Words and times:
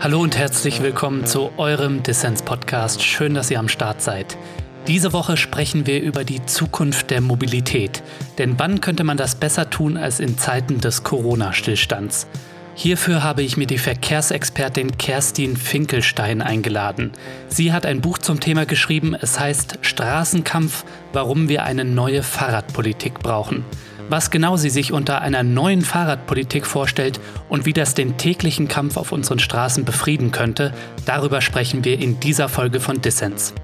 Hallo 0.00 0.22
und 0.22 0.36
herzlich 0.36 0.82
willkommen 0.82 1.24
zu 1.24 1.50
eurem 1.56 2.02
Dissens-Podcast. 2.02 3.02
Schön, 3.02 3.34
dass 3.34 3.50
ihr 3.50 3.58
am 3.58 3.68
Start 3.68 4.02
seid. 4.02 4.36
Diese 4.86 5.12
Woche 5.12 5.36
sprechen 5.36 5.86
wir 5.86 6.02
über 6.02 6.24
die 6.24 6.44
Zukunft 6.46 7.10
der 7.10 7.20
Mobilität. 7.20 8.02
Denn 8.38 8.58
wann 8.58 8.80
könnte 8.80 9.04
man 9.04 9.16
das 9.16 9.34
besser 9.36 9.70
tun 9.70 9.96
als 9.96 10.18
in 10.18 10.36
Zeiten 10.36 10.80
des 10.80 11.04
Corona-Stillstands? 11.04 12.26
Hierfür 12.74 13.22
habe 13.22 13.42
ich 13.42 13.56
mir 13.56 13.66
die 13.66 13.78
Verkehrsexpertin 13.78 14.96
Kerstin 14.96 15.56
Finkelstein 15.56 16.40
eingeladen. 16.40 17.12
Sie 17.48 17.72
hat 17.72 17.84
ein 17.84 18.00
Buch 18.00 18.18
zum 18.18 18.40
Thema 18.40 18.64
geschrieben, 18.64 19.14
es 19.20 19.38
heißt 19.38 19.78
Straßenkampf, 19.82 20.84
warum 21.12 21.48
wir 21.48 21.64
eine 21.64 21.84
neue 21.84 22.22
Fahrradpolitik 22.22 23.18
brauchen. 23.18 23.64
Was 24.08 24.30
genau 24.30 24.56
sie 24.56 24.70
sich 24.70 24.92
unter 24.92 25.20
einer 25.20 25.42
neuen 25.42 25.82
Fahrradpolitik 25.82 26.66
vorstellt 26.66 27.20
und 27.48 27.66
wie 27.66 27.72
das 27.72 27.94
den 27.94 28.16
täglichen 28.16 28.66
Kampf 28.66 28.96
auf 28.96 29.12
unseren 29.12 29.38
Straßen 29.38 29.84
befrieden 29.84 30.32
könnte, 30.32 30.72
darüber 31.04 31.40
sprechen 31.40 31.84
wir 31.84 31.98
in 31.98 32.18
dieser 32.18 32.48
Folge 32.48 32.80
von 32.80 33.00
Dissens. 33.00 33.54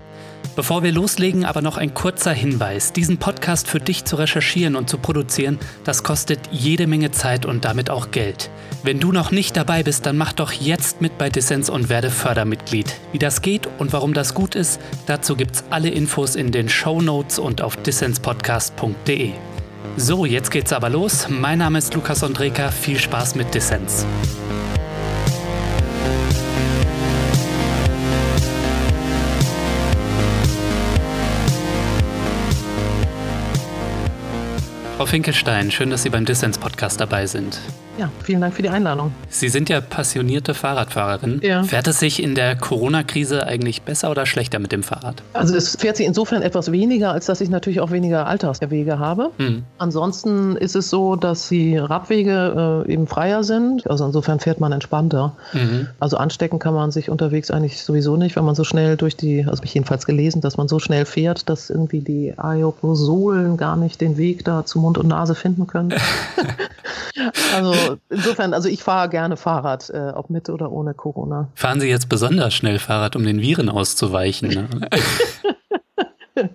Bevor 0.57 0.83
wir 0.83 0.91
loslegen, 0.91 1.45
aber 1.45 1.61
noch 1.61 1.77
ein 1.77 1.93
kurzer 1.93 2.33
Hinweis. 2.33 2.95
Diesen 2.95 3.19
Podcast 3.19 3.69
für 3.69 3.79
dich 3.79 4.07
zu 4.07 4.17
recherchieren 4.17 4.75
und 4.75 4.89
zu 4.89 4.97
produzieren, 4.97 5.59
das 5.85 6.03
kostet 6.03 6.41
jede 6.51 6.87
Menge 6.87 7.11
Zeit 7.11 7.45
und 7.45 7.67
damit 7.67 7.91
auch 7.91 8.11
Geld. 8.11 8.49
Wenn 8.83 8.99
du 8.99 9.13
noch 9.13 9.31
nicht 9.31 9.55
dabei 9.55 9.83
bist, 9.83 10.07
dann 10.07 10.17
mach 10.17 10.33
doch 10.33 10.53
jetzt 10.53 11.03
mit 11.03 11.19
bei 11.19 11.29
Dissens 11.29 11.69
und 11.69 11.91
werde 11.91 12.11
Fördermitglied. 12.11 12.97
Wie 13.13 13.19
das 13.19 13.43
geht 13.43 13.69
und 13.79 13.93
warum 13.93 14.15
das 14.15 14.33
gut 14.33 14.55
ist, 14.55 14.81
dazu 15.05 15.37
gibt's 15.37 15.65
alle 15.69 15.91
Infos 15.91 16.37
in 16.37 16.53
den 16.53 16.71
Show 16.71 17.03
Notes 17.03 17.39
und 17.39 17.61
auf 17.61 17.77
dissenspodcast.de. 17.77 19.33
So, 19.99 20.25
jetzt 20.25 20.51
geht's 20.51 20.73
aber 20.73 20.89
los. 20.89 21.27
Mein 21.29 21.59
Name 21.59 21.77
ist 21.77 21.93
Lukas 21.93 22.25
Andreka. 22.25 22.71
Viel 22.71 22.99
Spaß 22.99 23.35
mit 23.35 23.55
Dissens. 23.55 24.07
Frau 34.97 35.05
Finkelstein, 35.05 35.71
schön, 35.71 35.91
dass 35.91 36.05
Sie 36.05 36.09
beim 36.09 36.25
Dissens-Podcast 36.25 36.99
dabei 36.99 37.27
sind. 37.27 37.61
Ja, 37.99 38.11
vielen 38.23 38.43
Dank 38.43 38.53
für 38.53 38.63
die 38.63 38.69
Einladung. 38.69 39.13
Sie 39.31 39.49
sind 39.49 39.71
ja 39.71 39.81
passionierte 39.81 40.53
Fahrradfahrerin. 40.53 41.41
Ja. 41.43 41.63
Fährt 41.63 41.87
es 41.87 41.99
sich 41.99 42.23
in 42.23 42.35
der 42.35 42.55
Corona-Krise 42.55 43.47
eigentlich 43.47 43.83
besser 43.83 44.11
oder 44.11 44.27
schlechter 44.27 44.59
mit 44.59 44.71
dem 44.71 44.83
Fahrrad? 44.83 45.23
Also 45.33 45.55
es 45.55 45.77
fährt 45.77 45.97
sich 45.97 46.07
insofern 46.07 46.43
etwas 46.43 46.73
weniger, 46.73 47.13
als 47.13 47.27
dass 47.27 47.41
ich 47.41 47.49
natürlich 47.49 47.81
auch 47.81 47.91
weniger 47.91 48.27
Alltagswege 48.27 48.99
habe. 48.99 49.31
Hm. 49.39 49.65
Ansonsten 49.79 50.57
ist 50.57 50.77
es 50.77 50.91
so, 50.91 51.17
dass 51.17 51.49
die 51.49 51.79
Radwege 51.79 52.85
äh, 52.87 52.93
eben 52.93 53.07
freier 53.07 53.45
sind. 53.45 53.89
Also 53.89 54.05
insofern 54.05 54.41
fährt 54.41 54.61
man 54.61 54.73
entspannter. 54.73 55.35
Mhm. 55.55 55.89
Also 55.99 56.19
anstecken 56.19 56.59
kann 56.59 56.75
man 56.75 56.91
sich 56.91 57.09
unterwegs 57.09 57.51
eigentlich 57.51 57.83
sowieso 57.83 58.17
nicht, 58.17 58.37
wenn 58.37 58.45
man 58.45 58.55
so 58.55 58.65
schnell 58.65 58.97
durch 58.97 59.17
die, 59.17 59.41
also 59.41 59.59
habe 59.59 59.67
ich 59.67 59.75
jedenfalls 59.75 60.05
gelesen, 60.05 60.43
dass 60.43 60.59
man 60.59 60.69
so 60.69 60.79
schnell 60.79 61.07
fährt, 61.07 61.49
dass 61.49 61.71
irgendwie 61.71 62.01
die 62.01 62.35
Aerosolen 62.37 63.57
gar 63.57 63.77
nicht 63.77 64.01
den 64.03 64.19
Weg 64.19 64.45
da 64.45 64.67
zu 64.67 64.81
Mund 64.87 64.99
und 64.99 65.09
Nase 65.09 65.35
finden 65.35 65.67
können. 65.67 65.93
also 67.55 67.99
insofern, 68.09 68.55
also 68.55 68.69
ich 68.69 68.83
fahre 68.83 69.09
gerne 69.09 69.37
Fahrrad, 69.37 69.91
äh, 69.91 70.13
ob 70.15 70.31
mit 70.31 70.49
oder 70.49 70.71
ohne 70.71 70.95
Corona. 70.95 71.49
Fahren 71.55 71.81
Sie 71.81 71.89
jetzt 71.89 72.09
besonders 72.09 72.55
schnell 72.55 72.79
Fahrrad, 72.79 73.17
um 73.17 73.25
den 73.25 73.41
Viren 73.41 73.69
auszuweichen? 73.69 74.49
Ne? 74.49 74.69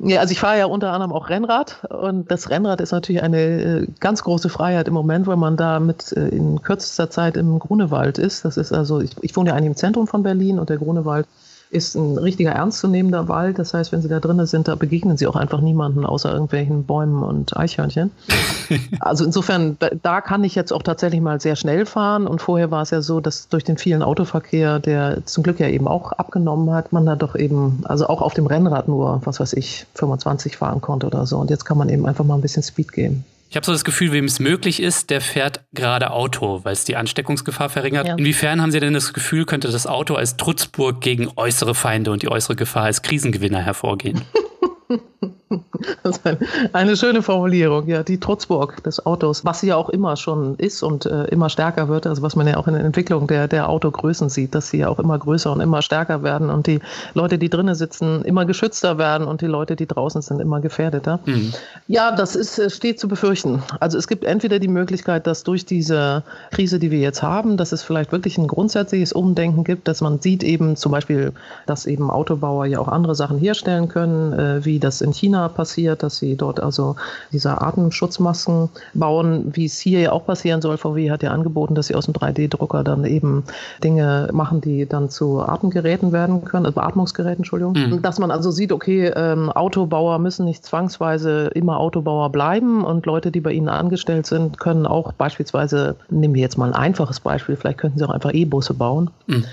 Ja, 0.00 0.20
also 0.20 0.32
ich 0.32 0.40
fahre 0.40 0.58
ja 0.58 0.66
unter 0.66 0.92
anderem 0.92 1.12
auch 1.12 1.28
Rennrad 1.28 1.84
und 1.88 2.30
das 2.30 2.50
Rennrad 2.50 2.80
ist 2.80 2.90
natürlich 2.90 3.22
eine 3.22 3.38
äh, 3.38 3.86
ganz 4.00 4.24
große 4.24 4.48
Freiheit 4.48 4.88
im 4.88 4.94
Moment, 4.94 5.28
weil 5.28 5.36
man 5.36 5.56
da 5.56 5.78
mit 5.78 6.12
äh, 6.12 6.28
in 6.28 6.60
kürzester 6.62 7.08
Zeit 7.08 7.36
im 7.36 7.58
Grunewald 7.60 8.18
ist. 8.18 8.44
Das 8.44 8.56
ist 8.56 8.72
also, 8.72 9.00
ich, 9.00 9.12
ich 9.20 9.36
wohne 9.36 9.50
ja 9.50 9.56
eigentlich 9.56 9.68
im 9.68 9.76
Zentrum 9.76 10.08
von 10.08 10.24
Berlin 10.24 10.58
und 10.58 10.70
der 10.70 10.78
Grunewald 10.78 11.26
ist 11.72 11.94
ein 11.94 12.18
richtiger 12.18 12.52
ernstzunehmender 12.52 13.28
Wald. 13.28 13.58
Das 13.58 13.72
heißt, 13.72 13.92
wenn 13.92 14.02
Sie 14.02 14.08
da 14.08 14.20
drinnen 14.20 14.46
sind, 14.46 14.68
da 14.68 14.74
begegnen 14.74 15.16
Sie 15.16 15.26
auch 15.26 15.36
einfach 15.36 15.62
niemanden 15.62 16.04
außer 16.04 16.30
irgendwelchen 16.30 16.84
Bäumen 16.84 17.22
und 17.22 17.56
Eichhörnchen. 17.56 18.10
also 19.00 19.24
insofern, 19.24 19.76
da, 19.78 19.88
da 20.02 20.20
kann 20.20 20.44
ich 20.44 20.54
jetzt 20.54 20.70
auch 20.72 20.82
tatsächlich 20.82 21.22
mal 21.22 21.40
sehr 21.40 21.56
schnell 21.56 21.86
fahren. 21.86 22.26
Und 22.26 22.42
vorher 22.42 22.70
war 22.70 22.82
es 22.82 22.90
ja 22.90 23.00
so, 23.00 23.20
dass 23.20 23.48
durch 23.48 23.64
den 23.64 23.78
vielen 23.78 24.02
Autoverkehr, 24.02 24.80
der 24.80 25.24
zum 25.24 25.42
Glück 25.42 25.60
ja 25.60 25.68
eben 25.68 25.88
auch 25.88 26.12
abgenommen 26.12 26.74
hat, 26.74 26.92
man 26.92 27.06
da 27.06 27.16
doch 27.16 27.34
eben, 27.34 27.80
also 27.84 28.06
auch 28.06 28.20
auf 28.20 28.34
dem 28.34 28.46
Rennrad 28.46 28.86
nur, 28.86 29.22
was 29.24 29.40
weiß 29.40 29.54
ich, 29.54 29.86
25 29.94 30.58
fahren 30.58 30.82
konnte 30.82 31.06
oder 31.06 31.24
so. 31.26 31.38
Und 31.38 31.48
jetzt 31.48 31.64
kann 31.64 31.78
man 31.78 31.88
eben 31.88 32.04
einfach 32.04 32.24
mal 32.24 32.34
ein 32.34 32.42
bisschen 32.42 32.62
Speed 32.62 32.92
geben. 32.92 33.24
Ich 33.52 33.56
habe 33.56 33.66
so 33.66 33.72
das 33.72 33.84
Gefühl, 33.84 34.12
wem 34.12 34.24
es 34.24 34.40
möglich 34.40 34.80
ist, 34.80 35.10
der 35.10 35.20
fährt 35.20 35.60
gerade 35.74 36.10
Auto, 36.10 36.60
weil 36.62 36.72
es 36.72 36.86
die 36.86 36.96
Ansteckungsgefahr 36.96 37.68
verringert. 37.68 38.06
Ja. 38.06 38.14
Inwiefern 38.14 38.62
haben 38.62 38.72
Sie 38.72 38.80
denn 38.80 38.94
das 38.94 39.12
Gefühl, 39.12 39.44
könnte 39.44 39.70
das 39.70 39.86
Auto 39.86 40.14
als 40.14 40.38
Trutzburg 40.38 41.02
gegen 41.02 41.28
äußere 41.36 41.74
Feinde 41.74 42.12
und 42.12 42.22
die 42.22 42.30
äußere 42.30 42.56
Gefahr 42.56 42.84
als 42.84 43.02
Krisengewinner 43.02 43.60
hervorgehen? 43.60 44.22
Das 46.02 46.18
ist 46.18 46.38
eine, 46.72 46.96
schöne 46.96 47.22
Formulierung, 47.22 47.86
ja, 47.86 48.02
die 48.02 48.18
Trutzburg 48.18 48.82
des 48.84 49.04
Autos, 49.04 49.44
was 49.44 49.60
sie 49.60 49.68
ja 49.68 49.76
auch 49.76 49.90
immer 49.90 50.16
schon 50.16 50.56
ist 50.56 50.82
und 50.82 51.06
äh, 51.06 51.24
immer 51.24 51.50
stärker 51.50 51.88
wird, 51.88 52.06
also 52.06 52.22
was 52.22 52.36
man 52.36 52.46
ja 52.46 52.56
auch 52.56 52.66
in 52.68 52.74
der 52.74 52.84
Entwicklung 52.84 53.26
der, 53.26 53.48
der 53.48 53.68
Autogrößen 53.68 54.28
sieht, 54.28 54.54
dass 54.54 54.70
sie 54.70 54.78
ja 54.78 54.88
auch 54.88 54.98
immer 54.98 55.18
größer 55.18 55.52
und 55.52 55.60
immer 55.60 55.82
stärker 55.82 56.22
werden 56.22 56.48
und 56.48 56.66
die 56.66 56.80
Leute, 57.14 57.38
die 57.38 57.50
drinnen 57.50 57.74
sitzen, 57.74 58.22
immer 58.22 58.46
geschützter 58.46 58.98
werden 58.98 59.26
und 59.26 59.42
die 59.42 59.46
Leute, 59.46 59.76
die 59.76 59.86
draußen 59.86 60.22
sind, 60.22 60.40
immer 60.40 60.60
gefährdeter. 60.60 61.20
Mhm. 61.26 61.52
Ja, 61.86 62.12
das 62.12 62.34
ist, 62.34 62.58
äh, 62.58 62.70
steht 62.70 62.98
zu 62.98 63.08
befürchten. 63.08 63.62
Also 63.80 63.98
es 63.98 64.08
gibt 64.08 64.24
entweder 64.24 64.58
die 64.58 64.68
Möglichkeit, 64.68 65.26
dass 65.26 65.44
durch 65.44 65.66
diese 65.66 66.22
Krise, 66.50 66.78
die 66.78 66.90
wir 66.90 67.00
jetzt 67.00 67.22
haben, 67.22 67.56
dass 67.56 67.72
es 67.72 67.82
vielleicht 67.82 68.12
wirklich 68.12 68.38
ein 68.38 68.48
grundsätzliches 68.48 69.12
Umdenken 69.12 69.64
gibt, 69.64 69.86
dass 69.88 70.00
man 70.00 70.20
sieht 70.20 70.42
eben 70.42 70.76
zum 70.76 70.92
Beispiel, 70.92 71.32
dass 71.66 71.86
eben 71.86 72.10
Autobauer 72.10 72.66
ja 72.66 72.78
auch 72.78 72.88
andere 72.88 73.14
Sachen 73.14 73.38
herstellen 73.38 73.88
können, 73.88 74.32
äh, 74.32 74.64
wie 74.64 74.78
das 74.84 75.00
in 75.00 75.12
China 75.12 75.48
passiert, 75.48 76.02
dass 76.02 76.18
sie 76.18 76.36
dort 76.36 76.60
also 76.60 76.96
diese 77.32 77.60
Atemschutzmasken 77.60 78.68
bauen, 78.94 79.52
wie 79.54 79.66
es 79.66 79.78
hier 79.78 80.00
ja 80.00 80.12
auch 80.12 80.26
passieren 80.26 80.62
soll. 80.62 80.76
VW 80.76 81.10
hat 81.10 81.22
ja 81.22 81.30
angeboten, 81.30 81.74
dass 81.74 81.86
sie 81.86 81.94
aus 81.94 82.06
dem 82.06 82.14
3D-Drucker 82.14 82.84
dann 82.84 83.04
eben 83.04 83.44
Dinge 83.82 84.28
machen, 84.32 84.60
die 84.60 84.86
dann 84.86 85.10
zu 85.10 85.40
Atemgeräten 85.40 86.12
werden 86.12 86.44
können, 86.44 86.66
also 86.66 86.74
Beatmungsgeräten, 86.74 87.38
Entschuldigung. 87.38 87.74
Mhm. 87.74 88.02
Dass 88.02 88.18
man 88.18 88.30
also 88.30 88.50
sieht, 88.50 88.72
okay, 88.72 89.12
ähm, 89.14 89.50
Autobauer 89.50 90.18
müssen 90.18 90.44
nicht 90.44 90.64
zwangsweise 90.64 91.50
immer 91.54 91.78
Autobauer 91.78 92.30
bleiben 92.30 92.84
und 92.84 93.06
Leute, 93.06 93.30
die 93.30 93.40
bei 93.40 93.52
ihnen 93.52 93.68
angestellt 93.68 94.26
sind, 94.26 94.58
können 94.58 94.86
auch 94.86 95.12
beispielsweise, 95.12 95.96
nehmen 96.10 96.34
wir 96.34 96.42
jetzt 96.42 96.58
mal 96.58 96.66
ein 96.66 96.74
einfaches 96.74 97.20
Beispiel, 97.20 97.56
vielleicht 97.56 97.78
könnten 97.78 97.98
sie 97.98 98.04
auch 98.04 98.12
einfach 98.12 98.32
E-Busse 98.32 98.74
bauen. 98.74 99.10
Mhm. 99.26 99.44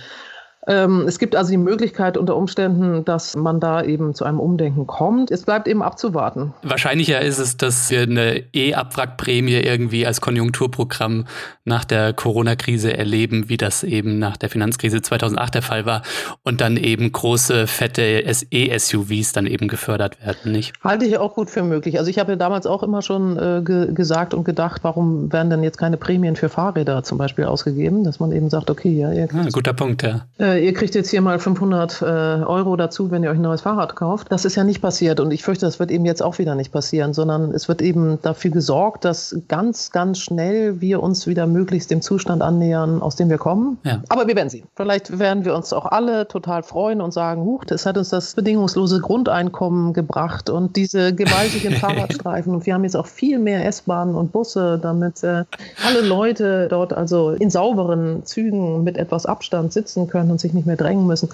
Ähm, 0.69 1.05
es 1.07 1.17
gibt 1.17 1.35
also 1.35 1.49
die 1.49 1.57
Möglichkeit 1.57 2.15
unter 2.15 2.35
Umständen, 2.35 3.03
dass 3.03 3.35
man 3.35 3.59
da 3.59 3.83
eben 3.83 4.13
zu 4.13 4.23
einem 4.23 4.39
Umdenken 4.39 4.85
kommt. 4.85 5.31
Es 5.31 5.41
bleibt 5.41 5.67
eben 5.67 5.81
abzuwarten. 5.81 6.53
Wahrscheinlicher 6.61 7.19
ist 7.21 7.39
es, 7.39 7.57
dass 7.57 7.89
wir 7.89 8.03
eine 8.03 8.43
E-Abwrackprämie 8.53 9.55
irgendwie 9.55 10.05
als 10.05 10.21
Konjunkturprogramm 10.21 11.25
nach 11.65 11.85
der 11.85 12.13
Corona-Krise 12.13 12.95
erleben, 12.95 13.49
wie 13.49 13.57
das 13.57 13.83
eben 13.83 14.19
nach 14.19 14.37
der 14.37 14.49
Finanzkrise 14.49 15.01
2008 15.01 15.55
der 15.55 15.61
Fall 15.63 15.85
war 15.87 16.03
und 16.43 16.61
dann 16.61 16.77
eben 16.77 17.11
große, 17.11 17.65
fette 17.65 18.23
E-SUVs 18.51 19.33
dann 19.33 19.47
eben 19.47 19.67
gefördert 19.67 20.23
werden, 20.23 20.51
nicht? 20.51 20.73
Halte 20.83 21.05
ich 21.05 21.17
auch 21.17 21.33
gut 21.33 21.49
für 21.49 21.63
möglich. 21.63 21.97
Also 21.97 22.11
ich 22.11 22.19
habe 22.19 22.33
ja 22.33 22.35
damals 22.35 22.67
auch 22.67 22.83
immer 22.83 23.01
schon 23.01 23.37
äh, 23.37 23.61
ge 23.63 23.93
gesagt 23.93 24.35
und 24.35 24.43
gedacht, 24.43 24.83
warum 24.83 25.33
werden 25.33 25.49
denn 25.49 25.63
jetzt 25.63 25.77
keine 25.79 25.97
Prämien 25.97 26.35
für 26.35 26.49
Fahrräder 26.49 27.01
zum 27.03 27.17
Beispiel 27.17 27.45
ausgegeben, 27.45 28.03
dass 28.03 28.19
man 28.19 28.31
eben 28.31 28.51
sagt, 28.51 28.69
okay, 28.69 28.91
ja, 28.91 29.11
ihr 29.11 29.29
Ah, 29.33 29.47
guter 29.51 29.73
Punkt, 29.73 30.03
ja. 30.03 30.25
Äh, 30.39 30.58
ihr 30.59 30.73
kriegt 30.73 30.95
jetzt 30.95 31.09
hier 31.09 31.21
mal 31.21 31.39
500 31.39 32.01
äh, 32.01 32.05
Euro 32.05 32.75
dazu, 32.75 33.11
wenn 33.11 33.23
ihr 33.23 33.31
euch 33.31 33.37
ein 33.37 33.41
neues 33.41 33.61
Fahrrad 33.61 33.95
kauft. 33.95 34.31
Das 34.31 34.45
ist 34.45 34.55
ja 34.55 34.63
nicht 34.63 34.81
passiert 34.81 35.19
und 35.19 35.31
ich 35.31 35.43
fürchte, 35.43 35.65
das 35.65 35.79
wird 35.79 35.91
eben 35.91 36.05
jetzt 36.05 36.21
auch 36.21 36.37
wieder 36.39 36.55
nicht 36.55 36.71
passieren, 36.71 37.13
sondern 37.13 37.51
es 37.51 37.67
wird 37.67 37.81
eben 37.81 38.19
dafür 38.21 38.51
gesorgt, 38.51 39.05
dass 39.05 39.35
ganz, 39.47 39.91
ganz 39.91 40.19
schnell 40.19 40.81
wir 40.81 41.01
uns 41.01 41.27
wieder 41.27 41.47
möglichst 41.47 41.91
dem 41.91 42.01
Zustand 42.01 42.41
annähern, 42.41 43.01
aus 43.01 43.15
dem 43.15 43.29
wir 43.29 43.37
kommen. 43.37 43.77
Ja. 43.83 44.01
Aber 44.09 44.27
wir 44.27 44.35
werden 44.35 44.49
sehen. 44.49 44.67
Vielleicht 44.75 45.17
werden 45.19 45.45
wir 45.45 45.55
uns 45.55 45.73
auch 45.73 45.85
alle 45.85 46.27
total 46.27 46.63
freuen 46.63 47.01
und 47.01 47.13
sagen, 47.13 47.43
huch, 47.43 47.65
das 47.65 47.85
hat 47.85 47.97
uns 47.97 48.09
das 48.09 48.33
bedingungslose 48.33 48.99
Grundeinkommen 48.99 49.93
gebracht 49.93 50.49
und 50.49 50.75
diese 50.75 51.13
gewaltigen 51.13 51.73
Fahrradstreifen 51.79 52.53
und 52.53 52.65
wir 52.65 52.73
haben 52.73 52.83
jetzt 52.83 52.95
auch 52.95 53.07
viel 53.07 53.39
mehr 53.39 53.65
S-Bahnen 53.65 54.15
und 54.15 54.31
Busse, 54.31 54.79
damit 54.81 55.23
äh, 55.23 55.43
alle 55.85 56.01
Leute 56.01 56.67
dort 56.69 56.93
also 56.93 57.31
in 57.31 57.49
sauberen 57.49 58.25
Zügen 58.25 58.83
mit 58.83 58.97
etwas 58.97 59.25
Abstand 59.25 59.73
sitzen 59.73 60.07
können 60.07 60.31
und 60.31 60.39
sich 60.39 60.48
nicht 60.53 60.67
mehr 60.67 60.77
drängen 60.77 61.07
müssen. 61.07 61.29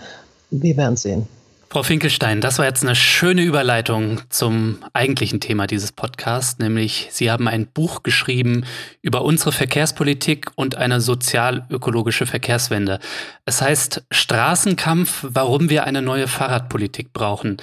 Wir 0.51 0.77
werden 0.77 0.97
sehen. 0.97 1.27
Frau 1.69 1.83
Finkelstein, 1.83 2.39
das 2.39 2.57
war 2.57 2.65
jetzt 2.65 2.83
eine 2.83 2.95
schöne 2.95 3.41
Überleitung 3.41 4.21
zum 4.29 4.77
eigentlichen 4.93 5.41
Thema 5.41 5.67
dieses 5.67 5.91
Podcasts, 5.91 6.59
nämlich 6.59 7.09
Sie 7.11 7.29
haben 7.29 7.49
ein 7.49 7.67
Buch 7.67 8.01
geschrieben 8.01 8.63
über 9.01 9.23
unsere 9.23 9.51
Verkehrspolitik 9.51 10.51
und 10.55 10.75
eine 10.75 11.01
sozial-ökologische 11.01 12.27
Verkehrswende. 12.27 12.99
Es 13.45 13.61
heißt 13.61 14.05
Straßenkampf, 14.09 15.25
warum 15.27 15.69
wir 15.69 15.83
eine 15.83 16.01
neue 16.01 16.27
Fahrradpolitik 16.27 17.11
brauchen. 17.11 17.57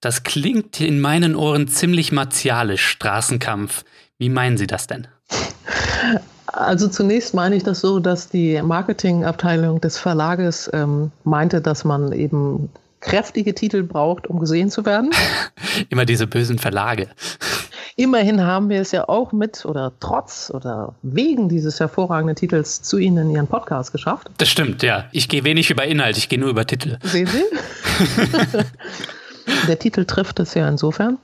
Das 0.00 0.22
klingt 0.22 0.80
in 0.80 0.98
meinen 0.98 1.36
Ohren 1.36 1.68
ziemlich 1.68 2.12
martialisch, 2.12 2.86
Straßenkampf. 2.86 3.84
Wie 4.16 4.30
meinen 4.30 4.56
Sie 4.56 4.68
das 4.68 4.86
denn? 4.86 5.06
Also 6.52 6.88
zunächst 6.88 7.34
meine 7.34 7.56
ich 7.56 7.62
das 7.62 7.80
so, 7.80 8.00
dass 8.00 8.28
die 8.28 8.60
Marketingabteilung 8.62 9.80
des 9.80 9.98
Verlages 9.98 10.70
ähm, 10.72 11.12
meinte, 11.24 11.60
dass 11.60 11.84
man 11.84 12.12
eben 12.12 12.70
kräftige 13.00 13.54
Titel 13.54 13.82
braucht, 13.82 14.26
um 14.26 14.38
gesehen 14.38 14.70
zu 14.70 14.84
werden. 14.84 15.10
Immer 15.88 16.04
diese 16.04 16.26
bösen 16.26 16.58
Verlage. 16.58 17.08
Immerhin 17.96 18.42
haben 18.42 18.68
wir 18.68 18.80
es 18.80 18.92
ja 18.92 19.08
auch 19.08 19.32
mit 19.32 19.64
oder 19.64 19.92
trotz 20.00 20.50
oder 20.54 20.94
wegen 21.02 21.48
dieses 21.48 21.80
hervorragenden 21.80 22.36
Titels 22.36 22.82
zu 22.82 22.98
Ihnen 22.98 23.28
in 23.28 23.36
Ihren 23.36 23.46
Podcast 23.46 23.92
geschafft. 23.92 24.30
Das 24.38 24.48
stimmt, 24.48 24.82
ja. 24.82 25.04
Ich 25.12 25.28
gehe 25.28 25.44
wenig 25.44 25.70
über 25.70 25.84
Inhalt, 25.84 26.16
ich 26.16 26.28
gehe 26.28 26.38
nur 26.38 26.50
über 26.50 26.66
Titel. 26.66 26.98
Sehen 27.02 27.26
Sie? 27.26 27.44
Der 29.68 29.78
Titel 29.78 30.04
trifft 30.04 30.40
es 30.40 30.54
ja 30.54 30.68
insofern 30.68 31.18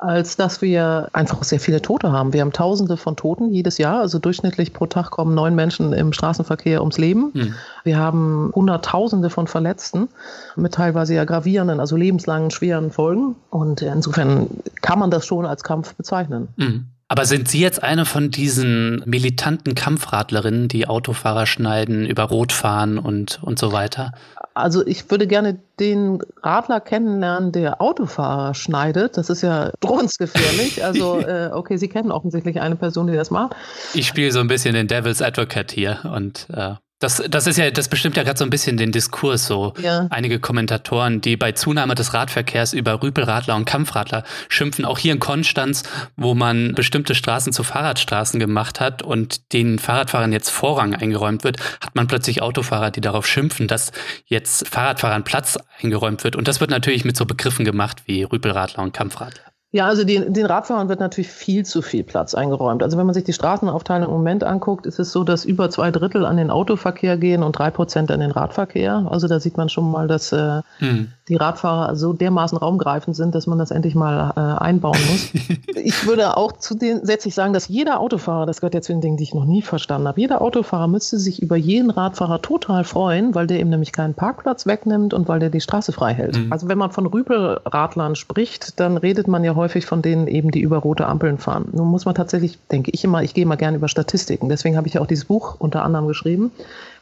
als 0.00 0.36
dass 0.36 0.62
wir 0.62 1.08
einfach 1.12 1.42
sehr 1.44 1.60
viele 1.60 1.82
Tote 1.82 2.10
haben. 2.10 2.32
Wir 2.32 2.40
haben 2.40 2.52
Tausende 2.52 2.96
von 2.96 3.16
Toten 3.16 3.52
jedes 3.52 3.76
Jahr. 3.76 4.00
Also 4.00 4.18
durchschnittlich 4.18 4.72
pro 4.72 4.86
Tag 4.86 5.10
kommen 5.10 5.34
neun 5.34 5.54
Menschen 5.54 5.92
im 5.92 6.14
Straßenverkehr 6.14 6.80
ums 6.80 6.96
Leben. 6.96 7.30
Mhm. 7.34 7.54
Wir 7.84 7.98
haben 7.98 8.50
Hunderttausende 8.54 9.28
von 9.28 9.46
Verletzten 9.46 10.08
mit 10.56 10.72
teilweise 10.72 11.14
ja 11.14 11.24
gravierenden, 11.24 11.80
also 11.80 11.96
lebenslangen, 11.96 12.50
schweren 12.50 12.90
Folgen. 12.90 13.36
Und 13.50 13.82
insofern 13.82 14.48
kann 14.80 14.98
man 14.98 15.10
das 15.10 15.26
schon 15.26 15.44
als 15.44 15.64
Kampf 15.64 15.94
bezeichnen. 15.94 16.48
Mhm. 16.56 16.86
Aber 17.12 17.24
sind 17.24 17.48
Sie 17.48 17.58
jetzt 17.58 17.82
eine 17.82 18.04
von 18.04 18.30
diesen 18.30 19.02
militanten 19.04 19.74
Kampfradlerinnen, 19.74 20.68
die 20.68 20.86
Autofahrer 20.86 21.44
schneiden, 21.44 22.06
über 22.06 22.22
Rot 22.22 22.52
fahren 22.52 22.98
und, 23.00 23.40
und 23.42 23.58
so 23.58 23.72
weiter? 23.72 24.12
Also 24.54 24.86
ich 24.86 25.10
würde 25.10 25.26
gerne 25.26 25.58
den 25.80 26.20
Radler 26.40 26.78
kennenlernen, 26.78 27.50
der 27.50 27.80
Autofahrer 27.80 28.54
schneidet. 28.54 29.16
Das 29.16 29.28
ist 29.28 29.42
ja 29.42 29.72
drohensgefährlich. 29.80 30.84
Also 30.90 31.18
äh, 31.18 31.50
okay, 31.52 31.78
Sie 31.78 31.88
kennen 31.88 32.12
offensichtlich 32.12 32.60
eine 32.60 32.76
Person, 32.76 33.08
die 33.08 33.14
das 33.14 33.32
macht. 33.32 33.56
Ich 33.92 34.06
spiele 34.06 34.30
so 34.30 34.38
ein 34.38 34.46
bisschen 34.46 34.74
den 34.74 34.86
Devil's 34.86 35.20
Advocate 35.20 35.72
hier 35.72 35.98
und 36.14 36.46
äh, 36.52 36.74
das, 37.00 37.22
das 37.28 37.46
ist 37.46 37.56
ja, 37.56 37.70
das 37.70 37.88
bestimmt 37.88 38.16
ja 38.18 38.22
gerade 38.22 38.38
so 38.38 38.44
ein 38.44 38.50
bisschen 38.50 38.76
den 38.76 38.92
Diskurs 38.92 39.46
so. 39.46 39.72
Ja. 39.80 40.06
Einige 40.10 40.38
Kommentatoren, 40.38 41.22
die 41.22 41.36
bei 41.38 41.52
Zunahme 41.52 41.94
des 41.94 42.12
Radverkehrs 42.12 42.74
über 42.74 43.02
Rüpelradler 43.02 43.56
und 43.56 43.64
Kampfradler 43.64 44.22
schimpfen, 44.48 44.84
auch 44.84 44.98
hier 44.98 45.14
in 45.14 45.18
Konstanz, 45.18 45.82
wo 46.16 46.34
man 46.34 46.74
bestimmte 46.74 47.14
Straßen 47.14 47.54
zu 47.54 47.64
Fahrradstraßen 47.64 48.38
gemacht 48.38 48.80
hat 48.80 49.02
und 49.02 49.54
den 49.54 49.78
Fahrradfahrern 49.78 50.30
jetzt 50.30 50.50
Vorrang 50.50 50.94
eingeräumt 50.94 51.42
wird, 51.42 51.56
hat 51.80 51.94
man 51.94 52.06
plötzlich 52.06 52.42
Autofahrer, 52.42 52.90
die 52.90 53.00
darauf 53.00 53.26
schimpfen, 53.26 53.66
dass 53.66 53.92
jetzt 54.26 54.68
Fahrradfahrern 54.68 55.24
Platz 55.24 55.56
eingeräumt 55.80 56.22
wird. 56.22 56.36
Und 56.36 56.48
das 56.48 56.60
wird 56.60 56.70
natürlich 56.70 57.06
mit 57.06 57.16
so 57.16 57.24
Begriffen 57.24 57.64
gemacht 57.64 58.02
wie 58.04 58.24
Rüpelradler 58.24 58.82
und 58.82 58.92
Kampfradler. 58.92 59.50
Ja, 59.72 59.86
also 59.86 60.02
den, 60.02 60.32
den 60.32 60.46
Radfahrern 60.46 60.88
wird 60.88 60.98
natürlich 60.98 61.30
viel 61.30 61.64
zu 61.64 61.80
viel 61.80 62.02
Platz 62.02 62.34
eingeräumt. 62.34 62.82
Also 62.82 62.98
wenn 62.98 63.06
man 63.06 63.14
sich 63.14 63.22
die 63.22 63.32
Straßenaufteilung 63.32 64.08
im 64.08 64.14
Moment 64.14 64.42
anguckt, 64.42 64.84
ist 64.84 64.98
es 64.98 65.12
so, 65.12 65.22
dass 65.22 65.44
über 65.44 65.70
zwei 65.70 65.92
Drittel 65.92 66.26
an 66.26 66.36
den 66.36 66.50
Autoverkehr 66.50 67.16
gehen 67.16 67.44
und 67.44 67.52
drei 67.52 67.70
Prozent 67.70 68.10
an 68.10 68.18
den 68.18 68.32
Radverkehr. 68.32 69.06
Also 69.08 69.28
da 69.28 69.38
sieht 69.38 69.56
man 69.56 69.68
schon 69.68 69.88
mal, 69.88 70.08
dass 70.08 70.32
äh, 70.32 70.62
hm 70.78 71.08
die 71.30 71.36
Radfahrer 71.36 71.94
so 71.94 72.12
dermaßen 72.12 72.58
raumgreifend 72.58 73.14
sind, 73.16 73.34
dass 73.36 73.46
man 73.46 73.56
das 73.56 73.70
endlich 73.70 73.94
mal 73.94 74.32
äh, 74.36 74.62
einbauen 74.62 74.98
muss. 75.10 75.30
ich 75.76 76.06
würde 76.06 76.36
auch 76.36 76.52
zusätzlich 76.58 77.34
sagen, 77.34 77.52
dass 77.52 77.68
jeder 77.68 78.00
Autofahrer, 78.00 78.46
das 78.46 78.60
gehört 78.60 78.74
ja 78.74 78.82
zu 78.82 78.92
den 78.92 79.00
Dingen, 79.00 79.16
die 79.16 79.22
ich 79.22 79.32
noch 79.32 79.44
nie 79.44 79.62
verstanden 79.62 80.08
habe, 80.08 80.20
jeder 80.20 80.42
Autofahrer 80.42 80.88
müsste 80.88 81.18
sich 81.18 81.40
über 81.40 81.56
jeden 81.56 81.90
Radfahrer 81.90 82.42
total 82.42 82.82
freuen, 82.82 83.34
weil 83.34 83.46
der 83.46 83.60
ihm 83.60 83.70
nämlich 83.70 83.92
keinen 83.92 84.14
Parkplatz 84.14 84.66
wegnimmt 84.66 85.14
und 85.14 85.28
weil 85.28 85.38
der 85.38 85.50
die 85.50 85.60
Straße 85.60 85.92
frei 85.92 86.14
hält. 86.14 86.36
Mhm. 86.36 86.52
Also 86.52 86.68
wenn 86.68 86.78
man 86.78 86.90
von 86.90 87.06
Rüpelradlern 87.06 88.16
spricht, 88.16 88.80
dann 88.80 88.96
redet 88.96 89.28
man 89.28 89.44
ja 89.44 89.54
häufig 89.60 89.86
von 89.86 90.02
denen 90.02 90.26
eben, 90.26 90.50
die 90.50 90.60
über 90.60 90.78
rote 90.78 91.06
Ampeln 91.06 91.38
fahren. 91.38 91.68
Nun 91.72 91.88
muss 91.88 92.06
man 92.06 92.14
tatsächlich, 92.14 92.58
denke 92.72 92.90
ich 92.92 93.04
immer, 93.04 93.22
ich 93.22 93.34
gehe 93.34 93.46
mal 93.46 93.56
gerne 93.56 93.76
über 93.76 93.88
Statistiken. 93.88 94.48
Deswegen 94.48 94.76
habe 94.76 94.88
ich 94.88 94.94
ja 94.94 95.00
auch 95.00 95.06
dieses 95.06 95.26
Buch 95.26 95.56
unter 95.58 95.84
anderem 95.84 96.08
geschrieben, 96.08 96.50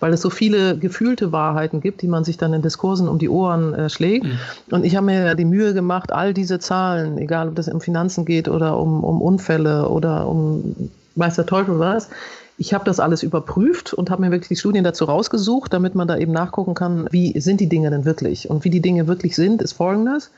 weil 0.00 0.12
es 0.12 0.20
so 0.20 0.30
viele 0.30 0.76
gefühlte 0.76 1.32
Wahrheiten 1.32 1.80
gibt, 1.80 2.02
die 2.02 2.08
man 2.08 2.24
sich 2.24 2.36
dann 2.36 2.52
in 2.52 2.62
Diskursen 2.62 3.08
um 3.08 3.18
die 3.18 3.28
Ohren 3.28 3.74
äh, 3.74 3.88
schlägt. 3.88 4.26
Mhm. 4.26 4.38
Und 4.70 4.84
ich 4.84 4.96
habe 4.96 5.06
mir 5.06 5.34
die 5.34 5.44
Mühe 5.44 5.72
gemacht, 5.72 6.12
all 6.12 6.34
diese 6.34 6.58
Zahlen, 6.58 7.18
egal 7.18 7.48
ob 7.48 7.54
das 7.54 7.68
um 7.68 7.80
Finanzen 7.80 8.24
geht 8.24 8.48
oder 8.48 8.78
um, 8.78 9.04
um 9.04 9.22
Unfälle 9.22 9.88
oder 9.88 10.26
um 10.26 10.90
weiß 11.14 11.36
der 11.36 11.46
Teufel 11.46 11.78
was, 11.78 12.10
ich 12.58 12.74
habe 12.74 12.84
das 12.84 12.98
alles 12.98 13.22
überprüft 13.22 13.94
und 13.94 14.10
habe 14.10 14.22
mir 14.22 14.32
wirklich 14.32 14.48
die 14.48 14.56
Studien 14.56 14.82
dazu 14.82 15.04
rausgesucht, 15.04 15.72
damit 15.72 15.94
man 15.94 16.08
da 16.08 16.18
eben 16.18 16.32
nachgucken 16.32 16.74
kann, 16.74 17.06
wie 17.10 17.40
sind 17.40 17.60
die 17.60 17.68
Dinge 17.68 17.90
denn 17.90 18.04
wirklich. 18.04 18.50
Und 18.50 18.64
wie 18.64 18.70
die 18.70 18.80
Dinge 18.80 19.06
wirklich 19.06 19.36
sind, 19.36 19.62
ist 19.62 19.74
folgendes. 19.74 20.30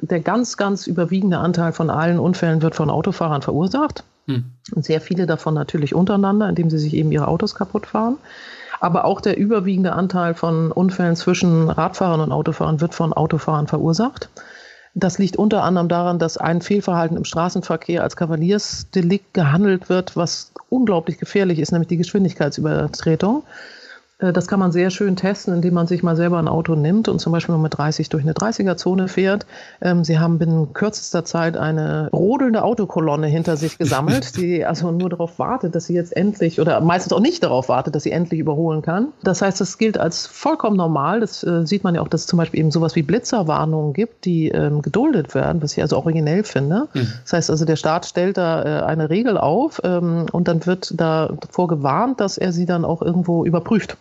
Der 0.00 0.20
ganz, 0.20 0.56
ganz 0.56 0.86
überwiegende 0.86 1.38
Anteil 1.38 1.72
von 1.72 1.90
allen 1.90 2.18
Unfällen 2.18 2.62
wird 2.62 2.74
von 2.74 2.90
Autofahrern 2.90 3.42
verursacht. 3.42 4.04
Hm. 4.26 4.44
Und 4.74 4.84
sehr 4.84 5.00
viele 5.00 5.26
davon 5.26 5.54
natürlich 5.54 5.94
untereinander, 5.94 6.48
indem 6.48 6.70
sie 6.70 6.78
sich 6.78 6.94
eben 6.94 7.10
ihre 7.10 7.28
Autos 7.28 7.54
kaputt 7.54 7.86
fahren. 7.86 8.18
Aber 8.80 9.04
auch 9.04 9.20
der 9.20 9.36
überwiegende 9.36 9.92
Anteil 9.92 10.34
von 10.34 10.70
Unfällen 10.70 11.16
zwischen 11.16 11.68
Radfahrern 11.68 12.20
und 12.20 12.32
Autofahrern 12.32 12.80
wird 12.80 12.94
von 12.94 13.12
Autofahrern 13.12 13.66
verursacht. 13.66 14.28
Das 14.94 15.18
liegt 15.18 15.36
unter 15.36 15.62
anderem 15.64 15.88
daran, 15.88 16.18
dass 16.18 16.38
ein 16.38 16.60
Fehlverhalten 16.60 17.16
im 17.16 17.24
Straßenverkehr 17.24 18.02
als 18.02 18.16
Kavaliersdelikt 18.16 19.34
gehandelt 19.34 19.88
wird, 19.88 20.16
was 20.16 20.52
unglaublich 20.70 21.18
gefährlich 21.18 21.58
ist, 21.58 21.72
nämlich 21.72 21.88
die 21.88 21.96
Geschwindigkeitsübertretung. 21.96 23.42
Äh, 24.18 24.32
das 24.32 24.46
kann 24.46 24.60
man 24.60 24.72
sehr 24.72 24.90
schön 24.90 25.16
testen, 25.16 25.54
indem 25.54 25.74
man 25.74 25.86
sich 25.86 26.02
mal 26.02 26.16
selber 26.16 26.38
ein 26.38 26.48
Auto 26.48 26.74
nimmt 26.74 27.08
und 27.08 27.20
zum 27.20 27.32
Beispiel 27.32 27.56
mit 27.56 27.76
30 27.76 28.08
durch 28.08 28.22
eine 28.22 28.32
30er-Zone 28.32 29.08
fährt. 29.08 29.46
Ähm, 29.80 30.04
Sie 30.04 30.18
haben 30.18 30.38
binnen 30.38 30.72
kürzester 30.72 31.24
Zeit 31.24 31.56
eine 31.56 32.08
rodelnde 32.12 32.62
Autokolonne 32.62 33.26
hinter 33.26 33.56
sich 33.56 33.78
gesammelt, 33.78 34.36
die 34.36 34.64
also 34.64 34.90
nur 34.90 35.10
darauf 35.10 35.38
wartet, 35.38 35.74
dass 35.74 35.86
sie 35.86 35.94
jetzt 35.94 36.16
endlich 36.16 36.60
oder 36.60 36.80
meistens 36.80 37.12
auch 37.12 37.20
nicht 37.20 37.42
darauf 37.42 37.68
wartet, 37.68 37.94
dass 37.94 38.02
sie 38.02 38.12
endlich 38.12 38.40
überholen 38.40 38.82
kann. 38.82 39.08
Das 39.22 39.42
heißt, 39.42 39.60
das 39.60 39.78
gilt 39.78 39.98
als 39.98 40.26
vollkommen 40.26 40.76
normal. 40.76 41.20
Das 41.20 41.44
äh, 41.44 41.66
sieht 41.66 41.84
man 41.84 41.94
ja 41.94 42.00
auch, 42.00 42.08
dass 42.08 42.22
es 42.22 42.26
zum 42.26 42.38
Beispiel 42.38 42.60
eben 42.60 42.70
sowas 42.70 42.96
wie 42.96 43.02
Blitzerwarnungen 43.02 43.92
gibt, 43.92 44.24
die 44.24 44.48
ähm, 44.48 44.82
geduldet 44.82 45.34
werden, 45.34 45.62
was 45.62 45.76
ich 45.76 45.82
also 45.82 45.96
originell 45.96 46.44
finde. 46.44 46.88
Mhm. 46.94 47.12
Das 47.22 47.32
heißt 47.32 47.50
also, 47.50 47.64
der 47.64 47.76
Staat 47.76 48.06
stellt 48.06 48.36
da 48.36 48.62
äh, 48.62 48.84
eine 48.84 49.10
Regel 49.10 49.38
auf 49.38 49.80
ähm, 49.84 50.26
und 50.32 50.48
dann 50.48 50.64
wird 50.66 50.94
davor 50.96 51.68
gewarnt, 51.68 52.20
dass 52.20 52.38
er 52.38 52.52
sie 52.52 52.66
dann 52.66 52.84
auch 52.84 53.02
irgendwo 53.02 53.44
überprüft. 53.44 53.96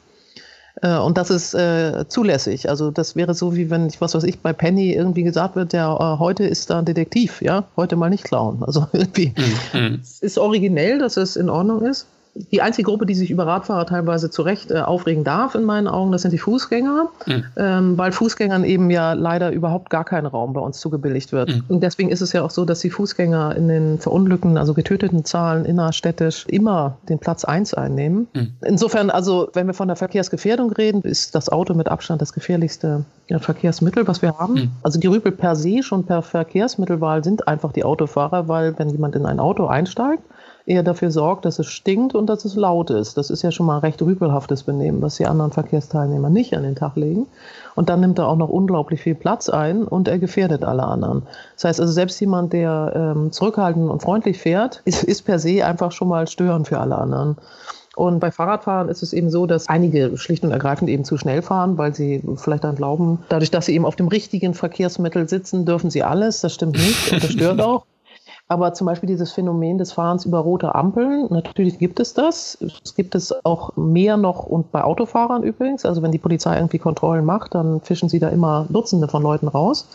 Äh, 0.81 0.97
und 0.97 1.17
das 1.17 1.29
ist 1.29 1.53
äh, 1.53 2.07
zulässig. 2.07 2.69
Also 2.69 2.91
das 2.91 3.15
wäre 3.15 3.33
so, 3.33 3.55
wie 3.55 3.69
wenn 3.69 3.87
ich, 3.87 3.99
was 4.01 4.15
weiß 4.15 4.23
ich, 4.23 4.39
bei 4.39 4.53
Penny 4.53 4.93
irgendwie 4.93 5.23
gesagt 5.23 5.55
wird, 5.55 5.73
ja, 5.73 5.93
äh, 5.93 6.19
heute 6.19 6.43
ist 6.43 6.69
da 6.69 6.79
ein 6.79 6.85
Detektiv, 6.85 7.41
ja, 7.41 7.65
heute 7.75 7.95
mal 7.95 8.09
nicht 8.09 8.23
klauen. 8.23 8.63
Also 8.63 8.87
irgendwie 8.93 9.33
mhm. 9.73 9.99
es 10.01 10.19
ist 10.21 10.37
originell, 10.37 10.99
dass 10.99 11.17
es 11.17 11.35
in 11.35 11.49
Ordnung 11.49 11.83
ist 11.83 12.07
die 12.51 12.61
einzige 12.61 12.85
Gruppe, 12.85 13.05
die 13.05 13.15
sich 13.15 13.31
über 13.31 13.47
Radfahrer 13.47 13.85
teilweise 13.85 14.29
zu 14.29 14.41
Recht 14.41 14.71
äh, 14.71 14.79
aufregen 14.79 15.23
darf, 15.23 15.55
in 15.55 15.63
meinen 15.63 15.87
Augen, 15.87 16.11
das 16.11 16.21
sind 16.21 16.31
die 16.31 16.37
Fußgänger, 16.37 17.09
mhm. 17.25 17.43
ähm, 17.57 17.97
weil 17.97 18.11
Fußgängern 18.11 18.63
eben 18.63 18.89
ja 18.89 19.13
leider 19.13 19.51
überhaupt 19.51 19.89
gar 19.89 20.03
kein 20.03 20.25
Raum 20.25 20.53
bei 20.53 20.61
uns 20.61 20.79
zugebilligt 20.79 21.31
wird. 21.31 21.49
Mhm. 21.49 21.63
Und 21.67 21.83
deswegen 21.83 22.09
ist 22.09 22.21
es 22.21 22.33
ja 22.33 22.43
auch 22.43 22.51
so, 22.51 22.65
dass 22.65 22.79
die 22.79 22.89
Fußgänger 22.89 23.55
in 23.55 23.67
den 23.67 23.99
verunglückten, 23.99 24.57
also 24.57 24.73
getöteten 24.73 25.25
Zahlen 25.25 25.65
innerstädtisch 25.65 26.45
immer 26.47 26.97
den 27.09 27.19
Platz 27.19 27.45
1 27.45 27.73
einnehmen. 27.73 28.27
Mhm. 28.33 28.53
Insofern, 28.65 29.09
also 29.09 29.49
wenn 29.53 29.67
wir 29.67 29.73
von 29.73 29.87
der 29.87 29.97
Verkehrsgefährdung 29.97 30.71
reden, 30.71 31.01
ist 31.01 31.35
das 31.35 31.49
Auto 31.49 31.73
mit 31.73 31.87
Abstand 31.87 32.21
das 32.21 32.33
gefährlichste 32.33 33.05
Verkehrsmittel, 33.39 34.07
was 34.07 34.21
wir 34.21 34.37
haben. 34.37 34.53
Mhm. 34.53 34.71
Also 34.83 34.99
die 34.99 35.07
Rüpel 35.07 35.31
per 35.31 35.55
se 35.55 35.83
schon 35.83 36.05
per 36.05 36.21
Verkehrsmittelwahl 36.21 37.23
sind 37.23 37.47
einfach 37.47 37.73
die 37.73 37.83
Autofahrer, 37.83 38.47
weil 38.47 38.77
wenn 38.77 38.89
jemand 38.89 39.15
in 39.15 39.25
ein 39.25 39.39
Auto 39.39 39.65
einsteigt, 39.65 40.23
er 40.67 40.83
dafür 40.83 41.11
sorgt, 41.11 41.45
dass 41.45 41.59
es 41.59 41.67
stinkt 41.67 42.13
und 42.13 42.27
dass 42.27 42.43
es 42.43 42.55
laut 42.55 42.89
ist. 42.89 43.17
Das 43.17 43.29
ist 43.29 43.41
ja 43.41 43.51
schon 43.51 43.65
mal 43.65 43.75
ein 43.75 43.81
recht 43.81 44.01
rüpelhaftes 44.01 44.63
Benehmen, 44.63 45.01
was 45.01 45.15
die 45.15 45.25
anderen 45.25 45.51
Verkehrsteilnehmer 45.51 46.29
nicht 46.29 46.55
an 46.55 46.63
den 46.63 46.75
Tag 46.75 46.97
legen. 46.97 47.25
Und 47.75 47.87
dann 47.87 48.01
nimmt 48.01 48.19
er 48.19 48.27
auch 48.27 48.35
noch 48.35 48.49
unglaublich 48.49 49.01
viel 49.01 49.15
Platz 49.15 49.47
ein 49.47 49.85
und 49.85 50.09
er 50.09 50.19
gefährdet 50.19 50.65
alle 50.65 50.83
anderen. 50.83 51.23
Das 51.55 51.63
heißt 51.63 51.79
also, 51.79 51.93
selbst 51.93 52.19
jemand, 52.19 52.51
der 52.51 53.13
ähm, 53.15 53.31
zurückhaltend 53.31 53.89
und 53.89 54.01
freundlich 54.01 54.39
fährt, 54.39 54.81
ist, 54.83 55.03
ist 55.03 55.21
per 55.21 55.39
se 55.39 55.65
einfach 55.65 55.93
schon 55.93 56.09
mal 56.09 56.27
störend 56.27 56.67
für 56.67 56.79
alle 56.79 56.97
anderen. 56.97 57.37
Und 57.95 58.19
bei 58.19 58.29
Fahrradfahren 58.29 58.89
ist 58.89 59.01
es 59.01 59.13
eben 59.13 59.29
so, 59.29 59.47
dass 59.47 59.69
einige 59.69 60.17
schlicht 60.17 60.43
und 60.43 60.51
ergreifend 60.51 60.89
eben 60.89 61.05
zu 61.05 61.17
schnell 61.17 61.41
fahren, 61.41 61.77
weil 61.77 61.95
sie 61.95 62.21
vielleicht 62.35 62.65
dann 62.65 62.75
glauben, 62.75 63.19
dadurch, 63.29 63.51
dass 63.51 63.67
sie 63.67 63.73
eben 63.73 63.85
auf 63.85 63.95
dem 63.95 64.07
richtigen 64.07 64.53
Verkehrsmittel 64.53 65.29
sitzen, 65.29 65.65
dürfen 65.65 65.89
sie 65.89 66.03
alles. 66.03 66.41
Das 66.41 66.53
stimmt 66.53 66.77
nicht 66.77 67.13
und 67.13 67.23
das 67.23 67.31
stört 67.31 67.61
auch. 67.61 67.85
Aber 68.49 68.73
zum 68.73 68.85
Beispiel 68.85 69.07
dieses 69.07 69.33
Phänomen 69.33 69.77
des 69.77 69.91
Fahrens 69.91 70.25
über 70.25 70.39
rote 70.39 70.73
Ampeln, 70.73 71.27
natürlich 71.29 71.79
gibt 71.79 71.99
es 71.99 72.13
das. 72.13 72.57
Es 72.83 72.95
gibt 72.95 73.13
es 73.13 73.33
auch 73.45 73.75
mehr 73.75 74.15
noch 74.15 74.45
und 74.45 74.71
bei 74.71 74.83
Autofahrern 74.83 75.43
übrigens. 75.43 75.85
Also 75.85 76.01
wenn 76.01 76.13
die 76.13 76.17
Polizei 76.17 76.55
irgendwie 76.55 76.79
Kontrollen 76.79 77.25
macht, 77.25 77.55
dann 77.55 77.81
fischen 77.81 78.07
sie 78.07 78.19
da 78.19 78.29
immer 78.29 78.65
Dutzende 78.69 79.09
von 79.09 79.21
Leuten 79.21 79.49
raus. 79.49 79.87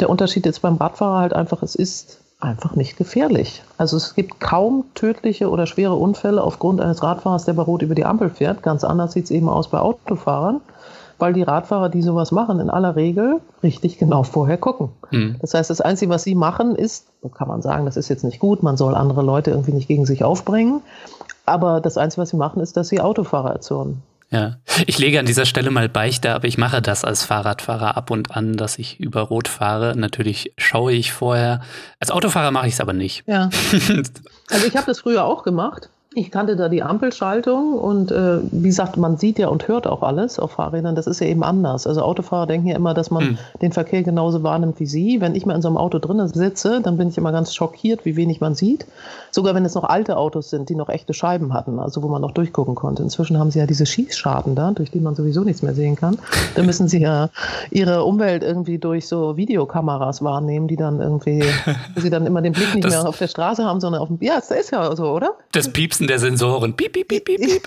Der 0.00 0.10
Unterschied 0.10 0.44
ist 0.44 0.60
beim 0.60 0.76
Radfahrer 0.76 1.20
halt 1.20 1.32
einfach, 1.32 1.62
es 1.62 1.74
ist 1.74 2.20
einfach 2.38 2.76
nicht 2.76 2.98
gefährlich. 2.98 3.62
Also 3.78 3.96
es 3.96 4.14
gibt 4.14 4.40
kaum 4.40 4.84
tödliche 4.94 5.48
oder 5.48 5.66
schwere 5.66 5.94
Unfälle 5.94 6.42
aufgrund 6.42 6.82
eines 6.82 7.02
Radfahrers, 7.02 7.46
der 7.46 7.54
bei 7.54 7.62
Rot 7.62 7.80
über 7.80 7.94
die 7.94 8.04
Ampel 8.04 8.28
fährt. 8.28 8.62
Ganz 8.62 8.84
anders 8.84 9.12
sieht 9.12 9.24
es 9.24 9.30
eben 9.30 9.48
aus 9.48 9.68
bei 9.68 9.78
Autofahrern 9.78 10.60
weil 11.18 11.32
die 11.32 11.42
Radfahrer, 11.42 11.88
die 11.88 12.02
sowas 12.02 12.32
machen, 12.32 12.60
in 12.60 12.70
aller 12.70 12.96
Regel 12.96 13.40
richtig 13.62 13.98
genau 13.98 14.22
vorher 14.22 14.58
gucken. 14.58 14.90
Mhm. 15.10 15.36
Das 15.40 15.54
heißt, 15.54 15.70
das 15.70 15.80
Einzige, 15.80 16.10
was 16.10 16.22
sie 16.22 16.34
machen, 16.34 16.74
ist, 16.74 17.06
kann 17.34 17.48
man 17.48 17.62
sagen, 17.62 17.86
das 17.86 17.96
ist 17.96 18.08
jetzt 18.08 18.24
nicht 18.24 18.38
gut, 18.38 18.62
man 18.62 18.76
soll 18.76 18.94
andere 18.94 19.22
Leute 19.22 19.50
irgendwie 19.50 19.72
nicht 19.72 19.88
gegen 19.88 20.06
sich 20.06 20.24
aufbringen. 20.24 20.82
Aber 21.44 21.80
das 21.80 21.96
Einzige, 21.96 22.22
was 22.22 22.30
sie 22.30 22.36
machen, 22.36 22.60
ist, 22.60 22.76
dass 22.76 22.88
sie 22.88 23.00
Autofahrer 23.00 23.52
erzürnen. 23.52 24.02
Ja, 24.30 24.56
ich 24.86 24.98
lege 24.98 25.20
an 25.20 25.26
dieser 25.26 25.46
Stelle 25.46 25.70
mal 25.70 25.88
Beichte, 25.88 26.34
aber 26.34 26.48
ich 26.48 26.58
mache 26.58 26.82
das 26.82 27.04
als 27.04 27.22
Fahrradfahrer 27.22 27.96
ab 27.96 28.10
und 28.10 28.32
an, 28.32 28.56
dass 28.56 28.76
ich 28.78 28.98
über 28.98 29.20
Rot 29.20 29.46
fahre. 29.46 29.94
Natürlich 29.96 30.52
schaue 30.58 30.92
ich 30.92 31.12
vorher. 31.12 31.60
Als 32.00 32.10
Autofahrer 32.10 32.50
mache 32.50 32.66
ich 32.66 32.74
es 32.74 32.80
aber 32.80 32.92
nicht. 32.92 33.24
Ja. 33.26 33.50
Also 34.48 34.64
ich 34.64 34.76
habe 34.76 34.86
das 34.86 35.00
früher 35.00 35.24
auch 35.24 35.42
gemacht. 35.42 35.90
Ich 36.18 36.30
kannte 36.30 36.56
da 36.56 36.70
die 36.70 36.82
Ampelschaltung 36.82 37.74
und 37.74 38.10
äh, 38.10 38.38
wie 38.50 38.68
gesagt, 38.68 38.96
man 38.96 39.18
sieht 39.18 39.38
ja 39.38 39.48
und 39.48 39.68
hört 39.68 39.86
auch 39.86 40.02
alles 40.02 40.38
auf 40.38 40.52
Fahrrädern. 40.52 40.94
Das 40.94 41.06
ist 41.06 41.20
ja 41.20 41.26
eben 41.26 41.44
anders. 41.44 41.86
Also 41.86 42.00
Autofahrer 42.00 42.46
denken 42.46 42.68
ja 42.68 42.74
immer, 42.74 42.94
dass 42.94 43.10
man 43.10 43.22
hm. 43.22 43.38
den 43.60 43.72
Verkehr 43.72 44.02
genauso 44.02 44.42
wahrnimmt 44.42 44.80
wie 44.80 44.86
sie. 44.86 45.20
Wenn 45.20 45.34
ich 45.34 45.44
mal 45.44 45.54
in 45.54 45.60
so 45.60 45.68
einem 45.68 45.76
Auto 45.76 45.98
drinnen 45.98 46.26
sitze, 46.26 46.80
dann 46.82 46.96
bin 46.96 47.08
ich 47.08 47.18
immer 47.18 47.32
ganz 47.32 47.54
schockiert, 47.54 48.06
wie 48.06 48.16
wenig 48.16 48.40
man 48.40 48.54
sieht. 48.54 48.86
Sogar 49.30 49.54
wenn 49.54 49.66
es 49.66 49.74
noch 49.74 49.84
alte 49.84 50.16
Autos 50.16 50.48
sind, 50.48 50.70
die 50.70 50.74
noch 50.74 50.88
echte 50.88 51.12
Scheiben 51.12 51.52
hatten, 51.52 51.78
also 51.78 52.02
wo 52.02 52.08
man 52.08 52.22
noch 52.22 52.30
durchgucken 52.30 52.76
konnte. 52.76 53.02
Inzwischen 53.02 53.38
haben 53.38 53.50
sie 53.50 53.58
ja 53.58 53.66
diese 53.66 53.84
Schießscharten 53.84 54.54
da, 54.54 54.70
durch 54.70 54.90
die 54.90 55.00
man 55.00 55.16
sowieso 55.16 55.44
nichts 55.44 55.60
mehr 55.60 55.74
sehen 55.74 55.96
kann. 55.96 56.16
Da 56.54 56.62
müssen 56.62 56.88
sie 56.88 57.02
ja 57.02 57.28
ihre 57.70 58.04
Umwelt 58.04 58.42
irgendwie 58.42 58.78
durch 58.78 59.06
so 59.06 59.36
Videokameras 59.36 60.24
wahrnehmen, 60.24 60.66
die 60.66 60.76
dann 60.76 60.98
irgendwie, 60.98 61.44
wo 61.94 62.00
sie 62.00 62.08
dann 62.08 62.24
immer 62.24 62.40
den 62.40 62.54
Blick 62.54 62.74
nicht 62.74 62.86
das, 62.86 62.94
mehr 62.94 63.06
auf 63.06 63.18
der 63.18 63.28
Straße 63.28 63.62
haben, 63.62 63.80
sondern 63.80 64.00
auf 64.00 64.08
dem. 64.08 64.16
Ja, 64.22 64.36
das 64.36 64.50
ist 64.50 64.70
ja 64.70 64.96
so, 64.96 65.10
oder? 65.10 65.34
Das 65.52 65.70
Piepsen 65.70 66.05
der 66.06 66.18
Sensoren. 66.18 66.74
Piep, 66.74 66.92
piep, 66.92 67.08
piep, 67.08 67.24
piep, 67.24 67.40
piep. 67.40 67.62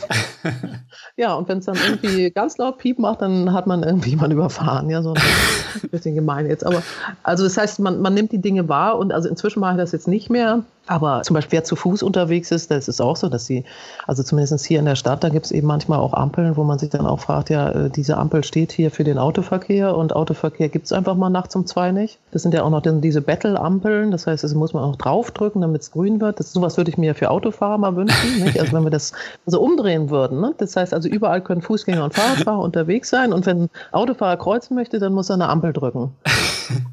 ja, 1.17 1.33
und 1.33 1.47
wenn 1.47 1.59
es 1.59 1.65
dann 1.65 1.77
irgendwie 1.77 2.31
ganz 2.31 2.57
laut 2.57 2.77
Piep 2.77 2.99
macht, 2.99 3.21
dann 3.21 3.53
hat 3.53 3.67
man 3.67 3.83
irgendwie 3.83 4.11
jemanden 4.11 4.37
überfahren. 4.37 4.89
Ja, 4.89 5.01
so 5.01 5.13
ein 5.13 5.89
bisschen 5.89 6.15
gemein 6.15 6.45
jetzt. 6.47 6.65
Aber 6.65 6.83
also 7.23 7.43
das 7.43 7.57
heißt, 7.57 7.79
man, 7.79 8.01
man 8.01 8.13
nimmt 8.13 8.31
die 8.31 8.41
Dinge 8.41 8.69
wahr 8.69 8.97
und 8.97 9.11
also 9.11 9.29
inzwischen 9.29 9.59
mache 9.59 9.73
ich 9.73 9.77
das 9.77 9.91
jetzt 9.91 10.07
nicht 10.07 10.29
mehr. 10.29 10.63
Aber 10.89 11.21
zum 11.21 11.35
Beispiel, 11.35 11.57
wer 11.57 11.63
zu 11.63 11.75
Fuß 11.75 12.01
unterwegs 12.01 12.49
ist, 12.49 12.71
das 12.71 12.87
ist 12.87 12.99
auch 12.99 13.15
so, 13.15 13.29
dass 13.29 13.45
sie, 13.45 13.63
also 14.07 14.23
zumindest 14.23 14.65
hier 14.65 14.79
in 14.79 14.85
der 14.85 14.95
Stadt, 14.95 15.23
da 15.23 15.29
gibt 15.29 15.45
es 15.45 15.51
eben 15.51 15.67
manchmal 15.67 15.99
auch 15.99 16.13
Ampeln, 16.13 16.57
wo 16.57 16.63
man 16.63 16.79
sich 16.79 16.89
dann 16.89 17.05
auch 17.05 17.19
fragt, 17.19 17.51
ja, 17.51 17.69
äh, 17.69 17.89
diese 17.91 18.17
Ampel 18.17 18.43
steht 18.43 18.71
hier 18.71 18.89
für 18.89 19.03
den 19.03 19.19
Autoverkehr 19.19 19.95
und 19.95 20.15
Autoverkehr 20.15 20.67
gibt 20.67 20.87
es 20.87 20.91
einfach 20.91 21.13
mal 21.13 21.29
nachts 21.29 21.55
um 21.55 21.67
zwei 21.67 21.91
nicht. 21.91 22.17
Das 22.31 22.41
sind 22.41 22.55
ja 22.55 22.63
auch 22.63 22.71
noch 22.71 22.81
diese 22.81 23.21
Battle-Ampeln, 23.21 24.09
das 24.09 24.25
heißt, 24.25 24.43
das 24.43 24.55
muss 24.55 24.73
man 24.73 24.83
auch 24.83 24.95
draufdrücken, 24.95 25.61
damit 25.61 25.83
es 25.83 25.91
grün 25.91 26.19
wird. 26.21 26.39
Das, 26.39 26.53
sowas 26.53 26.75
würde 26.77 26.89
ich 26.89 26.97
mir 26.97 27.13
für 27.13 27.29
Autofahrer 27.29 27.77
mal 27.77 27.95
wünschen, 27.95 28.43
nicht? 28.43 28.59
also 28.59 28.73
wenn 28.73 28.83
wir 28.83 28.89
das 28.89 29.11
so 29.45 29.61
umdrehen 29.61 30.09
würden. 30.09 30.41
Ne? 30.41 30.55
Das 30.57 30.75
heißt 30.75 30.95
also, 30.95 31.07
überall 31.07 31.41
können 31.41 31.61
Fußgänger 31.61 32.03
und 32.03 32.15
Fahrradfahrer 32.15 32.59
unterwegs 32.63 33.11
sein 33.11 33.31
und 33.31 33.45
wenn 33.45 33.65
ein 33.65 33.69
Autofahrer 33.91 34.37
kreuzen 34.37 34.73
möchte, 34.73 34.97
dann 34.97 35.13
muss 35.13 35.29
er 35.29 35.35
eine 35.35 35.49
Ampel 35.49 35.71
drücken. 35.71 36.15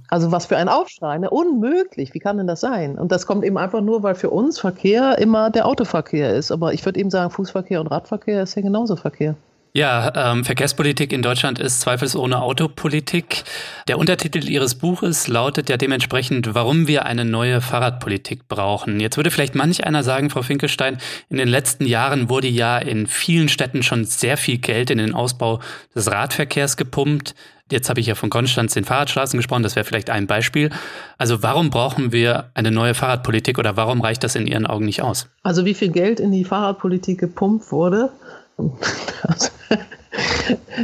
Also 0.08 0.30
was 0.30 0.46
für 0.46 0.56
ein 0.56 0.68
Aufschrei, 0.68 1.18
ne? 1.18 1.28
unmöglich, 1.30 2.14
wie 2.14 2.20
kann 2.20 2.38
denn 2.38 2.46
das 2.46 2.60
sein? 2.60 2.96
Und 2.96 3.10
das 3.10 3.26
kommt 3.26 3.44
eben 3.44 3.58
einfach 3.58 3.80
nur, 3.80 4.04
weil 4.04 4.14
für 4.14 4.30
uns 4.30 4.58
Verkehr 4.58 5.18
immer 5.18 5.50
der 5.50 5.66
Autoverkehr 5.66 6.32
ist. 6.32 6.52
Aber 6.52 6.72
ich 6.72 6.84
würde 6.84 7.00
eben 7.00 7.10
sagen, 7.10 7.30
Fußverkehr 7.30 7.80
und 7.80 7.88
Radverkehr 7.88 8.42
ist 8.42 8.54
ja 8.54 8.62
genauso 8.62 8.94
Verkehr. 8.94 9.34
Ja, 9.76 10.32
ähm, 10.32 10.42
Verkehrspolitik 10.42 11.12
in 11.12 11.20
Deutschland 11.20 11.58
ist 11.58 11.82
zweifelsohne 11.82 12.40
Autopolitik. 12.40 13.44
Der 13.88 13.98
Untertitel 13.98 14.48
Ihres 14.48 14.76
Buches 14.76 15.28
lautet 15.28 15.68
ja 15.68 15.76
dementsprechend, 15.76 16.54
warum 16.54 16.86
wir 16.86 17.04
eine 17.04 17.26
neue 17.26 17.60
Fahrradpolitik 17.60 18.48
brauchen. 18.48 19.00
Jetzt 19.00 19.18
würde 19.18 19.30
vielleicht 19.30 19.54
manch 19.54 19.84
einer 19.84 20.02
sagen, 20.02 20.30
Frau 20.30 20.40
Finkelstein, 20.40 20.96
in 21.28 21.36
den 21.36 21.48
letzten 21.48 21.84
Jahren 21.84 22.30
wurde 22.30 22.48
ja 22.48 22.78
in 22.78 23.06
vielen 23.06 23.50
Städten 23.50 23.82
schon 23.82 24.06
sehr 24.06 24.38
viel 24.38 24.56
Geld 24.56 24.88
in 24.88 24.96
den 24.96 25.14
Ausbau 25.14 25.60
des 25.94 26.10
Radverkehrs 26.10 26.78
gepumpt. 26.78 27.34
Jetzt 27.70 27.88
habe 27.88 27.98
ich 27.98 28.06
ja 28.06 28.14
von 28.14 28.30
Konstanz 28.30 28.74
den 28.74 28.84
Fahrradstraßen 28.84 29.36
gesprochen, 29.36 29.64
das 29.64 29.74
wäre 29.74 29.84
vielleicht 29.84 30.08
ein 30.08 30.28
Beispiel. 30.28 30.70
Also 31.18 31.42
warum 31.42 31.70
brauchen 31.70 32.12
wir 32.12 32.50
eine 32.54 32.70
neue 32.70 32.94
Fahrradpolitik 32.94 33.58
oder 33.58 33.76
warum 33.76 34.00
reicht 34.00 34.22
das 34.22 34.36
in 34.36 34.46
Ihren 34.46 34.66
Augen 34.66 34.84
nicht 34.84 35.02
aus? 35.02 35.26
Also 35.42 35.64
wie 35.64 35.74
viel 35.74 35.90
Geld 35.90 36.20
in 36.20 36.30
die 36.30 36.44
Fahrradpolitik 36.44 37.18
gepumpt 37.18 37.72
wurde? 37.72 38.10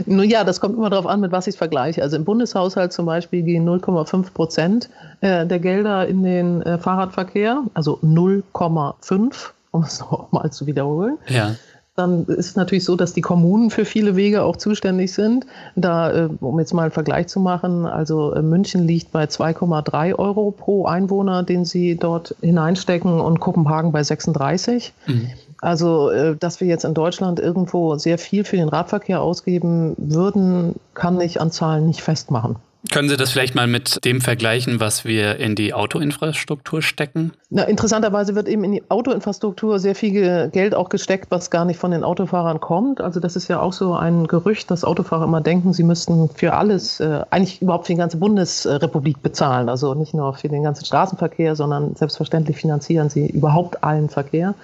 Nun 0.06 0.28
ja, 0.28 0.42
das 0.42 0.60
kommt 0.60 0.76
immer 0.76 0.90
darauf 0.90 1.06
an, 1.06 1.20
mit 1.20 1.30
was 1.30 1.46
ich 1.46 1.54
es 1.54 1.58
vergleiche. 1.58 2.02
Also 2.02 2.16
im 2.16 2.24
Bundeshaushalt 2.24 2.92
zum 2.92 3.06
Beispiel 3.06 3.42
gehen 3.42 3.64
0,5 3.68 4.32
Prozent 4.32 4.90
äh, 5.20 5.46
der 5.46 5.60
Gelder 5.60 6.08
in 6.08 6.24
den 6.24 6.62
äh, 6.62 6.78
Fahrradverkehr, 6.78 7.62
also 7.74 8.00
0,5, 8.02 9.50
um 9.70 9.84
es 9.84 10.00
nochmal 10.00 10.50
zu 10.50 10.66
wiederholen. 10.66 11.18
Ja 11.28 11.54
dann 11.94 12.24
ist 12.24 12.46
es 12.46 12.56
natürlich 12.56 12.84
so, 12.84 12.96
dass 12.96 13.12
die 13.12 13.20
Kommunen 13.20 13.70
für 13.70 13.84
viele 13.84 14.16
Wege 14.16 14.42
auch 14.42 14.56
zuständig 14.56 15.12
sind. 15.12 15.46
Da, 15.76 16.10
äh, 16.10 16.28
um 16.40 16.58
jetzt 16.58 16.72
mal 16.72 16.84
einen 16.84 16.90
Vergleich 16.90 17.28
zu 17.28 17.38
machen, 17.38 17.84
also 17.84 18.32
äh, 18.32 18.40
München 18.40 18.86
liegt 18.86 19.12
bei 19.12 19.24
2,3 19.24 20.14
Euro 20.14 20.52
pro 20.52 20.86
Einwohner, 20.86 21.42
den 21.42 21.64
sie 21.66 21.96
dort 21.96 22.34
hineinstecken 22.40 23.20
und 23.20 23.40
Kopenhagen 23.40 23.92
bei 23.92 24.02
36. 24.02 24.94
Mhm. 25.06 25.28
Also, 25.60 26.10
äh, 26.10 26.34
dass 26.36 26.60
wir 26.60 26.66
jetzt 26.66 26.84
in 26.84 26.94
Deutschland 26.94 27.38
irgendwo 27.38 27.96
sehr 27.96 28.16
viel 28.16 28.44
für 28.44 28.56
den 28.56 28.70
Radverkehr 28.70 29.20
ausgeben 29.20 29.94
würden, 29.98 30.76
kann 30.94 31.20
ich 31.20 31.40
an 31.40 31.50
Zahlen 31.50 31.86
nicht 31.86 32.00
festmachen. 32.00 32.56
Können 32.90 33.08
Sie 33.08 33.16
das 33.16 33.30
vielleicht 33.30 33.54
mal 33.54 33.68
mit 33.68 34.04
dem 34.04 34.20
vergleichen, 34.20 34.80
was 34.80 35.04
wir 35.04 35.36
in 35.36 35.54
die 35.54 35.72
Autoinfrastruktur 35.72 36.82
stecken? 36.82 37.32
Na, 37.48 37.62
interessanterweise 37.62 38.34
wird 38.34 38.48
eben 38.48 38.64
in 38.64 38.72
die 38.72 38.82
Autoinfrastruktur 38.90 39.78
sehr 39.78 39.94
viel 39.94 40.50
Geld 40.50 40.74
auch 40.74 40.88
gesteckt, 40.88 41.26
was 41.30 41.50
gar 41.50 41.64
nicht 41.64 41.78
von 41.78 41.92
den 41.92 42.02
Autofahrern 42.02 42.58
kommt. 42.58 43.00
Also 43.00 43.20
das 43.20 43.36
ist 43.36 43.46
ja 43.46 43.60
auch 43.60 43.72
so 43.72 43.94
ein 43.94 44.26
Gerücht, 44.26 44.70
dass 44.70 44.82
Autofahrer 44.82 45.24
immer 45.24 45.40
denken, 45.40 45.72
sie 45.72 45.84
müssten 45.84 46.28
für 46.34 46.54
alles, 46.54 46.98
äh, 46.98 47.20
eigentlich 47.30 47.62
überhaupt 47.62 47.86
für 47.86 47.92
die 47.92 47.98
ganze 47.98 48.16
Bundesrepublik 48.16 49.22
bezahlen. 49.22 49.68
Also 49.68 49.94
nicht 49.94 50.12
nur 50.12 50.34
für 50.34 50.48
den 50.48 50.64
ganzen 50.64 50.84
Straßenverkehr, 50.84 51.54
sondern 51.54 51.94
selbstverständlich 51.94 52.56
finanzieren 52.56 53.10
sie 53.10 53.28
überhaupt 53.28 53.84
allen 53.84 54.08
Verkehr. 54.08 54.54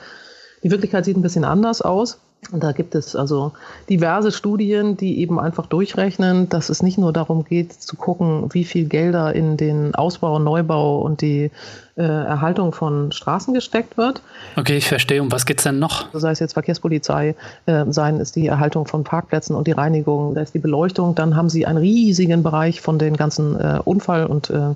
Die 0.64 0.70
Wirklichkeit 0.72 1.04
sieht 1.04 1.16
ein 1.16 1.22
bisschen 1.22 1.44
anders 1.44 1.82
aus. 1.82 2.18
Und 2.50 2.62
da 2.62 2.72
gibt 2.72 2.94
es 2.94 3.14
also 3.14 3.52
diverse 3.90 4.32
Studien, 4.32 4.96
die 4.96 5.20
eben 5.20 5.38
einfach 5.38 5.66
durchrechnen, 5.66 6.48
dass 6.48 6.70
es 6.70 6.82
nicht 6.82 6.96
nur 6.96 7.12
darum 7.12 7.44
geht, 7.44 7.74
zu 7.74 7.96
gucken, 7.96 8.48
wie 8.52 8.64
viel 8.64 8.86
Gelder 8.86 9.34
in 9.34 9.56
den 9.56 9.94
Ausbau, 9.94 10.38
Neubau 10.38 11.00
und 11.00 11.20
die 11.20 11.50
äh, 11.96 12.02
Erhaltung 12.02 12.72
von 12.72 13.12
Straßen 13.12 13.52
gesteckt 13.52 13.98
wird. 13.98 14.22
Okay, 14.56 14.78
ich 14.78 14.88
verstehe. 14.88 15.20
Um 15.20 15.30
was 15.30 15.44
geht 15.44 15.58
es 15.58 15.64
denn 15.64 15.78
noch? 15.78 16.08
Sei 16.14 16.30
es 16.30 16.38
jetzt 16.38 16.54
Verkehrspolizei, 16.54 17.34
äh, 17.66 17.84
seien 17.90 18.20
es 18.20 18.32
die 18.32 18.46
Erhaltung 18.46 18.86
von 18.86 19.04
Parkplätzen 19.04 19.54
und 19.54 19.66
die 19.66 19.72
Reinigung, 19.72 20.34
da 20.34 20.40
ist 20.40 20.54
die 20.54 20.58
Beleuchtung. 20.58 21.14
Dann 21.14 21.36
haben 21.36 21.50
sie 21.50 21.66
einen 21.66 21.78
riesigen 21.78 22.42
Bereich 22.42 22.80
von 22.80 22.98
den 22.98 23.16
ganzen 23.16 23.60
äh, 23.60 23.80
Unfall- 23.84 24.26
und 24.26 24.48
äh, 24.48 24.74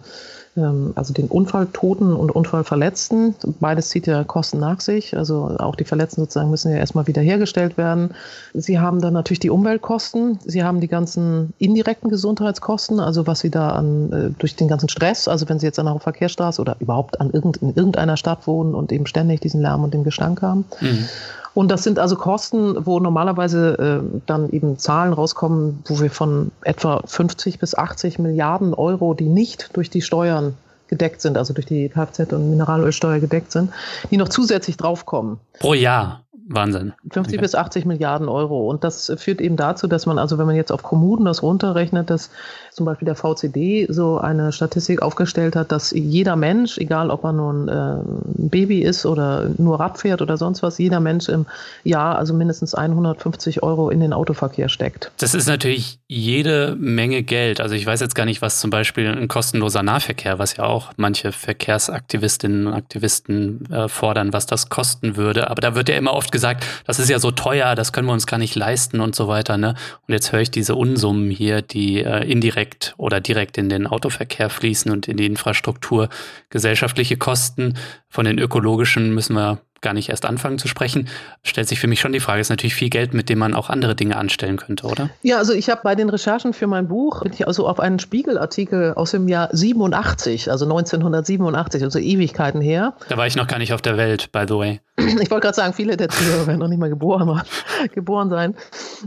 also 0.54 1.14
den 1.14 1.28
Unfalltoten 1.28 2.14
und 2.14 2.30
Unfallverletzten. 2.30 3.34
Beides 3.58 3.88
zieht 3.88 4.06
ja 4.06 4.22
Kosten 4.22 4.58
nach 4.58 4.80
sich. 4.80 5.16
Also 5.16 5.56
auch 5.58 5.76
die 5.76 5.84
Verletzten 5.84 6.20
sozusagen 6.20 6.50
müssen 6.50 6.70
ja 6.70 6.76
erstmal 6.76 7.06
wiederhergestellt 7.06 7.78
werden. 7.78 8.10
Sie 8.52 8.78
haben 8.78 9.00
dann 9.00 9.14
natürlich 9.14 9.40
die 9.40 9.48
Umweltkosten. 9.48 10.38
Sie 10.44 10.62
haben 10.62 10.80
die 10.80 10.88
ganzen 10.88 11.54
indirekten 11.58 12.10
Gesundheitskosten, 12.10 13.00
also 13.00 13.26
was 13.26 13.40
Sie 13.40 13.50
da 13.50 13.70
an, 13.70 14.12
äh, 14.12 14.30
durch 14.38 14.54
den 14.54 14.68
ganzen 14.68 14.90
Stress, 14.90 15.26
also 15.26 15.48
wenn 15.48 15.58
Sie 15.58 15.64
jetzt 15.64 15.78
an 15.78 15.88
einer 15.88 16.00
Verkehrsstraße 16.00 16.60
oder 16.60 16.76
überhaupt 16.80 17.18
an 17.18 17.30
irgend, 17.30 17.56
in 17.58 17.74
irgendeiner 17.74 18.18
Stadt 18.18 18.46
wohnen 18.46 18.74
und 18.74 18.92
eben 18.92 19.06
ständig 19.06 19.40
diesen 19.40 19.62
Lärm 19.62 19.84
und 19.84 19.94
den 19.94 20.04
Gestank 20.04 20.42
haben. 20.42 20.66
Mhm. 20.80 21.08
Und 21.54 21.70
das 21.70 21.82
sind 21.82 21.98
also 21.98 22.16
Kosten, 22.16 22.86
wo 22.86 22.98
normalerweise 22.98 24.02
äh, 24.02 24.20
dann 24.26 24.50
eben 24.50 24.78
Zahlen 24.78 25.12
rauskommen, 25.12 25.82
wo 25.86 26.00
wir 26.00 26.10
von 26.10 26.50
etwa 26.62 27.02
50 27.04 27.58
bis 27.58 27.74
80 27.74 28.18
Milliarden 28.18 28.74
Euro, 28.74 29.14
die 29.14 29.28
nicht 29.28 29.70
durch 29.76 29.90
die 29.90 30.00
Steuern 30.00 30.54
gedeckt 30.88 31.20
sind, 31.22 31.38
also 31.38 31.54
durch 31.54 31.66
die 31.66 31.90
Kfz- 31.90 32.34
und 32.34 32.50
Mineralölsteuer 32.50 33.18
gedeckt 33.18 33.52
sind, 33.52 33.72
die 34.10 34.16
noch 34.16 34.28
zusätzlich 34.28 34.76
draufkommen. 34.76 35.38
Pro 35.58 35.74
Jahr. 35.74 36.22
Wahnsinn. 36.54 36.92
50 37.10 37.34
okay. 37.34 37.42
bis 37.42 37.54
80 37.54 37.84
Milliarden 37.84 38.28
Euro. 38.28 38.68
Und 38.68 38.84
das 38.84 39.12
führt 39.16 39.40
eben 39.40 39.56
dazu, 39.56 39.86
dass 39.86 40.06
man, 40.06 40.18
also 40.18 40.38
wenn 40.38 40.46
man 40.46 40.56
jetzt 40.56 40.72
auf 40.72 40.82
Kommunen 40.82 41.24
das 41.24 41.42
runterrechnet, 41.42 42.10
dass 42.10 42.30
zum 42.70 42.86
Beispiel 42.86 43.06
der 43.06 43.16
VCD 43.16 43.86
so 43.90 44.18
eine 44.18 44.52
Statistik 44.52 45.02
aufgestellt 45.02 45.56
hat, 45.56 45.72
dass 45.72 45.90
jeder 45.90 46.36
Mensch, 46.36 46.78
egal 46.78 47.10
ob 47.10 47.24
er 47.24 47.32
nun 47.32 47.68
äh, 47.68 47.72
ein 47.72 48.48
Baby 48.48 48.82
ist 48.82 49.04
oder 49.04 49.50
nur 49.58 49.78
Rad 49.80 49.98
fährt 49.98 50.22
oder 50.22 50.36
sonst 50.36 50.62
was, 50.62 50.78
jeder 50.78 51.00
Mensch 51.00 51.28
im 51.28 51.46
Jahr 51.84 52.18
also 52.18 52.34
mindestens 52.34 52.74
150 52.74 53.62
Euro 53.62 53.90
in 53.90 54.00
den 54.00 54.12
Autoverkehr 54.12 54.68
steckt. 54.68 55.10
Das 55.18 55.34
ist 55.34 55.46
natürlich 55.46 55.98
jede 56.08 56.76
Menge 56.78 57.22
Geld. 57.22 57.60
Also 57.60 57.74
ich 57.74 57.86
weiß 57.86 58.00
jetzt 58.00 58.14
gar 58.14 58.24
nicht, 58.24 58.42
was 58.42 58.60
zum 58.60 58.70
Beispiel 58.70 59.06
ein 59.06 59.28
kostenloser 59.28 59.82
Nahverkehr, 59.82 60.38
was 60.38 60.56
ja 60.56 60.64
auch 60.64 60.92
manche 60.96 61.32
Verkehrsaktivistinnen 61.32 62.66
und 62.66 62.74
Aktivisten 62.74 63.70
äh, 63.70 63.88
fordern, 63.88 64.32
was 64.32 64.46
das 64.46 64.68
kosten 64.68 65.16
würde. 65.16 65.50
Aber 65.50 65.60
da 65.60 65.74
wird 65.74 65.88
ja 65.88 65.96
immer 65.96 66.14
oft 66.14 66.32
gesagt, 66.32 66.41
das 66.86 66.98
ist 66.98 67.08
ja 67.08 67.18
so 67.18 67.30
teuer, 67.30 67.74
das 67.74 67.92
können 67.92 68.06
wir 68.06 68.12
uns 68.12 68.26
gar 68.26 68.38
nicht 68.38 68.54
leisten 68.54 69.00
und 69.00 69.14
so 69.14 69.28
weiter. 69.28 69.56
Ne? 69.56 69.74
Und 70.06 70.14
jetzt 70.14 70.32
höre 70.32 70.40
ich 70.40 70.50
diese 70.50 70.74
Unsummen 70.74 71.30
hier, 71.30 71.62
die 71.62 72.02
äh, 72.02 72.30
indirekt 72.30 72.94
oder 72.96 73.20
direkt 73.20 73.58
in 73.58 73.68
den 73.68 73.86
Autoverkehr 73.86 74.50
fließen 74.50 74.90
und 74.90 75.08
in 75.08 75.16
die 75.16 75.26
Infrastruktur. 75.26 76.08
Gesellschaftliche 76.50 77.16
Kosten 77.16 77.78
von 78.08 78.24
den 78.24 78.38
ökologischen 78.38 79.14
müssen 79.14 79.34
wir 79.34 79.60
gar 79.82 79.92
nicht 79.92 80.08
erst 80.08 80.24
anfangen 80.24 80.58
zu 80.58 80.68
sprechen, 80.68 81.08
stellt 81.42 81.68
sich 81.68 81.80
für 81.80 81.88
mich 81.88 82.00
schon 82.00 82.12
die 82.12 82.20
Frage, 82.20 82.40
ist 82.40 82.48
natürlich 82.48 82.74
viel 82.74 82.88
Geld, 82.88 83.12
mit 83.12 83.28
dem 83.28 83.38
man 83.38 83.54
auch 83.54 83.68
andere 83.68 83.94
Dinge 83.94 84.16
anstellen 84.16 84.56
könnte, 84.56 84.86
oder? 84.86 85.10
Ja, 85.22 85.38
also 85.38 85.52
ich 85.52 85.68
habe 85.68 85.80
bei 85.82 85.94
den 85.94 86.08
Recherchen 86.08 86.52
für 86.52 86.66
mein 86.66 86.88
Buch, 86.88 87.22
bin 87.22 87.32
ich 87.32 87.46
also 87.46 87.68
auf 87.68 87.80
einen 87.80 87.98
Spiegelartikel 87.98 88.94
aus 88.94 89.10
dem 89.10 89.28
Jahr 89.28 89.48
87, 89.52 90.50
also 90.50 90.64
1987, 90.64 91.82
also 91.82 91.98
Ewigkeiten 91.98 92.60
her. 92.60 92.94
Da 93.08 93.16
war 93.16 93.26
ich 93.26 93.36
noch 93.36 93.46
gar 93.46 93.58
nicht 93.58 93.72
auf 93.72 93.82
der 93.82 93.96
Welt, 93.96 94.30
by 94.32 94.44
the 94.48 94.54
way. 94.54 94.80
ich 94.96 95.30
wollte 95.30 95.40
gerade 95.40 95.54
sagen, 95.54 95.72
viele 95.72 95.96
der 95.96 96.08
Zuhörer 96.08 96.46
werden 96.46 96.58
noch 96.60 96.68
nicht 96.68 96.78
mal 96.78 96.90
geboren, 96.90 97.42
geboren 97.94 98.30
sein. 98.30 98.54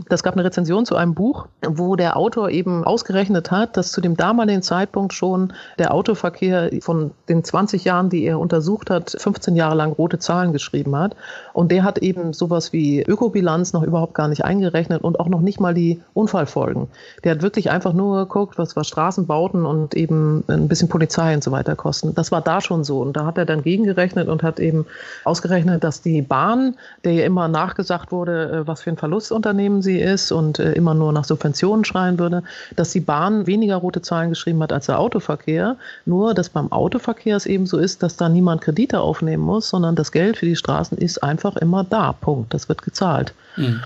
Das 0.08 0.22
gab 0.22 0.34
eine 0.34 0.44
Rezension 0.44 0.84
zu 0.84 0.96
einem 0.96 1.14
Buch, 1.14 1.46
wo 1.66 1.96
der 1.96 2.16
Autor 2.16 2.50
eben 2.50 2.84
ausgerechnet 2.84 3.50
hat, 3.50 3.76
dass 3.76 3.92
zu 3.92 4.00
dem 4.00 4.16
damaligen 4.16 4.62
Zeitpunkt 4.62 5.14
schon 5.14 5.52
der 5.78 5.94
Autoverkehr 5.94 6.70
von 6.80 7.12
den 7.28 7.44
20 7.44 7.84
Jahren, 7.84 8.10
die 8.10 8.24
er 8.24 8.38
untersucht 8.38 8.90
hat, 8.90 9.16
15 9.18 9.56
Jahre 9.56 9.76
lang 9.76 9.92
rote 9.92 10.18
Zahlen 10.18 10.52
geschrieben 10.52 10.65
hat. 10.72 11.16
Und 11.52 11.70
der 11.72 11.84
hat 11.84 11.98
eben 11.98 12.32
sowas 12.32 12.72
wie 12.72 13.02
Ökobilanz 13.02 13.72
noch 13.72 13.82
überhaupt 13.82 14.14
gar 14.14 14.28
nicht 14.28 14.44
eingerechnet 14.44 15.02
und 15.02 15.20
auch 15.20 15.28
noch 15.28 15.40
nicht 15.40 15.60
mal 15.60 15.74
die 15.74 16.00
Unfallfolgen. 16.14 16.88
Der 17.24 17.32
hat 17.32 17.42
wirklich 17.42 17.70
einfach 17.70 17.92
nur 17.92 18.24
geguckt, 18.26 18.58
was, 18.58 18.76
was 18.76 18.88
Straßenbauten 18.88 19.64
und 19.64 19.94
eben 19.94 20.44
ein 20.48 20.68
bisschen 20.68 20.88
Polizei 20.88 21.34
und 21.34 21.42
so 21.42 21.52
weiter 21.52 21.76
kosten. 21.76 22.14
Das 22.14 22.32
war 22.32 22.40
da 22.40 22.60
schon 22.60 22.84
so. 22.84 23.00
Und 23.00 23.16
da 23.16 23.26
hat 23.26 23.38
er 23.38 23.46
dann 23.46 23.62
gegengerechnet 23.62 24.28
und 24.28 24.42
hat 24.42 24.60
eben 24.60 24.86
ausgerechnet, 25.24 25.84
dass 25.84 26.02
die 26.02 26.22
Bahn, 26.22 26.76
der 27.04 27.12
ja 27.12 27.24
immer 27.24 27.48
nachgesagt 27.48 28.12
wurde, 28.12 28.50
äh, 28.50 28.66
was 28.66 28.82
für 28.82 28.90
ein 28.90 28.96
Verlustunternehmen 28.96 29.82
sie 29.82 29.98
ist 29.98 30.32
und 30.32 30.58
äh, 30.58 30.72
immer 30.72 30.94
nur 30.94 31.12
nach 31.12 31.24
Subventionen 31.24 31.84
schreien 31.84 32.18
würde, 32.18 32.42
dass 32.76 32.92
die 32.92 33.00
Bahn 33.00 33.46
weniger 33.46 33.76
rote 33.76 34.02
Zahlen 34.02 34.30
geschrieben 34.30 34.62
hat 34.62 34.72
als 34.72 34.86
der 34.86 34.98
Autoverkehr. 34.98 35.76
Nur, 36.04 36.34
dass 36.34 36.48
beim 36.48 36.72
Autoverkehr 36.72 37.36
es 37.36 37.46
eben 37.46 37.66
so 37.66 37.78
ist, 37.78 38.02
dass 38.02 38.16
da 38.16 38.28
niemand 38.28 38.60
Kredite 38.60 39.00
aufnehmen 39.00 39.42
muss, 39.42 39.68
sondern 39.68 39.94
das 39.94 40.12
Geld 40.12 40.38
für 40.38 40.46
die 40.46 40.55
Straßen 40.56 40.98
ist 40.98 41.22
einfach 41.22 41.56
immer 41.56 41.84
da. 41.84 42.12
Punkt. 42.12 42.52
Das 42.54 42.68
wird 42.68 42.82
gezahlt. 42.82 43.34
Mhm. 43.56 43.82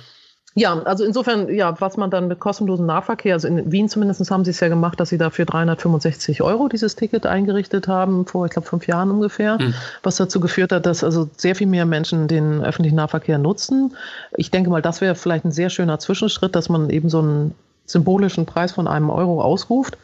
Ja, 0.56 0.82
also 0.82 1.04
insofern, 1.04 1.48
ja, 1.54 1.80
was 1.80 1.96
man 1.96 2.10
dann 2.10 2.26
mit 2.26 2.40
kostenlosem 2.40 2.84
Nahverkehr, 2.84 3.34
also 3.34 3.46
in 3.46 3.70
Wien 3.70 3.88
zumindest 3.88 4.28
haben 4.32 4.44
sie 4.44 4.50
es 4.50 4.58
ja 4.58 4.68
gemacht, 4.68 4.98
dass 4.98 5.10
sie 5.10 5.18
dafür 5.18 5.44
365 5.44 6.42
Euro 6.42 6.66
dieses 6.66 6.96
Ticket 6.96 7.24
eingerichtet 7.24 7.86
haben, 7.86 8.26
vor, 8.26 8.46
ich 8.46 8.52
glaube, 8.52 8.66
fünf 8.66 8.88
Jahren 8.88 9.12
ungefähr, 9.12 9.58
mhm. 9.60 9.74
was 10.02 10.16
dazu 10.16 10.40
geführt 10.40 10.72
hat, 10.72 10.86
dass 10.86 11.04
also 11.04 11.30
sehr 11.36 11.54
viel 11.54 11.68
mehr 11.68 11.86
Menschen 11.86 12.26
den 12.26 12.64
öffentlichen 12.64 12.96
Nahverkehr 12.96 13.38
nutzen. 13.38 13.96
Ich 14.36 14.50
denke 14.50 14.70
mal, 14.70 14.82
das 14.82 15.00
wäre 15.00 15.14
vielleicht 15.14 15.44
ein 15.44 15.52
sehr 15.52 15.70
schöner 15.70 16.00
Zwischenschritt, 16.00 16.56
dass 16.56 16.68
man 16.68 16.90
eben 16.90 17.08
so 17.08 17.20
einen 17.20 17.54
symbolischen 17.86 18.44
Preis 18.44 18.72
von 18.72 18.88
einem 18.88 19.10
Euro 19.10 19.42
ausruft 19.42 19.98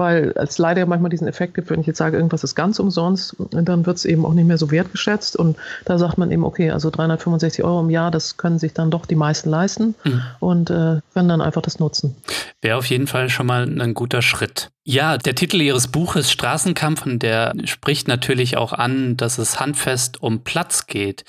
weil 0.00 0.32
es 0.36 0.56
leider 0.56 0.86
manchmal 0.86 1.10
diesen 1.10 1.28
Effekt 1.28 1.52
gibt, 1.52 1.68
wenn 1.68 1.78
ich 1.78 1.86
jetzt 1.86 1.98
sage, 1.98 2.16
irgendwas 2.16 2.42
ist 2.42 2.54
ganz 2.54 2.78
umsonst, 2.78 3.36
dann 3.50 3.84
wird 3.84 3.98
es 3.98 4.06
eben 4.06 4.24
auch 4.24 4.32
nicht 4.32 4.46
mehr 4.46 4.56
so 4.56 4.70
wertgeschätzt 4.70 5.36
und 5.36 5.58
da 5.84 5.98
sagt 5.98 6.16
man 6.16 6.30
eben, 6.30 6.42
okay, 6.42 6.70
also 6.70 6.88
365 6.88 7.62
Euro 7.62 7.80
im 7.80 7.90
Jahr, 7.90 8.10
das 8.10 8.38
können 8.38 8.58
sich 8.58 8.72
dann 8.72 8.90
doch 8.90 9.04
die 9.04 9.14
meisten 9.14 9.50
leisten 9.50 9.94
mhm. 10.04 10.22
und 10.38 10.70
äh, 10.70 11.00
können 11.12 11.28
dann 11.28 11.42
einfach 11.42 11.60
das 11.60 11.80
nutzen. 11.80 12.16
Wäre 12.62 12.78
auf 12.78 12.86
jeden 12.86 13.08
Fall 13.08 13.28
schon 13.28 13.44
mal 13.46 13.64
ein 13.64 13.92
guter 13.92 14.22
Schritt. 14.22 14.70
Ja, 14.84 15.18
der 15.18 15.34
Titel 15.34 15.60
Ihres 15.60 15.88
Buches 15.88 16.32
Straßenkampf, 16.32 17.04
und 17.04 17.22
der 17.22 17.52
spricht 17.64 18.08
natürlich 18.08 18.56
auch 18.56 18.72
an, 18.72 19.18
dass 19.18 19.36
es 19.36 19.60
handfest 19.60 20.22
um 20.22 20.44
Platz 20.44 20.86
geht. 20.86 21.24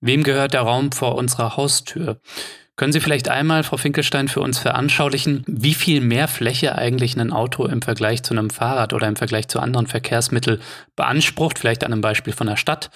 Wem 0.00 0.24
gehört 0.24 0.52
der 0.52 0.62
Raum 0.62 0.90
vor 0.90 1.14
unserer 1.14 1.56
Haustür? 1.56 2.18
Können 2.76 2.92
Sie 2.92 3.00
vielleicht 3.00 3.30
einmal, 3.30 3.62
Frau 3.62 3.78
Finkelstein, 3.78 4.28
für 4.28 4.40
uns 4.40 4.58
veranschaulichen, 4.58 5.42
wie 5.46 5.72
viel 5.72 6.02
mehr 6.02 6.28
Fläche 6.28 6.76
eigentlich 6.76 7.18
ein 7.18 7.32
Auto 7.32 7.64
im 7.64 7.80
Vergleich 7.80 8.22
zu 8.22 8.34
einem 8.34 8.50
Fahrrad 8.50 8.92
oder 8.92 9.08
im 9.08 9.16
Vergleich 9.16 9.48
zu 9.48 9.60
anderen 9.60 9.86
Verkehrsmitteln 9.86 10.60
beansprucht, 10.94 11.58
vielleicht 11.58 11.84
an 11.84 11.92
einem 11.92 12.02
Beispiel 12.02 12.34
von 12.34 12.48
der 12.48 12.56
Stadt 12.56 12.90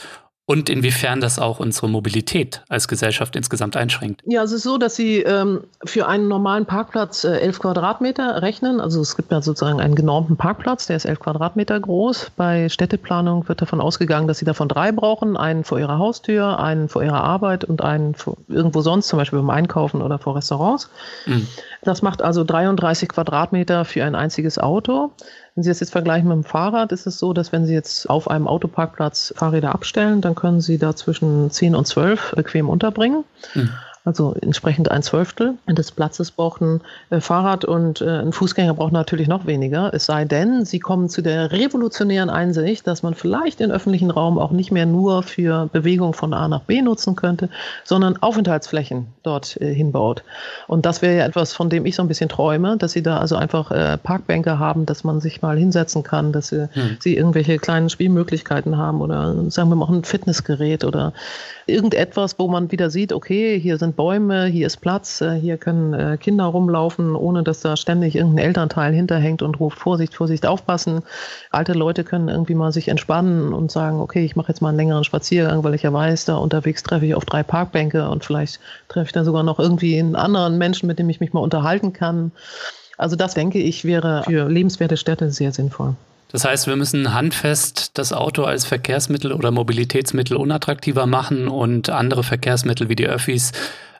und 0.51 0.69
inwiefern 0.69 1.21
das 1.21 1.39
auch 1.39 1.61
unsere 1.61 1.89
Mobilität 1.89 2.65
als 2.69 2.89
Gesellschaft 2.89 3.37
insgesamt 3.37 3.77
einschränkt. 3.77 4.21
Ja, 4.27 4.43
es 4.43 4.51
ist 4.51 4.65
so, 4.65 4.79
dass 4.79 4.97
Sie 4.97 5.19
ähm, 5.21 5.61
für 5.85 6.09
einen 6.09 6.27
normalen 6.27 6.67
Parkplatz 6.67 7.23
äh, 7.23 7.39
11 7.39 7.61
Quadratmeter 7.61 8.43
rechnen. 8.43 8.81
Also 8.81 9.01
es 9.01 9.17
gibt 9.17 9.31
ja 9.31 9.43
sozusagen 9.43 9.81
einen 9.81 9.95
genormten 9.95 10.37
Parkplatz, 10.37 10.89
der 10.89 10.97
ist 10.97 11.05
11 11.05 11.21
Quadratmeter 11.21 11.79
groß. 11.79 12.33
Bei 12.37 12.69
Städteplanung 12.69 13.47
wird 13.47 13.63
davon 13.63 13.81
ausgegangen, 13.81 14.27
dass 14.27 14.39
Sie 14.39 14.45
davon 14.45 14.67
drei 14.67 14.91
brauchen. 14.91 15.37
Einen 15.37 15.63
vor 15.63 15.79
Ihrer 15.79 15.99
Haustür, 15.99 16.59
einen 16.59 16.89
vor 16.89 17.05
Ihrer 17.05 17.23
Arbeit 17.23 17.63
und 17.63 17.85
einen 17.85 18.17
irgendwo 18.49 18.81
sonst, 18.81 19.07
zum 19.07 19.21
Beispiel 19.21 19.39
beim 19.39 19.51
Einkaufen 19.51 20.03
oder 20.03 20.19
vor 20.19 20.35
Restaurants. 20.35 20.91
Mhm. 21.27 21.47
Das 21.83 22.03
macht 22.03 22.23
also 22.23 22.43
33 22.43 23.09
Quadratmeter 23.09 23.85
für 23.85 24.03
ein 24.03 24.17
einziges 24.17 24.59
Auto. 24.59 25.13
Wenn 25.61 25.65
Sie 25.65 25.71
das 25.73 25.81
jetzt 25.81 25.93
vergleichen 25.93 26.27
mit 26.27 26.37
dem 26.37 26.45
Fahrrad, 26.45 26.91
ist 26.91 27.07
es 27.07 27.19
so, 27.19 27.35
dass 27.35 27.53
wenn 27.53 27.67
Sie 27.67 27.75
jetzt 27.75 28.09
auf 28.09 28.31
einem 28.31 28.49
Autoparkplatz 28.49 29.35
Fahrräder 29.37 29.75
abstellen, 29.75 30.23
dann 30.23 30.35
können 30.35 30.63
Sie 30.63 30.79
da 30.79 30.97
zwischen 30.97 31.51
10 31.51 31.75
und 31.75 31.87
12 31.87 32.33
bequem 32.35 32.71
unterbringen. 32.71 33.25
Mhm 33.55 33.69
also 34.03 34.35
entsprechend 34.41 34.91
ein 34.91 35.03
Zwölftel 35.03 35.55
des 35.69 35.93
Platzes 35.93 36.31
braucht 36.31 36.63
ein 36.63 36.81
äh, 37.11 37.21
Fahrrad 37.21 37.67
und 37.67 38.01
äh, 38.01 38.21
ein 38.21 38.33
Fußgänger 38.33 38.73
braucht 38.73 38.95
natürlich 38.95 39.29
noch 39.29 39.47
weniger. 39.47 39.93
Es 39.93 40.07
sei 40.07 40.25
denn, 40.25 40.65
sie 40.65 40.79
kommen 40.79 41.11
zu 41.11 41.21
der 41.21 41.53
revolutionären 41.53 42.31
Einsicht, 42.31 42.87
dass 42.87 43.03
man 43.03 43.15
vielleicht 43.15 43.61
den 43.61 43.71
öffentlichen 43.71 44.11
Raum 44.11 44.39
auch 44.39 44.53
nicht 44.53 44.73
mehr 44.73 44.87
nur 44.87 45.23
für 45.23 45.69
Bewegung 45.71 46.15
von 46.15 46.33
A 46.33 46.49
nach 46.49 46.63
B 46.63 46.81
nutzen 46.81 47.15
könnte, 47.15 47.51
sondern 47.85 48.17
Aufenthaltsflächen 48.17 49.09
dort 49.23 49.61
äh, 49.61 49.75
hinbaut. 49.75 50.25
Und 50.67 50.87
das 50.87 51.03
wäre 51.03 51.19
ja 51.19 51.27
etwas, 51.27 51.53
von 51.53 51.69
dem 51.69 51.85
ich 51.85 51.95
so 51.95 52.03
ein 52.03 52.09
bisschen 52.09 52.31
träume, 52.31 52.79
dass 52.79 52.93
sie 52.93 53.03
da 53.03 53.19
also 53.19 53.37
einfach 53.37 53.71
Parkbänke 54.03 54.59
haben, 54.59 54.87
dass 54.87 55.05
man 55.05 55.21
sich 55.21 55.43
mal 55.43 55.59
hinsetzen 55.59 56.03
kann, 56.03 56.33
dass 56.33 56.49
sie, 56.49 56.69
hm. 56.73 56.97
sie 57.01 57.17
irgendwelche 57.17 57.59
kleinen 57.59 57.91
Spielmöglichkeiten 57.91 58.77
haben 58.77 59.01
oder 59.01 59.51
sagen 59.51 59.69
wir 59.69 59.77
mal 59.77 59.89
ein 59.89 60.05
Fitnessgerät 60.05 60.85
oder 60.85 61.13
irgendetwas, 61.67 62.39
wo 62.39 62.49
man 62.49 62.71
wieder 62.73 62.91
sieht, 62.91 63.13
okay, 63.13 63.59
hier 63.59 63.79
sind 63.79 63.90
Bäume, 63.93 64.47
hier 64.47 64.67
ist 64.67 64.79
Platz, 64.79 65.21
äh, 65.21 65.35
hier 65.35 65.57
können 65.57 65.95
äh, 65.95 66.17
Kinder 66.19 66.45
rumlaufen, 66.45 67.15
ohne 67.17 67.43
dass 67.43 67.61
da 67.61 67.77
ständig 67.77 68.17
irgendein 68.17 68.47
Elternteil 68.47 68.93
hinterhängt 68.93 69.43
und 69.43 69.61
ruft 69.61 69.79
Vorsicht, 69.79 70.15
Vorsicht, 70.15 70.47
aufpassen. 70.47 71.03
Alte 71.51 71.73
Leute 71.73 72.05
können 72.05 72.29
irgendwie 72.29 72.55
mal 72.55 72.73
sich 72.73 72.89
entspannen 72.89 73.53
und 73.53 73.71
sagen, 73.71 74.01
okay, 74.01 74.25
ich 74.25 74.37
mache 74.37 74.49
jetzt 74.49 74.61
mal 74.61 74.71
einen 74.71 74.79
längeren 74.79 75.05
Spaziergang, 75.05 75.65
weil 75.65 75.75
ich 75.75 75.83
ja 75.83 75.93
weiß, 75.93 76.25
da 76.25 76.37
unterwegs 76.37 76.83
treffe 76.83 77.07
ich 77.07 77.15
auf 77.15 77.25
drei 77.25 77.43
Parkbänke 77.43 78.09
und 78.09 78.25
vielleicht 78.25 78.61
treffe 78.89 79.07
ich 79.07 79.13
dann 79.13 79.25
sogar 79.25 79.43
noch 79.43 79.59
irgendwie 79.59 79.99
einen 79.99 80.17
anderen 80.17 80.59
Menschen, 80.59 80.87
mit 80.87 80.99
dem 80.99 81.09
ich 81.09 81.21
mich 81.21 81.33
mal 81.33 81.41
unterhalten 81.41 81.93
kann. 81.93 82.33
Also 82.97 83.17
das 83.17 83.35
denke 83.35 83.59
ich 83.59 83.85
wäre 83.85 84.25
für 84.25 84.49
lebenswerte 84.49 84.97
Städte 84.97 85.31
sehr 85.31 85.53
sinnvoll. 85.53 85.95
Das 86.33 86.45
heißt, 86.45 86.67
wir 86.67 86.77
müssen 86.77 87.13
handfest 87.13 87.99
das 87.99 88.13
Auto 88.13 88.45
als 88.45 88.65
Verkehrsmittel 88.65 89.33
oder 89.33 89.51
Mobilitätsmittel 89.51 90.37
unattraktiver 90.37 91.07
machen 91.07 91.49
und 91.49 91.91
andere 91.91 92.23
Verkehrsmittel 92.23 92.89
wie 92.89 92.97
die 92.97 93.07
Öffis 93.07 93.53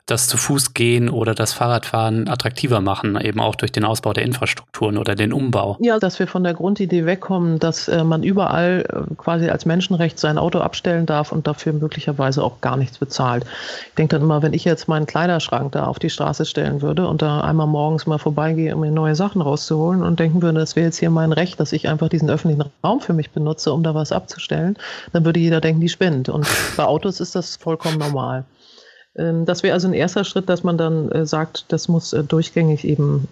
das 0.05 0.27
zu 0.27 0.37
Fuß 0.37 0.73
gehen 0.73 1.09
oder 1.09 1.35
das 1.35 1.53
Fahrradfahren 1.53 2.27
attraktiver 2.27 2.81
machen, 2.81 3.19
eben 3.19 3.39
auch 3.39 3.55
durch 3.55 3.71
den 3.71 3.85
Ausbau 3.85 4.13
der 4.13 4.23
Infrastrukturen 4.23 4.97
oder 4.97 5.15
den 5.15 5.31
Umbau. 5.31 5.77
Ja, 5.79 5.99
dass 5.99 6.19
wir 6.19 6.27
von 6.27 6.43
der 6.43 6.53
Grundidee 6.53 7.05
wegkommen, 7.05 7.59
dass 7.59 7.87
äh, 7.87 8.03
man 8.03 8.23
überall 8.23 8.85
äh, 8.89 9.15
quasi 9.15 9.49
als 9.49 9.65
Menschenrecht 9.65 10.19
sein 10.19 10.37
Auto 10.37 10.59
abstellen 10.59 11.05
darf 11.05 11.31
und 11.31 11.47
dafür 11.47 11.73
möglicherweise 11.73 12.43
auch 12.43 12.61
gar 12.61 12.77
nichts 12.77 12.97
bezahlt. 12.97 13.45
Ich 13.89 13.95
denke 13.95 14.15
dann 14.15 14.23
immer, 14.23 14.41
wenn 14.41 14.53
ich 14.53 14.65
jetzt 14.65 14.87
meinen 14.87 15.05
Kleiderschrank 15.05 15.71
da 15.71 15.85
auf 15.85 15.99
die 15.99 16.09
Straße 16.09 16.45
stellen 16.45 16.81
würde 16.81 17.07
und 17.07 17.21
da 17.21 17.41
einmal 17.41 17.67
morgens 17.67 18.05
mal 18.05 18.17
vorbeigehe, 18.17 18.75
um 18.75 18.81
mir 18.81 18.91
neue 18.91 19.15
Sachen 19.15 19.41
rauszuholen 19.41 20.03
und 20.03 20.19
denken 20.19 20.41
würde, 20.41 20.59
das 20.59 20.75
wäre 20.75 20.87
jetzt 20.87 20.97
hier 20.97 21.09
mein 21.09 21.31
Recht, 21.31 21.59
dass 21.59 21.71
ich 21.71 21.87
einfach 21.87 22.09
diesen 22.09 22.29
öffentlichen 22.29 22.69
Raum 22.83 23.01
für 23.01 23.13
mich 23.13 23.31
benutze, 23.31 23.71
um 23.71 23.83
da 23.83 23.95
was 23.95 24.11
abzustellen, 24.11 24.77
dann 25.13 25.25
würde 25.25 25.39
jeder 25.39 25.61
denken, 25.61 25.81
die 25.81 25.89
spinnt. 25.89 26.27
Und 26.29 26.47
bei 26.75 26.83
Autos 26.83 27.19
ist 27.19 27.35
das 27.35 27.55
vollkommen 27.55 27.97
normal. 27.97 28.45
Ähm, 29.15 29.45
das 29.45 29.63
wäre 29.63 29.73
also 29.73 29.87
ein 29.87 29.93
erster 29.93 30.23
Schritt, 30.23 30.49
dass 30.49 30.63
man 30.63 30.77
dann 30.77 31.11
äh, 31.11 31.25
sagt, 31.25 31.65
das 31.69 31.87
muss 31.87 32.13
äh, 32.13 32.23
durchgängig 32.23 32.85
eben 32.85 33.27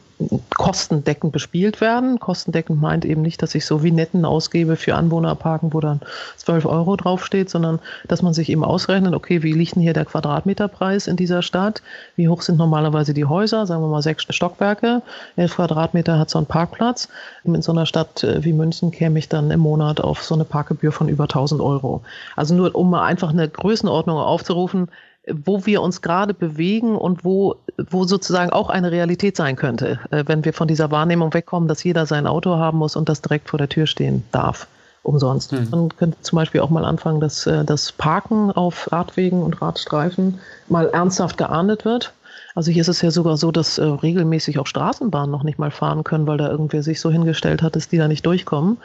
kostendeckend 0.50 1.32
bespielt 1.32 1.80
werden. 1.80 2.20
Kostendeckend 2.20 2.82
meint 2.82 3.06
eben 3.06 3.22
nicht, 3.22 3.42
dass 3.42 3.56
ich 3.56 3.66
so 3.66 3.84
Vignetten 3.84 4.26
ausgebe 4.26 4.76
für 4.76 4.96
Anwohnerparken, 4.96 5.74
wo 5.74 5.80
dann 5.80 6.02
12 6.36 6.66
Euro 6.66 6.98
draufsteht, 6.98 7.50
sondern 7.50 7.80
dass 8.08 8.22
man 8.22 8.34
sich 8.34 8.50
eben 8.50 8.66
ausrechnet, 8.66 9.14
okay, 9.14 9.44
wie 9.44 9.54
liegt 9.54 9.76
denn 9.76 9.82
hier 9.82 9.94
der 9.94 10.04
Quadratmeterpreis 10.04 11.08
in 11.08 11.16
dieser 11.16 11.42
Stadt? 11.42 11.82
Wie 12.18 12.28
hoch 12.28 12.42
sind 12.42 12.58
normalerweise 12.58 13.14
die 13.14 13.24
Häuser? 13.24 13.66
Sagen 13.66 13.82
wir 13.82 13.88
mal 13.88 14.02
sechs 14.02 14.26
Stockwerke. 14.30 15.02
11 15.38 15.56
Quadratmeter 15.56 16.20
hat 16.20 16.30
so 16.30 16.38
ein 16.38 16.46
Parkplatz. 16.46 17.08
In 17.46 17.62
so 17.62 17.72
einer 17.72 17.86
Stadt 17.86 18.24
äh, 18.26 18.44
wie 18.44 18.52
München 18.52 18.92
käme 18.92 19.20
ich 19.20 19.30
dann 19.30 19.52
im 19.52 19.62
Monat 19.62 20.02
auf 20.02 20.22
so 20.22 20.36
eine 20.36 20.44
Parkgebühr 20.44 20.92
von 20.92 21.08
über 21.08 21.24
1000 21.24 21.62
Euro. 21.62 22.02
Also 22.36 22.56
nur 22.56 22.76
um 22.76 22.90
mal 22.90 23.06
einfach 23.06 23.30
eine 23.30 23.48
Größenordnung 23.48 24.18
aufzurufen, 24.18 24.90
wo 25.34 25.66
wir 25.66 25.82
uns 25.82 26.02
gerade 26.02 26.34
bewegen 26.34 26.96
und 26.96 27.24
wo, 27.24 27.56
wo 27.78 28.04
sozusagen 28.06 28.52
auch 28.52 28.70
eine 28.70 28.92
Realität 28.92 29.36
sein 29.38 29.56
könnte, 29.56 30.00
äh, 30.12 30.24
wenn 30.28 30.46
wir 30.46 30.54
von 30.54 30.68
dieser 30.68 30.92
Wahrnehmung 30.92 31.34
wegkommen, 31.34 31.68
dass 31.68 31.84
jeder 31.84 32.06
sein 32.06 32.28
Auto 32.28 32.58
haben 32.58 32.78
muss 32.78 32.96
und 32.96 33.10
das 33.10 33.22
direkt 33.22 33.50
vor 33.50 33.58
der 33.58 33.70
Tür 33.70 33.88
stehen 33.88 34.24
darf. 34.32 34.68
Umsonst. 35.04 35.54
Mhm. 35.54 35.68
Man 35.72 35.90
könnte 35.96 36.22
zum 36.22 36.36
Beispiel 36.36 36.62
auch 36.62 36.70
mal 36.70 36.84
anfangen, 36.84 37.22
dass 37.22 37.48
äh, 37.48 37.64
das 37.64 37.92
Parken 37.92 38.52
auf 38.52 38.92
Radwegen 38.92 39.42
und 39.42 39.62
Radstreifen 39.62 40.40
mal 40.68 40.90
ernsthaft 40.90 41.38
geahndet 41.38 41.86
wird. 41.86 42.14
Also 42.54 42.72
hier 42.72 42.82
ist 42.82 42.90
es 42.90 43.02
ja 43.02 43.10
sogar 43.10 43.38
so, 43.38 43.52
dass 43.52 43.78
äh, 43.78 43.84
regelmäßig 43.84 44.60
auch 44.60 44.68
Straßenbahnen 44.68 45.32
noch 45.32 45.44
nicht 45.44 45.60
mal 45.60 45.72
fahren 45.72 46.04
können, 46.04 46.28
weil 46.28 46.38
da 46.38 46.50
irgendwer 46.50 46.84
sich 46.84 47.00
so 47.00 47.10
hingestellt 47.10 47.62
hat, 47.62 47.76
dass 47.76 47.88
die 47.88 47.98
da 47.98 48.08
nicht 48.08 48.26
durchkommen. 48.26 48.78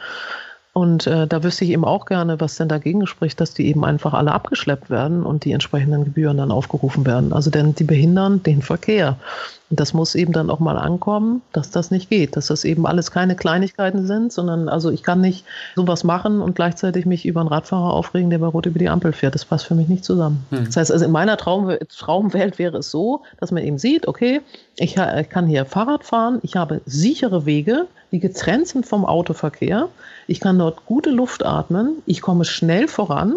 Und 0.77 1.07
äh, 1.07 1.25
da 1.25 1.41
wüsste 1.41 1.63
ich 1.63 1.71
eben 1.71 1.85
auch 1.85 2.05
gerne, 2.05 2.41
was 2.41 2.57
denn 2.57 2.67
dagegen 2.67 3.07
spricht, 3.07 3.39
dass 3.39 3.53
die 3.53 3.65
eben 3.67 3.85
einfach 3.85 4.13
alle 4.13 4.33
abgeschleppt 4.33 4.89
werden 4.89 5.25
und 5.25 5.45
die 5.45 5.53
entsprechenden 5.53 6.03
Gebühren 6.03 6.35
dann 6.35 6.51
aufgerufen 6.51 7.05
werden. 7.05 7.31
Also 7.31 7.49
denn 7.49 7.75
die 7.75 7.85
behindern 7.85 8.43
den 8.43 8.61
Verkehr. 8.61 9.15
Und 9.69 9.79
das 9.79 9.93
muss 9.93 10.15
eben 10.15 10.33
dann 10.33 10.49
auch 10.49 10.59
mal 10.59 10.77
ankommen, 10.77 11.41
dass 11.53 11.69
das 11.71 11.91
nicht 11.91 12.09
geht, 12.09 12.35
dass 12.35 12.47
das 12.47 12.65
eben 12.65 12.85
alles 12.85 13.09
keine 13.09 13.37
Kleinigkeiten 13.37 14.05
sind, 14.05 14.33
sondern 14.33 14.67
also 14.67 14.91
ich 14.91 15.01
kann 15.01 15.21
nicht 15.21 15.45
sowas 15.77 16.03
machen 16.03 16.41
und 16.41 16.57
gleichzeitig 16.57 17.05
mich 17.05 17.25
über 17.25 17.39
einen 17.39 17.47
Radfahrer 17.47 17.93
aufregen, 17.93 18.29
der 18.29 18.39
bei 18.39 18.47
Rot 18.47 18.65
über 18.65 18.77
die 18.77 18.89
Ampel 18.89 19.13
fährt. 19.13 19.33
Das 19.33 19.45
passt 19.45 19.67
für 19.67 19.75
mich 19.75 19.87
nicht 19.87 20.03
zusammen. 20.03 20.45
Hm. 20.49 20.65
Das 20.65 20.75
heißt, 20.75 20.91
also 20.91 21.05
in 21.05 21.11
meiner 21.11 21.37
Traum 21.37 21.73
Traumwelt 21.87 22.59
wäre 22.59 22.79
es 22.79 22.91
so, 22.91 23.23
dass 23.39 23.53
man 23.53 23.63
eben 23.63 23.77
sieht, 23.77 24.09
okay, 24.09 24.41
ich, 24.75 24.97
ich 24.97 25.29
kann 25.29 25.47
hier 25.47 25.63
Fahrrad 25.63 26.03
fahren, 26.03 26.39
ich 26.41 26.57
habe 26.57 26.81
sichere 26.85 27.45
Wege, 27.45 27.87
die 28.11 28.19
getrennt 28.19 28.67
sind 28.67 28.85
vom 28.85 29.05
Autoverkehr. 29.05 29.87
Ich 30.27 30.39
kann 30.39 30.57
dort 30.57 30.85
gute 30.85 31.11
Luft 31.11 31.45
atmen, 31.45 32.01
ich 32.05 32.21
komme 32.21 32.45
schnell 32.45 32.87
voran 32.87 33.35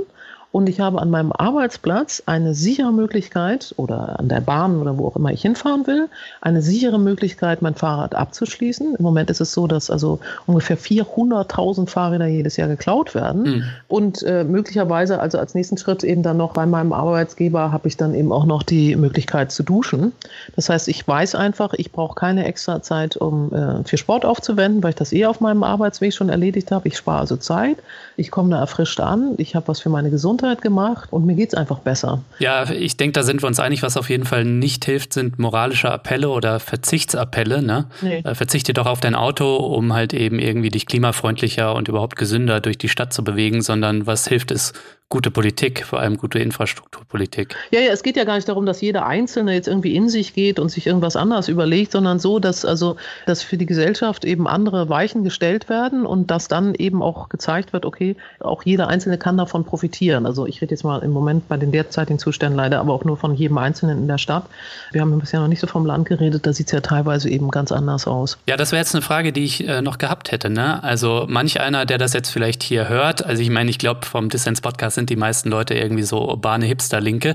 und 0.51 0.69
ich 0.69 0.81
habe 0.81 1.01
an 1.01 1.11
meinem 1.11 1.31
Arbeitsplatz 1.33 2.23
eine 2.25 2.55
sichere 2.55 2.93
Möglichkeit 2.93 3.75
oder 3.77 4.19
an 4.19 4.29
der 4.29 4.41
Bahn 4.41 4.81
oder 4.81 4.97
wo 4.97 5.07
auch 5.07 5.17
immer 5.17 5.31
ich 5.31 5.43
hinfahren 5.43 5.87
will, 5.87 6.09
eine 6.41 6.63
sichere 6.63 6.99
Möglichkeit, 6.99 7.61
mein 7.61 7.75
Fahrrad 7.75 8.15
abzuschließen. 8.15 8.95
Im 8.95 9.03
Moment 9.03 9.29
ist 9.29 9.43
es 9.43 9.53
so, 9.53 9.67
dass 9.67 9.91
also 9.91 10.21
ungefähr 10.47 10.79
400.000 10.79 11.89
Fahrräder 11.89 12.27
jedes 12.27 12.57
Jahr 12.57 12.69
geklaut 12.69 13.15
werden 13.15 13.43
mhm. 13.43 13.65
und 13.89 14.23
äh, 14.23 14.43
möglicherweise 14.43 15.21
also 15.21 15.39
als 15.39 15.55
nächsten 15.55 15.77
Schritt 15.77 16.03
eben 16.03 16.23
dann 16.23 16.39
noch 16.39 16.55
bei 16.55 16.65
meinem 16.65 16.95
Arbeitsgeber 16.95 17.71
habe 17.71 17.87
ich 17.89 17.99
dann 17.99 18.15
eben 18.15 18.33
auch 18.33 18.47
noch 18.47 18.63
die 18.63 18.97
Möglichkeit 18.97 19.53
zu 19.53 19.63
duschen. 19.63 20.13
Das 20.57 20.71
heißt, 20.71 20.89
ich 20.89 21.07
weiß 21.07 21.35
einfach, 21.35 21.75
ich 21.75 21.93
brauche 21.93 22.15
keine 22.15 22.47
extra 22.47 22.81
Zeit, 22.81 23.19
um 23.19 23.53
äh, 23.53 23.85
für 23.85 23.99
Sport 23.99 24.25
aufzuwenden, 24.25 24.83
weil 24.83 24.91
ich 24.91 24.97
das 24.97 25.13
eh 25.13 25.27
auf 25.27 25.41
meinem 25.41 25.63
Arbeitsweg 25.63 26.15
schon 26.15 26.31
erledigt 26.31 26.71
habe. 26.71 26.89
Ich 26.89 26.97
spare 26.97 27.21
also 27.21 27.37
Zeit, 27.37 27.77
ich 28.17 28.31
komme 28.31 28.51
da 28.51 28.61
erfrischt 28.61 29.01
an, 29.01 29.35
ich 29.37 29.55
habe 29.55 29.69
was 29.69 29.81
für 29.81 29.91
meine 29.91 30.09
Gesundheit 30.11 30.38
Gesundheit 30.39 30.63
gemacht 30.63 31.13
und 31.13 31.27
mir 31.27 31.35
geht 31.35 31.49
es 31.49 31.55
einfach 31.55 31.81
besser. 31.81 32.23
Ja, 32.39 32.71
ich 32.71 32.97
denke, 32.97 33.13
da 33.13 33.23
sind 33.23 33.43
wir 33.43 33.47
uns 33.47 33.61
einig, 33.61 33.83
was 33.83 33.97
auf 33.97 34.09
jeden 34.09 34.25
Fall 34.25 34.45
nicht 34.45 34.85
hilft, 34.85 35.13
sind 35.13 35.39
moralische 35.39 35.91
Appelle 35.91 36.29
oder 36.29 36.61
Verzichtsappelle. 36.61 37.63
Ne? 37.63 37.87
Nee. 38.01 38.23
Äh, 38.25 38.35
verzichte 38.35 38.73
doch 38.73 38.87
auf 38.87 39.01
dein 39.01 39.15
Auto, 39.15 39.57
um 39.57 39.93
halt 39.93 40.15
eben 40.15 40.39
irgendwie 40.39 40.71
dich 40.71 40.87
klimafreundlicher 40.87 41.75
und 41.75 41.89
überhaupt 41.89 42.17
gesünder 42.17 42.61
durch 42.61 42.79
die 42.79 42.89
Stadt 42.89 43.13
zu 43.13 43.25
bewegen, 43.25 43.63
sondern 43.63 44.07
was 44.07 44.29
hilft 44.29 44.51
es, 44.51 44.73
gute 45.11 45.31
Politik, 45.31 45.85
vor 45.85 46.01
allem 46.01 46.19
gute 46.19 46.39
Infrastrukturpolitik. 46.39 47.57
Ja, 47.71 47.81
ja, 47.81 47.93
es 47.93 48.03
geht 48.03 48.17
ja 48.17 48.25
gar 48.25 48.35
nicht 48.35 48.49
darum, 48.49 48.67
dass 48.67 48.83
jeder 48.83 49.07
Einzelne 49.07 49.55
jetzt 49.55 49.67
irgendwie 49.67 49.97
in 49.97 50.11
sich 50.11 50.35
geht 50.35 50.59
und 50.59 50.69
sich 50.69 50.87
irgendwas 50.87 51.17
anderes 51.17 51.49
überlegt, 51.49 51.93
sondern 51.93 52.19
so, 52.19 52.39
dass 52.39 52.67
also, 52.67 52.97
dass 53.25 53.43
für 53.43 53.57
die 53.57 53.65
Gesellschaft 53.65 54.27
eben 54.27 54.47
andere 54.47 54.91
Weichen 54.91 55.25
gestellt 55.25 55.71
werden 55.71 56.05
und 56.05 56.31
dass 56.31 56.49
dann 56.49 56.75
eben 56.75 57.03
auch 57.03 57.31
gezeigt 57.31 57.73
wird, 57.73 57.87
okay, 57.87 58.17
auch 58.41 58.63
jeder 58.65 58.89
Einzelne 58.89 59.17
kann 59.17 59.39
davon 59.39 59.65
profitieren. 59.65 60.27
Also 60.29 60.47
ich 60.47 60.61
rede 60.61 60.73
jetzt 60.73 60.85
mal 60.85 61.03
im 61.03 61.11
Moment 61.11 61.49
bei 61.49 61.57
den 61.57 61.73
derzeitigen 61.73 62.19
Zuständen 62.19 62.57
leider, 62.57 62.81
aber 62.81 62.93
auch 62.93 63.05
nur 63.05 63.17
von 63.17 63.35
jedem 63.35 63.57
Einzelnen 63.57 63.99
in 63.99 64.09
der 64.09 64.19
Stadt. 64.19 64.45
Wir 64.93 65.01
haben 65.01 65.19
bisher 65.19 65.41
noch 65.41 65.49
nicht 65.49 65.61
so 65.61 65.67
vom 65.67 65.87
Land 65.87 66.07
geredet, 66.07 66.47
da 66.47 66.53
sieht 66.53 66.67
es 66.67 66.73
ja 66.73 66.81
teilweise 66.81 67.31
eben 67.31 67.51
ganz 67.51 67.73
anders 67.73 68.07
aus. 68.07 68.37
Ja, 68.47 68.59
das 68.59 68.73
wäre 68.73 68.81
jetzt 68.81 68.95
eine 68.95 69.01
Frage, 69.01 69.33
die 69.33 69.45
ich 69.45 69.67
äh, 69.67 69.81
noch 69.81 69.97
gehabt 69.97 70.31
hätte. 70.31 70.51
Ne? 70.51 70.83
Also 70.85 71.25
manch 71.29 71.61
einer, 71.61 71.87
der 71.87 71.97
das 71.97 72.13
jetzt 72.13 72.29
vielleicht 72.29 72.63
hier 72.63 72.89
hört, 72.89 73.25
also 73.25 73.43
ich 73.43 73.51
meine, 73.51 73.71
ich 73.71 73.79
glaube, 73.79 74.05
vom 74.05 74.29
Dissens-Podcast 74.29 74.97
sind 74.97 75.09
die 75.09 75.17
meisten 75.17 75.49
Leute 75.49 75.75
irgendwie 75.75 76.03
so 76.03 76.29
urbane 76.29 76.67
Hipster-Linke. 76.67 77.35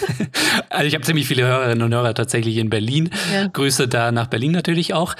also 0.70 0.86
ich 0.86 0.94
habe 0.94 1.04
ziemlich 1.04 1.26
viele 1.26 1.44
Hörerinnen 1.44 1.82
und 1.82 1.92
Hörer 1.92 2.14
tatsächlich 2.14 2.56
in 2.58 2.70
Berlin. 2.70 3.10
Ja. 3.34 3.48
Grüße 3.48 3.88
da 3.88 4.12
nach 4.12 4.28
Berlin 4.28 4.52
natürlich 4.52 4.94
auch. 4.94 5.16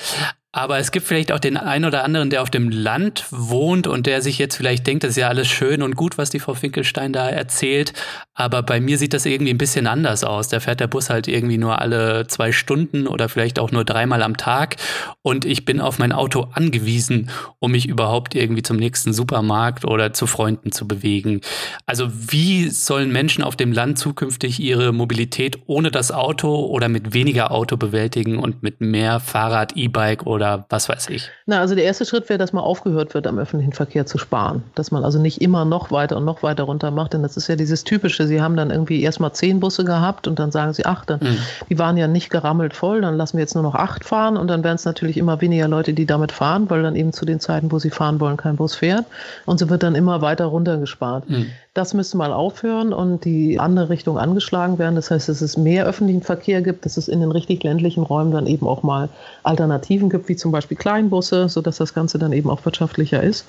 Aber 0.55 0.79
es 0.79 0.91
gibt 0.91 1.07
vielleicht 1.07 1.33
auch 1.33 1.39
den 1.39 1.57
einen 1.57 1.87
oder 1.87 2.05
anderen, 2.05 2.29
der 2.29 2.43
auf 2.43 2.51
dem 2.51 2.69
Land 2.69 3.25
wohnt 3.31 3.87
und 3.87 4.07
der 4.07 4.21
sich 4.21 4.39
jetzt 4.39 4.55
vielleicht 4.55 4.87
denkt, 4.87 5.03
das 5.03 5.13
ist 5.13 5.17
ja 5.17 5.29
alles 5.29 5.49
schön 5.49 5.81
und 5.81 5.97
gut, 5.97 6.19
was 6.19 6.29
die 6.29 6.41
Frau 6.41 6.53
Finkelstein 6.53 7.15
da 7.15 7.27
erzählt. 7.31 7.95
Aber 8.35 8.63
bei 8.63 8.79
mir 8.79 8.99
sieht 8.99 9.15
das 9.15 9.25
irgendwie 9.25 9.55
ein 9.55 9.59
bisschen 9.59 9.87
anders 9.87 10.25
aus. 10.25 10.49
Da 10.49 10.61
fährt 10.61 10.81
der 10.81 10.89
Bus 10.89 11.09
halt 11.09 11.27
irgendwie 11.27 11.57
nur 11.57 11.81
alle 11.81 12.27
zwei 12.27 12.53
Stunden 12.53 13.07
oder 13.07 13.31
vielleicht 13.31 13.59
auch 13.59 13.73
nur 13.73 13.87
dreimal 13.87 14.23
am 14.23 14.37
Tag. 14.37 14.77
Und 15.23 15.47
ich 15.47 15.65
bin 15.65 15.81
auf 15.81 15.99
mein 15.99 16.13
Auto 16.13 16.49
angewiesen, 16.53 17.31
um 17.59 17.73
mich 17.73 17.89
überhaupt 17.89 18.35
irgendwie 18.35 18.63
zum 18.63 18.77
nächsten 18.77 19.15
Supermarkt 19.15 19.87
oder 19.87 20.13
zu 20.13 20.27
Freunden 20.27 20.71
zu 20.71 20.87
bewegen. 20.87 21.41
Also 21.87 22.09
wie 22.13 22.69
sollen 22.69 23.11
Menschen 23.11 23.43
auf 23.43 23.57
dem 23.57 23.73
Land 23.73 23.99
zukünftig 23.99 24.61
ihre 24.61 24.93
Mobilität 24.93 25.61
ohne 25.65 25.91
das 25.91 26.13
Auto 26.13 26.67
oder 26.67 26.91
mit 26.91 27.15
weniger 27.15 27.53
Auto 27.53 27.79
bewältigen 27.79 28.39
und 28.39 28.63
mit 28.63 28.83
mehr 28.83 29.19
Fahrrad, 29.19 29.77
E-Bike 29.77 30.27
oder 30.27 30.42
oder 30.43 30.67
was 30.69 30.89
weiß 30.89 31.09
ich? 31.11 31.31
Na, 31.47 31.61
also 31.61 31.77
der 31.77 31.85
erste 31.85 32.05
Schritt 32.05 32.29
wäre, 32.29 32.39
dass 32.39 32.53
mal 32.53 32.63
aufgehört 32.63 33.15
wird, 33.15 33.29
am 33.29 33.39
öffentlichen 33.39 33.73
Verkehr 33.73 34.07
zu 34.07 34.19
sparen. 34.19 34.65
Dass 34.75 34.91
man 34.91 35.05
also 35.05 35.21
nicht 35.21 35.41
immer 35.41 35.65
noch 35.65 35.93
weiter 35.93 36.17
und 36.17 36.25
noch 36.25 36.43
weiter 36.43 36.65
runter 36.65 36.91
macht, 36.91 37.13
denn 37.13 37.23
das 37.23 37.37
ist 37.37 37.47
ja 37.47 37.55
dieses 37.55 37.85
Typische. 37.85 38.27
Sie 38.27 38.43
haben 38.43 38.57
dann 38.57 38.71
irgendwie 38.71 39.03
erstmal 39.03 39.33
zehn 39.33 39.61
Busse 39.61 39.85
gehabt 39.85 40.27
und 40.27 40.41
dann 40.41 40.51
sagen 40.51 40.73
sie, 40.73 40.85
ach, 40.85 41.05
dann, 41.05 41.21
mhm. 41.21 41.39
die 41.69 41.79
waren 41.79 41.97
ja 41.97 42.09
nicht 42.09 42.31
gerammelt 42.31 42.75
voll, 42.75 43.01
dann 43.03 43.17
lassen 43.17 43.37
wir 43.37 43.43
jetzt 43.43 43.55
nur 43.55 43.63
noch 43.63 43.77
acht 43.77 44.05
fahren 44.05 44.37
und 44.37 44.49
dann 44.49 44.65
werden 44.65 44.77
es 44.77 44.85
natürlich 44.85 45.17
immer 45.17 45.41
weniger 45.41 45.69
Leute, 45.69 45.93
die 45.93 46.07
damit 46.07 46.33
fahren, 46.33 46.69
weil 46.69 46.83
dann 46.83 46.97
eben 46.97 47.13
zu 47.13 47.25
den 47.25 47.39
Zeiten, 47.39 47.71
wo 47.71 47.79
sie 47.79 47.91
fahren 47.91 48.19
wollen, 48.19 48.37
kein 48.37 48.57
Bus 48.57 48.75
fährt. 48.75 49.07
Und 49.47 49.59
so 49.59 49.71
wird 49.71 49.85
dann 49.85 49.95
immer 49.95 50.23
weiter 50.23 50.47
runtergespart. 50.47 51.31
Mhm. 51.31 51.47
Das 51.75 51.95
müsste 51.95 52.19
mal 52.19 52.35
aufhören 52.35 52.93
und 52.93 53.25
die 53.25 53.59
andere 53.59 53.89
Richtung 53.89 54.19
angeschlagen 54.19 54.79
werden. 54.79 54.95
Das 54.95 55.11
heißt, 55.11 55.31
dass 55.31 55.41
es 55.41 55.57
mehr 55.57 55.87
öffentlichen 55.87 56.21
Verkehr 56.21 56.61
gibt, 56.61 56.85
dass 56.85 56.99
es 56.99 57.09
in 57.09 57.21
den 57.21 57.33
richtig 57.33 57.63
ländlichen 57.63 58.03
Räumen 58.03 58.31
dann 58.31 58.47
eben 58.47 58.69
auch 58.69 58.83
mal 58.83 59.09
Alternativen 59.43 60.11
gibt, 60.11 60.29
wie 60.29 60.37
zum 60.37 60.53
Beispiel 60.53 60.77
Kleinbusse, 60.77 61.49
sodass 61.49 61.79
das 61.79 61.95
Ganze 61.95 62.19
dann 62.19 62.35
eben 62.35 62.51
auch 62.51 62.63
wirtschaftlicher 62.67 63.23
ist. 63.23 63.47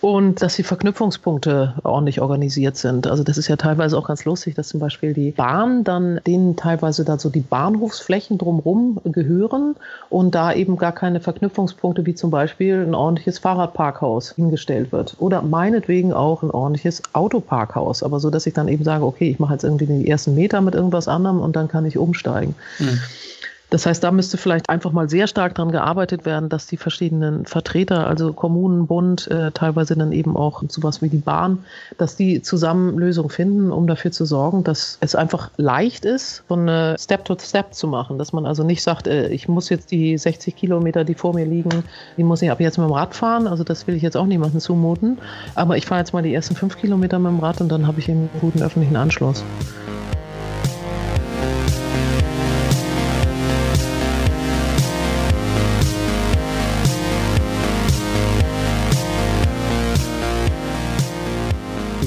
Und 0.00 0.40
dass 0.40 0.56
die 0.56 0.62
Verknüpfungspunkte 0.62 1.74
ordentlich 1.84 2.22
organisiert 2.22 2.78
sind. 2.78 3.06
Also 3.06 3.22
das 3.22 3.36
ist 3.36 3.48
ja 3.48 3.56
teilweise 3.56 3.98
auch 3.98 4.06
ganz 4.06 4.24
lustig, 4.24 4.54
dass 4.54 4.68
zum 4.68 4.80
Beispiel 4.80 5.12
die 5.12 5.32
Bahn 5.32 5.84
dann 5.84 6.20
denen 6.26 6.56
teilweise 6.56 7.04
dann 7.04 7.18
so 7.18 7.28
die 7.28 7.40
Bahnhofsflächen 7.40 8.38
drumherum 8.38 8.98
gehören 9.04 9.76
und 10.08 10.34
da 10.34 10.54
eben 10.54 10.78
gar 10.78 10.92
keine 10.92 11.20
Verknüpfungspunkte 11.20 12.06
wie 12.06 12.14
zum 12.14 12.30
Beispiel 12.30 12.82
ein 12.82 12.94
ordentliches 12.94 13.40
Fahrradparkhaus 13.40 14.32
hingestellt 14.36 14.90
wird. 14.90 15.16
Oder 15.18 15.42
meinetwegen 15.42 16.14
auch 16.14 16.42
ein 16.42 16.50
ordentliches 16.50 17.02
Auto 17.12 17.41
Parkhaus, 17.42 18.02
aber 18.02 18.20
so, 18.20 18.30
dass 18.30 18.46
ich 18.46 18.54
dann 18.54 18.68
eben 18.68 18.84
sage, 18.84 19.04
okay, 19.04 19.28
ich 19.28 19.38
mache 19.38 19.52
jetzt 19.52 19.64
irgendwie 19.64 19.86
die 19.86 20.08
ersten 20.08 20.34
Meter 20.34 20.60
mit 20.60 20.74
irgendwas 20.74 21.08
anderem 21.08 21.40
und 21.40 21.56
dann 21.56 21.68
kann 21.68 21.84
ich 21.84 21.98
umsteigen. 21.98 22.54
Mhm. 22.78 23.00
Das 23.72 23.86
heißt, 23.86 24.04
da 24.04 24.10
müsste 24.10 24.36
vielleicht 24.36 24.68
einfach 24.68 24.92
mal 24.92 25.08
sehr 25.08 25.26
stark 25.26 25.54
daran 25.54 25.72
gearbeitet 25.72 26.26
werden, 26.26 26.50
dass 26.50 26.66
die 26.66 26.76
verschiedenen 26.76 27.46
Vertreter, 27.46 28.06
also 28.06 28.34
Kommunen, 28.34 28.86
Bund, 28.86 29.28
äh, 29.28 29.50
teilweise 29.50 29.96
dann 29.96 30.12
eben 30.12 30.36
auch 30.36 30.62
sowas 30.68 31.00
wie 31.00 31.08
die 31.08 31.16
Bahn, 31.16 31.64
dass 31.96 32.14
die 32.14 32.42
zusammen 32.42 32.98
Lösungen 32.98 33.30
finden, 33.30 33.72
um 33.72 33.86
dafür 33.86 34.12
zu 34.12 34.26
sorgen, 34.26 34.62
dass 34.62 34.98
es 35.00 35.14
einfach 35.14 35.50
leicht 35.56 36.04
ist, 36.04 36.44
so 36.50 36.54
eine 36.54 36.96
Step-to-Step 36.98 37.72
zu 37.72 37.88
machen. 37.88 38.18
Dass 38.18 38.34
man 38.34 38.44
also 38.44 38.62
nicht 38.62 38.82
sagt, 38.82 39.06
äh, 39.06 39.28
ich 39.28 39.48
muss 39.48 39.70
jetzt 39.70 39.90
die 39.90 40.18
60 40.18 40.54
Kilometer, 40.54 41.04
die 41.04 41.14
vor 41.14 41.34
mir 41.34 41.46
liegen, 41.46 41.82
die 42.18 42.24
muss 42.24 42.42
ich 42.42 42.50
ab 42.50 42.60
jetzt 42.60 42.76
mit 42.76 42.86
dem 42.86 42.92
Rad 42.92 43.14
fahren. 43.14 43.46
Also 43.46 43.64
das 43.64 43.86
will 43.86 43.94
ich 43.96 44.02
jetzt 44.02 44.18
auch 44.18 44.26
niemandem 44.26 44.60
zumuten. 44.60 45.16
Aber 45.54 45.78
ich 45.78 45.86
fahre 45.86 46.00
jetzt 46.00 46.12
mal 46.12 46.22
die 46.22 46.34
ersten 46.34 46.56
fünf 46.56 46.76
Kilometer 46.76 47.18
mit 47.18 47.32
dem 47.32 47.40
Rad 47.40 47.62
und 47.62 47.72
dann 47.72 47.86
habe 47.86 48.00
ich 48.00 48.10
einen 48.10 48.28
guten 48.38 48.62
öffentlichen 48.62 48.96
Anschluss. 48.96 49.42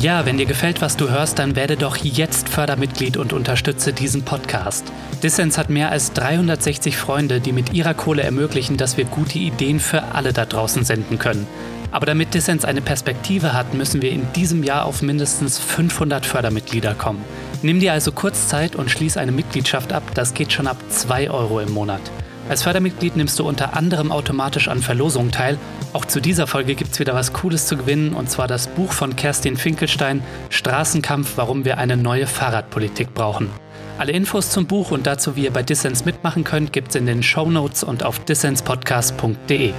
Ja, 0.06 0.24
wenn 0.24 0.38
dir 0.38 0.46
gefällt, 0.46 0.84
was 0.84 0.98
du 0.98 1.10
hörst, 1.10 1.40
dann 1.40 1.56
werde 1.56 1.78
doch 1.78 1.98
jetzt 1.98 2.48
Fördermitglied 2.48 3.18
und 3.18 3.34
unterstütze 3.34 3.92
diesen 3.92 4.22
Podcast. 4.22 4.86
Dissens 5.24 5.58
hat 5.58 5.72
mehr 5.72 5.90
als 5.90 6.14
360 6.14 6.96
Freunde, 6.96 7.40
die 7.40 7.52
mit 7.52 7.74
ihrer 7.74 7.96
Kohle 7.96 8.22
ermöglichen, 8.22 8.78
dass 8.78 8.98
wir 8.98 9.06
gute 9.06 9.40
Ideen 9.40 9.80
für 9.80 10.04
alle 10.14 10.32
da 10.32 10.46
draußen 10.46 10.84
senden 10.84 11.18
können. 11.18 11.48
Aber 11.90 12.06
damit 12.06 12.36
Dissens 12.36 12.66
eine 12.66 12.82
Perspektive 12.82 13.54
hat, 13.54 13.74
müssen 13.74 14.04
wir 14.04 14.12
in 14.12 14.32
diesem 14.34 14.62
Jahr 14.62 14.86
auf 14.86 15.02
mindestens 15.02 15.58
500 15.58 16.24
Fördermitglieder 16.24 16.94
kommen. 16.94 17.26
Nimm 17.64 17.80
dir 17.80 17.94
also 17.94 18.12
kurz 18.12 18.48
Zeit 18.48 18.76
und 18.76 18.92
schließ 18.92 19.18
eine 19.18 19.32
Mitgliedschaft 19.32 19.92
ab, 19.92 20.04
das 20.14 20.36
geht 20.36 20.54
schon 20.54 20.68
ab 20.68 20.78
2 20.88 21.32
Euro 21.32 21.62
im 21.62 21.72
Monat. 21.72 22.02
Als 22.48 22.62
Fördermitglied 22.62 23.16
nimmst 23.16 23.40
du 23.40 23.48
unter 23.48 23.76
anderem 23.76 24.12
automatisch 24.12 24.68
an 24.68 24.82
Verlosungen 24.82 25.32
teil. 25.32 25.58
Auch 25.94 26.06
zu 26.06 26.22
dieser 26.22 26.46
Folge 26.46 26.76
gibt 26.76 26.94
es 26.94 27.00
wieder 27.00 27.16
was 27.16 27.34
Cooles 27.34 27.66
zu 27.66 27.76
gewinnen, 27.76 28.14
und 28.14 28.30
zwar 28.30 28.48
das 28.48 28.68
Buch 28.68 28.92
von 28.92 29.16
Kerstin 29.16 29.58
Finkelstein, 29.58 30.24
Straßenkampf, 30.50 31.38
warum 31.38 31.66
wir 31.66 31.80
eine 31.80 31.98
neue 31.98 32.28
Fahrradpolitik 32.28 33.16
brauchen. 33.16 33.50
Alle 33.98 34.12
Infos 34.12 34.52
zum 34.52 34.68
Buch 34.68 34.92
und 34.92 35.08
dazu, 35.08 35.36
wie 35.36 35.46
ihr 35.46 35.52
bei 35.52 35.64
Dissens 35.64 36.06
mitmachen 36.06 36.44
könnt, 36.44 36.72
gibt 36.72 36.90
es 36.90 36.96
in 36.96 37.08
den 37.08 37.24
Show 37.24 37.50
Notes 37.50 37.84
und 37.84 38.04
auf 38.04 38.20
dissenspodcast.de. 38.20 39.74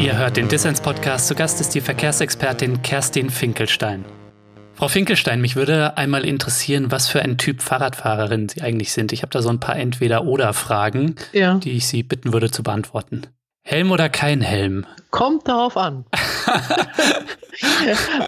Ihr 0.00 0.18
hört 0.18 0.36
den 0.36 0.48
Dissens 0.48 0.80
Podcast. 0.80 1.28
Zu 1.28 1.34
Gast 1.34 1.60
ist 1.60 1.74
die 1.74 1.80
Verkehrsexpertin 1.80 2.82
Kerstin 2.82 3.30
Finkelstein. 3.30 4.04
Frau 4.76 4.88
Finkelstein, 4.88 5.40
mich 5.40 5.54
würde 5.54 5.96
einmal 5.96 6.24
interessieren, 6.24 6.90
was 6.90 7.08
für 7.08 7.22
ein 7.22 7.38
Typ 7.38 7.62
Fahrradfahrerin 7.62 8.48
Sie 8.48 8.60
eigentlich 8.60 8.92
sind. 8.92 9.12
Ich 9.12 9.22
habe 9.22 9.30
da 9.30 9.40
so 9.40 9.48
ein 9.48 9.60
paar 9.60 9.76
Entweder-Oder-Fragen, 9.76 11.14
ja. 11.32 11.54
die 11.54 11.72
ich 11.72 11.86
Sie 11.86 12.02
bitten 12.02 12.32
würde 12.32 12.50
zu 12.50 12.62
beantworten. 12.62 13.22
Helm 13.62 13.92
oder 13.92 14.08
kein 14.08 14.40
Helm? 14.40 14.84
Kommt 15.14 15.46
darauf 15.46 15.76
an. 15.76 16.04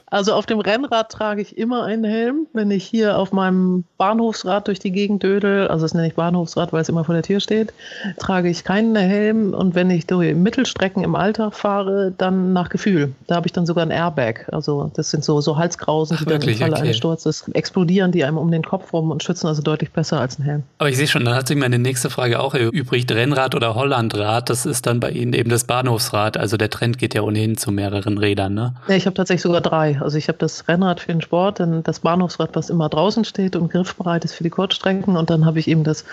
also 0.06 0.34
auf 0.34 0.46
dem 0.46 0.60
Rennrad 0.60 1.10
trage 1.10 1.42
ich 1.42 1.58
immer 1.58 1.82
einen 1.82 2.04
Helm. 2.04 2.46
Wenn 2.52 2.70
ich 2.70 2.84
hier 2.84 3.18
auf 3.18 3.32
meinem 3.32 3.82
Bahnhofsrad 3.98 4.68
durch 4.68 4.78
die 4.78 4.92
Gegend 4.92 5.24
dödel, 5.24 5.66
also 5.66 5.84
das 5.84 5.94
nenne 5.94 6.06
ich 6.06 6.14
Bahnhofsrad, 6.14 6.72
weil 6.72 6.82
es 6.82 6.88
immer 6.88 7.02
vor 7.02 7.16
der 7.16 7.24
Tür 7.24 7.40
steht, 7.40 7.72
trage 8.20 8.48
ich 8.48 8.62
keinen 8.62 8.94
Helm. 8.94 9.52
Und 9.52 9.74
wenn 9.74 9.90
ich 9.90 10.06
durch 10.06 10.32
Mittelstrecken 10.36 11.02
im 11.02 11.16
Alltag 11.16 11.54
fahre, 11.54 12.14
dann 12.16 12.52
nach 12.52 12.68
Gefühl. 12.68 13.12
Da 13.26 13.34
habe 13.34 13.48
ich 13.48 13.52
dann 13.52 13.66
sogar 13.66 13.84
ein 13.84 13.90
Airbag. 13.90 14.48
Also 14.52 14.92
das 14.94 15.10
sind 15.10 15.24
so, 15.24 15.40
so 15.40 15.56
Halskrausen, 15.56 16.18
die 16.18 16.24
Ach, 16.24 16.30
wirklich? 16.30 16.60
dann 16.60 16.68
im 16.68 16.70
Falle 16.70 16.74
okay. 16.74 16.88
eines 16.90 16.98
Sturzes 16.98 17.50
explodieren, 17.52 18.12
die 18.12 18.24
einem 18.24 18.38
um 18.38 18.52
den 18.52 18.62
Kopf 18.62 18.92
rum 18.92 19.10
und 19.10 19.24
schützen 19.24 19.48
also 19.48 19.60
deutlich 19.60 19.90
besser 19.90 20.20
als 20.20 20.38
ein 20.38 20.44
Helm. 20.44 20.62
Aber 20.78 20.88
ich 20.88 20.96
sehe 20.96 21.08
schon, 21.08 21.24
dann 21.24 21.34
hat 21.34 21.48
sich 21.48 21.56
meine 21.56 21.80
nächste 21.80 22.10
Frage 22.10 22.38
auch 22.38 22.54
übrig. 22.54 23.06
Rennrad 23.10 23.56
oder 23.56 23.74
Hollandrad, 23.74 24.50
das 24.50 24.66
ist 24.66 24.86
dann 24.86 25.00
bei 25.00 25.10
Ihnen 25.10 25.32
eben 25.32 25.50
das 25.50 25.64
Bahnhofsrad. 25.64 26.36
Also 26.36 26.56
der 26.56 26.75
Trend 26.76 26.98
geht 26.98 27.14
ja 27.14 27.22
ohnehin 27.22 27.56
zu 27.56 27.72
mehreren 27.72 28.18
Rädern, 28.18 28.52
ne? 28.52 28.74
Ja, 28.86 28.96
ich 28.96 29.06
habe 29.06 29.14
tatsächlich 29.14 29.40
sogar 29.40 29.62
drei. 29.62 29.98
Also 30.00 30.18
ich 30.18 30.28
habe 30.28 30.36
das 30.36 30.68
Rennrad 30.68 31.00
für 31.00 31.12
den 31.12 31.22
Sport, 31.22 31.58
dann 31.58 31.82
das 31.82 32.00
Bahnhofsrad, 32.00 32.50
was 32.54 32.68
immer 32.68 32.90
draußen 32.90 33.24
steht 33.24 33.56
und 33.56 33.70
griffbereit 33.70 34.26
ist 34.26 34.34
für 34.34 34.44
die 34.44 34.50
Kurzstrecken. 34.50 35.16
Und 35.16 35.30
dann 35.30 35.46
habe 35.46 35.58
ich 35.58 35.68
eben 35.68 35.84
das 35.84 36.04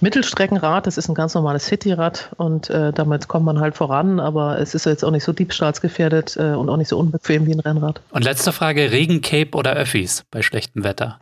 Mittelstreckenrad, 0.00 0.86
das 0.86 0.98
ist 0.98 1.08
ein 1.08 1.14
ganz 1.14 1.34
normales 1.34 1.66
Cityrad 1.66 2.30
und 2.36 2.70
äh, 2.70 2.92
damit 2.92 3.26
kommt 3.26 3.44
man 3.44 3.58
halt 3.58 3.74
voran, 3.74 4.20
aber 4.20 4.60
es 4.60 4.74
ist 4.74 4.86
jetzt 4.86 5.04
auch 5.04 5.10
nicht 5.10 5.24
so 5.24 5.32
diebstahlsgefährdet 5.32 6.36
äh, 6.36 6.52
und 6.52 6.68
auch 6.68 6.76
nicht 6.76 6.88
so 6.88 6.98
unbequem 6.98 7.46
wie 7.46 7.52
ein 7.52 7.60
Rennrad. 7.60 8.00
Und 8.10 8.22
letzte 8.22 8.52
Frage, 8.52 8.92
Regencape 8.92 9.56
oder 9.56 9.72
Öffis 9.72 10.24
bei 10.30 10.42
schlechtem 10.42 10.84
Wetter? 10.84 11.18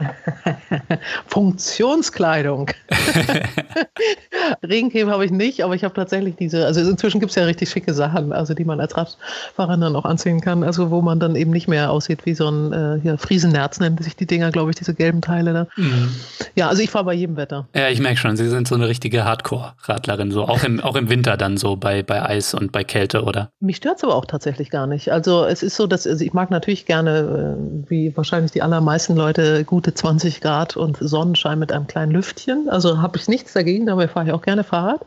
Funktionskleidung. 1.29 2.71
Regencape 4.63 5.11
habe 5.11 5.25
ich 5.25 5.31
nicht, 5.31 5.65
aber 5.65 5.75
ich 5.75 5.85
habe 5.85 5.95
tatsächlich 5.95 6.37
diese, 6.37 6.67
also 6.67 6.81
inzwischen 6.83 7.21
gibt 7.21 7.31
es 7.31 7.37
ja 7.37 7.45
richtig 7.45 7.71
schicke 7.71 7.95
Sachen, 7.95 8.35
also 8.35 8.53
die 8.53 8.65
man 8.65 8.82
als 8.83 8.97
Radfahrer 8.97 9.77
dann 9.77 9.97
auch 9.97 10.05
anziehen 10.05 10.41
kann, 10.41 10.63
also 10.63 10.91
wo 10.91 11.01
man 11.01 11.21
dann 11.21 11.37
eben 11.37 11.51
nicht 11.51 11.69
mehr 11.69 11.91
aussieht 11.91 12.27
wie 12.27 12.35
so 12.35 12.49
ein 12.49 12.73
äh, 12.73 13.01
hier, 13.01 13.19
Friesennerz, 13.19 13.81
nennen 13.81 13.99
sich 13.99 14.17
die 14.17 14.27
Dinger, 14.27 14.51
glaube 14.51 14.71
ich, 14.71 14.77
diese 14.77 14.95
gelben 14.95 15.21
Teile 15.21 15.53
da. 15.53 15.67
Mhm. 15.77 16.11
Ja, 16.55 16.69
also 16.69 16.83
ich 16.83 16.91
fahre 16.91 17.05
bei 17.05 17.15
jedem 17.15 17.37
Wetter. 17.37 17.67
Ja, 17.75 17.89
ich 17.89 18.01
merke 18.01 18.19
schon, 18.19 18.37
Sie 18.37 18.49
sind 18.49 18.69
so 18.69 18.75
eine 18.75 18.89
richtige 18.89 19.25
Hardcore-Radlerin, 19.25 20.31
so 20.31 20.45
auch 20.45 20.65
im, 20.65 20.81
auch 20.81 20.97
im 20.97 21.09
Winter 21.09 21.37
dann 21.37 21.57
so 21.57 21.77
bei, 21.77 22.03
bei 22.03 22.23
Eis 22.23 22.55
und 22.55 22.73
bei 22.73 22.85
Kälte, 22.85 23.23
oder? 23.23 23.51
Mich 23.61 23.77
stört 23.77 23.99
es 23.99 24.05
aber 24.05 24.15
auch 24.15 24.27
tatsächlich 24.27 24.71
gar 24.71 24.87
nicht. 24.87 25.11
Also 25.11 25.45
es 25.45 25.63
ist 25.63 25.77
so, 25.77 25.87
dass 25.87 26.07
also 26.07 26.25
ich 26.25 26.33
mag 26.33 26.51
natürlich 26.51 26.87
gerne, 26.87 27.57
äh, 27.59 27.91
wie 27.91 28.17
wahrscheinlich 28.17 28.53
die 28.53 28.63
allermeisten 28.63 29.17
Leute, 29.17 29.65
gute 29.65 29.95
20 29.95 30.41
Grad 30.41 30.77
und 30.77 30.99
Sonnenschein 31.01 31.59
mit 31.59 31.73
einem 31.73 31.87
kleinen 31.87 32.13
Lüftchen. 32.13 32.69
Also 32.69 33.01
habe 33.01 33.17
ich 33.17 33.29
nichts 33.29 33.53
dagegen, 33.53 33.87
dabei 33.87 34.09
fahre 34.09 34.27
ich 34.27 34.33
auch 34.33 34.43
gerne 34.43 34.65
Fahrrad. 34.65 35.01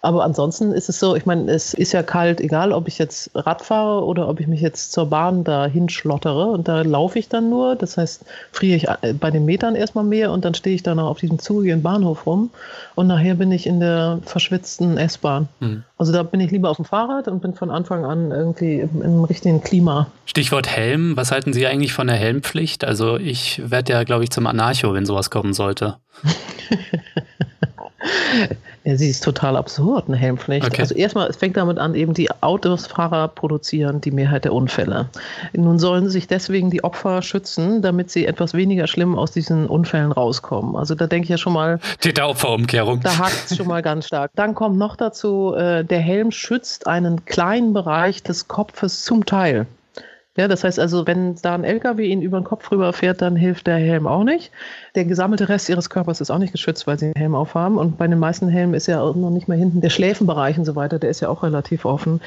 Aber 0.00 0.24
ansonsten 0.24 0.72
ist 0.72 0.88
es 0.88 0.98
so, 0.98 1.14
ich 1.16 1.26
meine, 1.26 1.50
es 1.50 1.74
ist 1.74 1.92
ja 1.92 2.02
kalt, 2.02 2.40
egal 2.40 2.72
ob 2.72 2.88
ich 2.88 2.98
jetzt 3.02 3.30
Rad 3.34 3.62
fahre 3.62 4.04
oder 4.04 4.28
ob 4.28 4.40
ich 4.40 4.46
mich 4.46 4.60
jetzt 4.60 4.92
zur 4.92 5.06
Bahn 5.06 5.44
da 5.44 5.66
hinschlottere 5.66 6.46
und 6.46 6.68
da 6.68 6.82
laufe 6.82 7.18
ich 7.18 7.28
dann 7.28 7.50
nur. 7.50 7.76
Das 7.76 7.96
heißt, 7.96 8.24
friere 8.52 8.76
ich 8.76 8.88
äh, 8.88 9.12
bei 9.12 9.30
den 9.30 9.44
Metern 9.44 9.74
erstmal 9.74 10.04
mehr 10.04 10.32
und 10.32 10.44
dann 10.44 10.54
stehe 10.54 10.74
ich 10.74 10.82
dann 10.82 10.96
noch 10.96 11.08
auf 11.08 11.18
diesem 11.18 11.38
zugigen 11.38 11.82
Bahnhof 11.82 12.26
rum 12.26 12.50
und 12.94 13.06
nachher 13.06 13.34
bin 13.34 13.52
ich 13.52 13.66
in 13.66 13.80
der 13.80 14.20
verschwitzten 14.24 14.96
S-Bahn. 14.96 15.48
Mhm. 15.60 15.84
Also 15.98 16.12
da 16.12 16.22
bin 16.22 16.40
ich 16.40 16.50
lieber 16.50 16.70
auf 16.70 16.76
dem 16.76 16.84
Fahrrad 16.84 17.28
und 17.28 17.40
bin 17.40 17.54
von 17.54 17.70
Anfang 17.70 18.04
an 18.04 18.30
irgendwie 18.30 18.80
im, 18.80 19.02
im 19.02 19.24
richtigen 19.24 19.62
Klima. 19.62 20.08
Stichwort 20.26 20.68
Helm. 20.68 21.16
Was 21.16 21.32
halten 21.32 21.52
Sie 21.52 21.66
eigentlich 21.66 21.92
von 21.92 22.06
der 22.06 22.16
Helmpflicht? 22.16 22.84
Also 22.84 23.18
ich 23.18 23.62
werde 23.70 23.92
ja, 23.92 24.04
glaube 24.04 24.24
ich, 24.24 24.30
zum 24.30 24.46
Anarcho, 24.46 24.94
wenn 24.94 25.06
sowas 25.06 25.30
kommen 25.30 25.52
sollte. 25.52 25.96
Ja, 28.84 28.96
sie 28.96 29.10
ist 29.10 29.22
total 29.22 29.56
absurd, 29.56 30.08
eine 30.08 30.16
Helmpflicht. 30.16 30.66
Okay. 30.66 30.80
Also 30.80 30.96
erstmal, 30.96 31.28
es 31.28 31.36
fängt 31.36 31.56
damit 31.56 31.78
an, 31.78 31.94
eben 31.94 32.14
die 32.14 32.28
Autosfahrer 32.40 33.28
produzieren 33.28 34.00
die 34.00 34.10
Mehrheit 34.10 34.44
der 34.44 34.52
Unfälle. 34.52 35.08
Nun 35.52 35.78
sollen 35.78 36.08
sich 36.10 36.26
deswegen 36.26 36.68
die 36.70 36.82
Opfer 36.82 37.22
schützen, 37.22 37.80
damit 37.80 38.10
sie 38.10 38.26
etwas 38.26 38.54
weniger 38.54 38.88
schlimm 38.88 39.16
aus 39.16 39.30
diesen 39.30 39.68
Unfällen 39.68 40.10
rauskommen. 40.10 40.74
Also 40.74 40.96
da 40.96 41.06
denke 41.06 41.26
ich 41.26 41.30
ja 41.30 41.38
schon 41.38 41.52
mal. 41.52 41.78
Täter-Opfer-Umkehrung. 42.00 43.00
Da 43.02 43.18
hakt 43.18 43.50
es 43.50 43.56
schon 43.56 43.68
mal 43.68 43.82
ganz 43.82 44.08
stark. 44.08 44.32
Dann 44.34 44.56
kommt 44.56 44.78
noch 44.78 44.96
dazu, 44.96 45.54
äh, 45.54 45.84
der 45.84 46.00
Helm 46.00 46.32
schützt 46.32 46.88
einen 46.88 47.24
kleinen 47.24 47.72
Bereich 47.72 48.24
des 48.24 48.48
Kopfes 48.48 49.04
zum 49.04 49.26
Teil. 49.26 49.66
Ja, 50.36 50.48
das 50.48 50.64
heißt 50.64 50.78
also, 50.78 51.06
wenn 51.06 51.34
da 51.42 51.54
ein 51.54 51.64
LKW 51.64 52.06
ihn 52.06 52.22
über 52.22 52.40
den 52.40 52.44
Kopf 52.44 52.70
rüberfährt, 52.70 53.20
dann 53.20 53.36
hilft 53.36 53.66
der 53.66 53.76
Helm 53.76 54.06
auch 54.06 54.24
nicht. 54.24 54.50
Der 54.94 55.04
gesammelte 55.04 55.50
Rest 55.50 55.68
ihres 55.68 55.90
Körpers 55.90 56.22
ist 56.22 56.30
auch 56.30 56.38
nicht 56.38 56.52
geschützt, 56.52 56.86
weil 56.86 56.98
sie 56.98 57.06
einen 57.06 57.16
Helm 57.16 57.34
aufhaben. 57.34 57.76
Und 57.76 57.98
bei 57.98 58.08
den 58.08 58.18
meisten 58.18 58.48
Helmen 58.48 58.72
ist 58.72 58.86
ja 58.86 59.02
auch 59.02 59.14
noch 59.14 59.28
nicht 59.28 59.46
mal 59.48 59.58
hinten 59.58 59.82
der 59.82 59.90
Schläfenbereich 59.90 60.56
und 60.56 60.64
so 60.64 60.74
weiter, 60.74 60.98
der 60.98 61.10
ist 61.10 61.20
ja 61.20 61.28
auch 61.28 61.42
relativ 61.42 61.84
offen. 61.84 62.22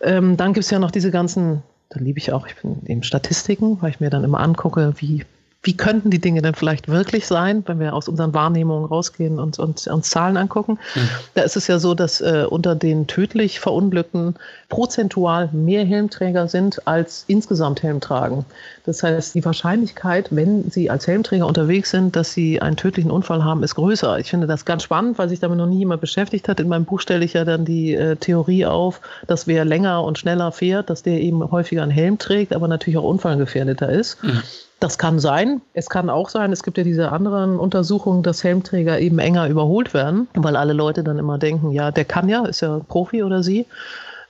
Ähm, 0.00 0.38
dann 0.38 0.54
gibt 0.54 0.64
es 0.64 0.70
ja 0.70 0.78
noch 0.78 0.90
diese 0.90 1.10
ganzen, 1.10 1.62
da 1.90 2.00
liebe 2.00 2.18
ich 2.18 2.32
auch, 2.32 2.46
ich 2.46 2.56
bin 2.56 2.86
eben 2.86 3.02
Statistiken, 3.02 3.76
weil 3.82 3.90
ich 3.90 4.00
mir 4.00 4.08
dann 4.08 4.24
immer 4.24 4.40
angucke, 4.40 4.94
wie 4.96 5.26
wie 5.64 5.76
könnten 5.76 6.10
die 6.10 6.18
Dinge 6.18 6.42
denn 6.42 6.54
vielleicht 6.54 6.88
wirklich 6.88 7.26
sein, 7.26 7.62
wenn 7.66 7.78
wir 7.78 7.94
aus 7.94 8.08
unseren 8.08 8.34
Wahrnehmungen 8.34 8.84
rausgehen 8.84 9.38
und, 9.38 9.60
und 9.60 9.86
uns 9.86 10.10
Zahlen 10.10 10.36
angucken. 10.36 10.78
Mhm. 10.94 11.08
Da 11.34 11.42
ist 11.42 11.56
es 11.56 11.68
ja 11.68 11.78
so, 11.78 11.94
dass 11.94 12.20
äh, 12.20 12.46
unter 12.48 12.74
den 12.74 13.06
tödlich 13.06 13.60
Verunglückten 13.60 14.34
prozentual 14.68 15.50
mehr 15.52 15.84
Helmträger 15.84 16.48
sind, 16.48 16.86
als 16.88 17.24
insgesamt 17.28 17.82
Helm 17.82 18.00
tragen. 18.00 18.44
Das 18.84 19.04
heißt, 19.04 19.36
die 19.36 19.44
Wahrscheinlichkeit, 19.44 20.28
wenn 20.30 20.68
sie 20.70 20.90
als 20.90 21.06
Helmträger 21.06 21.46
unterwegs 21.46 21.90
sind, 21.90 22.16
dass 22.16 22.32
sie 22.32 22.60
einen 22.60 22.76
tödlichen 22.76 23.12
Unfall 23.12 23.44
haben, 23.44 23.62
ist 23.62 23.76
größer. 23.76 24.18
Ich 24.18 24.30
finde 24.30 24.48
das 24.48 24.64
ganz 24.64 24.82
spannend, 24.82 25.18
weil 25.18 25.28
sich 25.28 25.38
damit 25.38 25.58
noch 25.58 25.68
nie 25.68 25.78
jemand 25.78 26.00
beschäftigt 26.00 26.48
hat. 26.48 26.58
In 26.58 26.68
meinem 26.68 26.86
Buch 26.86 27.00
stelle 27.00 27.24
ich 27.24 27.34
ja 27.34 27.44
dann 27.44 27.64
die 27.64 27.94
äh, 27.94 28.16
Theorie 28.16 28.66
auf, 28.66 29.00
dass 29.28 29.46
wer 29.46 29.64
länger 29.64 30.02
und 30.02 30.18
schneller 30.18 30.50
fährt, 30.50 30.90
dass 30.90 31.04
der 31.04 31.20
eben 31.20 31.48
häufiger 31.52 31.84
einen 31.84 31.92
Helm 31.92 32.18
trägt, 32.18 32.52
aber 32.52 32.66
natürlich 32.66 32.98
auch 32.98 33.04
unfallgefährdeter 33.04 33.88
ist. 33.88 34.22
Mhm. 34.24 34.42
Das 34.82 34.98
kann 34.98 35.20
sein. 35.20 35.60
Es 35.74 35.88
kann 35.88 36.10
auch 36.10 36.28
sein, 36.28 36.50
es 36.50 36.64
gibt 36.64 36.76
ja 36.76 36.82
diese 36.82 37.12
anderen 37.12 37.56
Untersuchungen, 37.56 38.24
dass 38.24 38.42
Helmträger 38.42 38.98
eben 38.98 39.20
enger 39.20 39.46
überholt 39.46 39.94
werden, 39.94 40.26
weil 40.34 40.56
alle 40.56 40.72
Leute 40.72 41.04
dann 41.04 41.20
immer 41.20 41.38
denken, 41.38 41.70
ja, 41.70 41.92
der 41.92 42.04
kann 42.04 42.28
ja, 42.28 42.44
ist 42.46 42.62
ja 42.62 42.80
Profi 42.88 43.22
oder 43.22 43.44
sie 43.44 43.66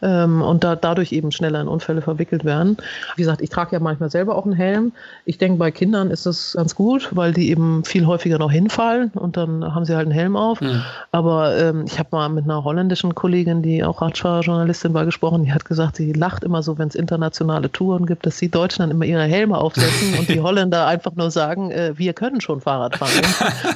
ähm, 0.03 0.43
und 0.43 0.65
da, 0.65 0.77
dadurch 0.77 1.13
eben 1.13 1.33
schneller 1.33 1.61
in 1.61 1.69
Unfälle 1.69 2.03
verwickelt 2.03 2.45
werden. 2.45 2.77
Wie 3.17 3.23
gesagt, 3.23 3.41
ich 3.41 3.51
trage 3.51 3.73
ja 3.73 3.81
manchmal 3.81 4.11
selber 4.11 4.37
auch 4.37 4.45
einen 4.45 4.55
Helm. 4.55 4.93
Ich 5.25 5.39
denke, 5.39 5.59
bei 5.59 5.71
Kindern 5.71 6.11
ist 6.11 6.27
das 6.27 6.55
ganz 6.57 6.75
gut, 6.75 7.11
weil 7.13 7.33
die 7.33 7.51
eben 7.51 7.85
viel 7.85 8.07
häufiger 8.07 8.39
noch 8.39 8.51
hinfallen 8.51 9.11
und 9.15 9.37
dann 9.37 9.75
haben 9.75 9.85
sie 9.85 9.95
halt 9.95 10.07
einen 10.07 10.15
Helm 10.15 10.37
auf. 10.37 10.61
Mhm. 10.61 10.83
Aber 11.13 11.57
ähm, 11.57 11.85
ich 11.87 11.99
habe 11.99 12.09
mal 12.13 12.29
mit 12.29 12.45
einer 12.45 12.65
holländischen 12.65 13.15
Kollegin, 13.15 13.63
die 13.63 13.85
auch 13.85 14.03
Radfahrerjournalistin 14.03 14.93
war, 14.95 15.05
gesprochen, 15.05 15.45
die 15.45 15.53
hat 15.53 15.65
gesagt, 15.65 15.97
sie 15.97 16.13
lacht 16.13 16.45
immer 16.45 16.63
so, 16.63 16.79
wenn 16.79 16.89
es 16.89 16.95
internationale 16.95 17.71
Touren 17.71 18.07
gibt, 18.07 18.27
dass 18.27 18.39
die 18.39 18.51
Deutschen 18.51 18.83
dann 18.83 18.91
immer 18.91 19.05
ihre 19.05 19.25
Helme 19.25 19.59
aufsetzen 19.59 20.19
und 20.19 20.29
die 20.29 20.41
Holländer 20.43 20.87
einfach 20.87 21.15
nur 21.15 21.31
sagen, 21.31 21.71
äh, 21.71 21.93
wir 21.97 22.13
können 22.13 22.41
schon 22.41 22.61
Fahrrad 22.61 22.97
fahren. 22.97 23.11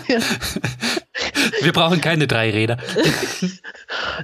Wir 1.63 1.73
brauchen 1.73 2.01
keine 2.01 2.27
drei 2.27 2.51
Räder. 2.51 2.79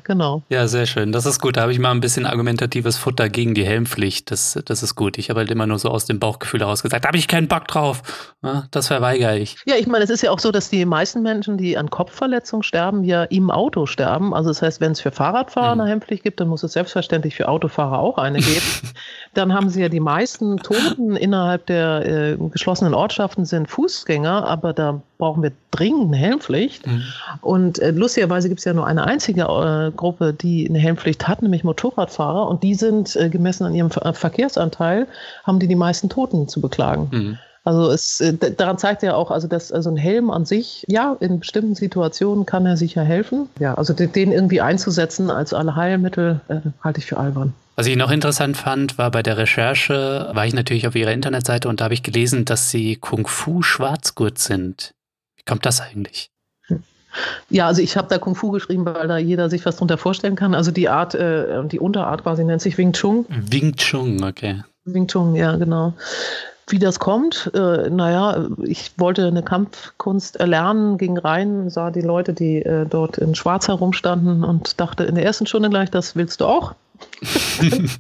genau. 0.04 0.42
Ja, 0.48 0.66
sehr 0.66 0.87
schön. 0.87 1.12
Das 1.12 1.26
ist 1.26 1.40
gut. 1.40 1.56
Da 1.56 1.62
habe 1.62 1.72
ich 1.72 1.78
mal 1.78 1.90
ein 1.90 2.00
bisschen 2.00 2.26
argumentatives 2.26 2.96
Futter 2.96 3.28
gegen 3.28 3.54
die 3.54 3.64
Helmpflicht. 3.64 4.30
Das, 4.30 4.58
das 4.64 4.82
ist 4.82 4.94
gut. 4.94 5.18
Ich 5.18 5.30
habe 5.30 5.40
halt 5.40 5.50
immer 5.50 5.66
nur 5.66 5.78
so 5.78 5.88
aus 5.88 6.04
dem 6.04 6.18
Bauchgefühl 6.18 6.61
heraus 6.61 6.82
gesagt, 6.82 7.04
da 7.04 7.08
habe 7.08 7.18
ich 7.18 7.28
keinen 7.28 7.48
Bock 7.48 7.68
drauf. 7.68 8.02
Das 8.70 8.88
verweigere 8.88 9.38
ich. 9.38 9.56
Ja, 9.66 9.76
ich 9.76 9.87
meine, 9.87 10.04
es 10.04 10.11
ist 10.11 10.22
ja 10.22 10.30
auch 10.30 10.38
so, 10.38 10.50
dass 10.50 10.68
die 10.68 10.85
meisten 10.85 11.22
Menschen, 11.22 11.56
die 11.56 11.76
an 11.76 11.90
Kopfverletzungen 11.90 12.62
sterben, 12.62 13.04
ja 13.04 13.24
im 13.24 13.50
Auto 13.50 13.87
sterben. 13.87 14.35
Also 14.35 14.50
das 14.50 14.62
heißt, 14.62 14.80
wenn 14.80 14.92
es 14.92 15.00
für 15.00 15.11
Fahrradfahrer 15.12 15.74
mhm. 15.74 15.80
eine 15.82 15.90
Helmpflicht 15.90 16.24
gibt, 16.24 16.40
dann 16.40 16.48
muss 16.48 16.62
es 16.62 16.72
selbstverständlich 16.72 17.37
für 17.37 17.48
Autofahrer 17.48 17.98
auch 17.98 18.18
eine 18.18 18.38
geben. 18.38 18.66
dann 19.35 19.52
haben 19.52 19.68
sie 19.68 19.80
ja 19.80 19.88
die 19.88 20.00
meisten 20.00 20.58
Toten 20.58 21.16
innerhalb 21.16 21.66
der 21.66 22.06
äh, 22.06 22.37
geschlossenen 22.50 22.94
Ortschaften 22.94 23.44
sind 23.44 23.70
Fußgänger, 23.70 24.46
aber 24.46 24.72
da 24.72 25.00
brauchen 25.18 25.42
wir 25.42 25.52
dringend 25.70 26.08
eine 26.08 26.16
Helmpflicht. 26.16 26.87
Mhm. 26.87 27.04
Und 27.40 27.79
äh, 27.79 27.90
lustigerweise 27.90 28.48
gibt 28.48 28.61
es 28.61 28.64
ja 28.64 28.72
nur 28.72 28.87
eine 28.87 29.05
einzige 29.05 29.42
äh, 29.42 29.90
Gruppe, 29.96 30.33
die 30.33 30.68
eine 30.68 30.79
Helmpflicht 30.79 31.29
hat, 31.29 31.42
nämlich 31.42 31.64
Motorradfahrer. 31.64 32.48
Und 32.48 32.62
die 32.62 32.75
sind 32.75 33.16
äh, 33.16 33.29
gemessen 33.29 33.64
an 33.64 33.75
ihrem 33.75 33.90
Ver 33.90 34.14
Verkehrsanteil, 34.14 35.07
haben 35.44 35.59
die 35.59 35.68
die 35.68 35.77
meisten 35.77 36.09
Toten 36.09 36.48
zu 36.48 36.61
beklagen. 36.61 37.09
Mhm. 37.11 37.38
Also 37.64 37.90
es 37.90 38.20
äh, 38.20 38.35
daran 38.35 38.79
zeigt 38.79 39.03
ja 39.03 39.14
auch, 39.14 39.31
also 39.31 39.46
dass 39.46 39.70
also 39.70 39.90
ein 39.90 39.96
Helm 39.96 40.31
an 40.31 40.44
sich, 40.44 40.85
ja, 40.88 41.16
in 41.20 41.40
bestimmten 41.40 41.75
Situationen 41.75 42.44
kann 42.44 42.66
er 42.66 42.77
sicher 42.77 43.03
helfen. 43.03 43.48
Ja, 43.61 43.75
also 43.75 43.92
den 43.92 44.33
irgendwie 44.33 44.61
einzusetzen 44.61 45.31
als 45.31 45.55
Allheilmittel 45.55 46.40
äh, 46.48 46.57
halte 46.83 46.98
ich 46.98 47.07
für 47.07 47.18
albern. 47.18 47.55
Was 47.77 47.87
ich 47.87 47.96
noch 47.96 48.11
interessant 48.11 48.57
fand, 48.57 48.98
war 48.98 49.11
bei 49.11 49.22
der 49.22 49.38
Recherche, 49.38 50.31
war 50.33 50.44
ich 50.44 50.55
natürlich 50.55 50.87
auf 50.87 50.94
ihrer 50.94 51.12
Internetseite 51.12 51.68
und 51.68 51.81
da 51.81 51.85
habe 51.85 51.94
ich 51.94 52.03
gelesen, 52.03 52.44
dass 52.44 52.70
sie 52.70 52.96
Kung 52.96 53.27
Fu 53.27 53.62
Schwarzgurt 53.62 54.38
sind. 54.38 54.92
Wie 55.37 55.42
kommt 55.44 55.64
das 55.64 55.81
eigentlich? 55.81 56.31
Ja, 57.51 57.66
also 57.66 57.83
ich 57.83 57.96
habe 57.96 58.09
da 58.09 58.18
Kung 58.18 58.35
Fu 58.35 58.51
geschrieben, 58.51 58.85
weil 58.85 59.09
da 59.09 59.18
jeder 59.18 59.51
sich 59.51 59.64
was 59.66 59.77
drunter 59.77 59.98
vorstellen 59.98 60.37
kann. 60.37 60.55
Also 60.55 60.70
die 60.70 60.88
Art, 60.88 61.14
äh, 61.14 61.64
die 61.66 61.81
Unterart 61.81 62.22
quasi 62.22 62.44
nennt 62.44 62.62
sich 62.62 62.79
Wing 62.79 62.92
Chun. 62.92 63.27
Wing 63.29 63.75
Chun, 63.77 64.22
okay. 64.25 64.62
Wing 64.85 65.07
Chun, 65.07 65.35
ja, 65.35 65.57
genau. 65.57 65.94
Wie 66.68 66.79
das 66.79 67.01
kommt, 67.01 67.51
äh, 67.55 67.90
naja, 67.90 68.46
ich 68.62 68.92
wollte 68.96 69.27
eine 69.27 69.42
Kampfkunst 69.42 70.37
erlernen, 70.37 70.96
ging 70.96 71.18
rein, 71.18 71.68
sah 71.68 71.90
die 71.90 72.01
Leute, 72.01 72.33
die 72.33 72.62
äh, 72.62 72.87
dort 72.87 73.18
in 73.18 73.35
Schwarz 73.35 73.68
herumstanden 73.68 74.44
und 74.44 74.81
dachte 74.81 75.05
in 75.05 75.16
der 75.16 75.25
ersten 75.25 75.46
Stunde 75.46 75.68
gleich, 75.68 75.90
das 75.90 76.16
willst 76.16 76.40
du 76.40 76.46
auch. 76.46 76.75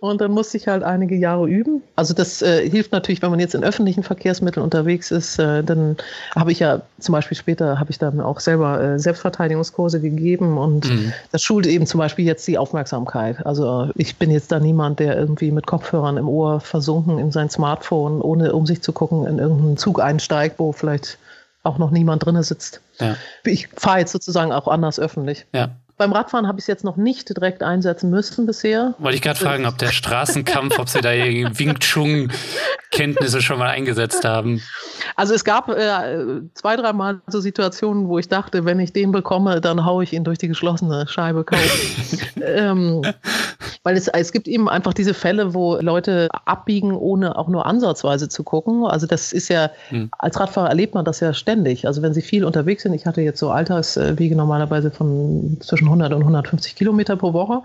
und 0.00 0.20
dann 0.20 0.32
musste 0.32 0.56
ich 0.56 0.68
halt 0.68 0.82
einige 0.82 1.14
Jahre 1.14 1.48
üben. 1.48 1.82
Also 1.96 2.14
das 2.14 2.42
äh, 2.42 2.68
hilft 2.68 2.92
natürlich, 2.92 3.22
wenn 3.22 3.30
man 3.30 3.40
jetzt 3.40 3.54
in 3.54 3.64
öffentlichen 3.64 4.02
Verkehrsmitteln 4.02 4.64
unterwegs 4.64 5.10
ist, 5.10 5.38
äh, 5.38 5.62
dann 5.62 5.96
habe 6.34 6.52
ich 6.52 6.58
ja 6.58 6.82
zum 6.98 7.12
Beispiel 7.12 7.36
später 7.36 7.78
habe 7.78 7.90
ich 7.90 7.98
dann 7.98 8.20
auch 8.20 8.40
selber 8.40 8.80
äh, 8.80 8.98
Selbstverteidigungskurse 8.98 10.00
gegeben 10.00 10.58
und 10.58 10.90
mhm. 10.90 11.12
das 11.32 11.42
schult 11.42 11.66
eben 11.66 11.86
zum 11.86 11.98
Beispiel 11.98 12.24
jetzt 12.24 12.46
die 12.48 12.58
Aufmerksamkeit. 12.58 13.44
Also 13.46 13.90
ich 13.94 14.16
bin 14.16 14.30
jetzt 14.30 14.50
da 14.52 14.60
niemand, 14.60 14.98
der 14.98 15.16
irgendwie 15.16 15.50
mit 15.50 15.66
Kopfhörern 15.66 16.16
im 16.16 16.28
Ohr 16.28 16.60
versunken 16.60 17.18
in 17.18 17.30
sein 17.30 17.50
Smartphone, 17.50 18.20
ohne 18.20 18.52
um 18.52 18.66
sich 18.66 18.82
zu 18.82 18.92
gucken, 18.92 19.26
in 19.26 19.38
irgendeinen 19.38 19.76
Zug 19.76 20.00
einsteigt, 20.00 20.58
wo 20.58 20.72
vielleicht 20.72 21.18
auch 21.62 21.78
noch 21.78 21.90
niemand 21.90 22.24
drin 22.24 22.42
sitzt. 22.42 22.80
Ja. 22.98 23.16
Ich 23.44 23.68
fahre 23.76 24.00
jetzt 24.00 24.12
sozusagen 24.12 24.52
auch 24.52 24.68
anders 24.68 24.98
öffentlich. 24.98 25.46
Ja. 25.52 25.70
Beim 25.98 26.12
Radfahren 26.12 26.46
habe 26.46 26.60
ich 26.60 26.62
es 26.62 26.66
jetzt 26.68 26.84
noch 26.84 26.96
nicht 26.96 27.28
direkt 27.28 27.64
einsetzen 27.64 28.08
müssen 28.08 28.46
bisher. 28.46 28.94
Wollte 28.98 29.16
ich 29.16 29.22
gerade 29.22 29.38
fragen, 29.38 29.66
ob 29.66 29.78
der 29.78 29.88
Straßenkampf, 29.88 30.78
ob 30.78 30.88
Sie 30.88 31.00
da 31.00 31.10
Wing 31.12 31.78
Chun 31.80 32.30
Kenntnisse 32.90 33.42
schon 33.42 33.58
mal 33.58 33.68
eingesetzt 33.68 34.24
haben. 34.24 34.62
Also 35.16 35.34
es 35.34 35.44
gab 35.44 35.68
äh, 35.68 36.40
zwei, 36.54 36.76
dreimal 36.76 37.20
so 37.26 37.40
Situationen, 37.40 38.08
wo 38.08 38.18
ich 38.18 38.28
dachte, 38.28 38.64
wenn 38.64 38.80
ich 38.80 38.92
den 38.92 39.12
bekomme, 39.12 39.60
dann 39.60 39.84
haue 39.84 40.04
ich 40.04 40.12
ihn 40.12 40.24
durch 40.24 40.38
die 40.38 40.48
geschlossene 40.48 41.06
Scheibe 41.08 41.44
ähm, 42.40 43.02
weil 43.82 43.96
es, 43.96 44.08
es 44.08 44.32
gibt 44.32 44.48
eben 44.48 44.68
einfach 44.68 44.94
diese 44.94 45.14
Fälle, 45.14 45.54
wo 45.54 45.76
Leute 45.76 46.28
abbiegen, 46.44 46.92
ohne 46.92 47.36
auch 47.36 47.48
nur 47.48 47.66
ansatzweise 47.66 48.28
zu 48.28 48.42
gucken. 48.42 48.84
Also 48.84 49.06
das 49.06 49.32
ist 49.32 49.48
ja, 49.48 49.70
hm. 49.88 50.10
als 50.18 50.38
Radfahrer 50.38 50.68
erlebt 50.68 50.94
man 50.94 51.04
das 51.04 51.20
ja 51.20 51.32
ständig. 51.32 51.86
Also 51.86 52.02
wenn 52.02 52.14
Sie 52.14 52.22
viel 52.22 52.44
unterwegs 52.44 52.82
sind, 52.82 52.94
ich 52.94 53.06
hatte 53.06 53.20
jetzt 53.20 53.38
so 53.38 53.50
Alltagswege 53.50 54.36
normalerweise 54.36 54.90
von 54.90 55.58
zwischen 55.60 55.87
100 55.88 56.12
und 56.12 56.20
150 56.20 56.76
Kilometer 56.76 57.16
pro 57.16 57.32
Woche. 57.32 57.62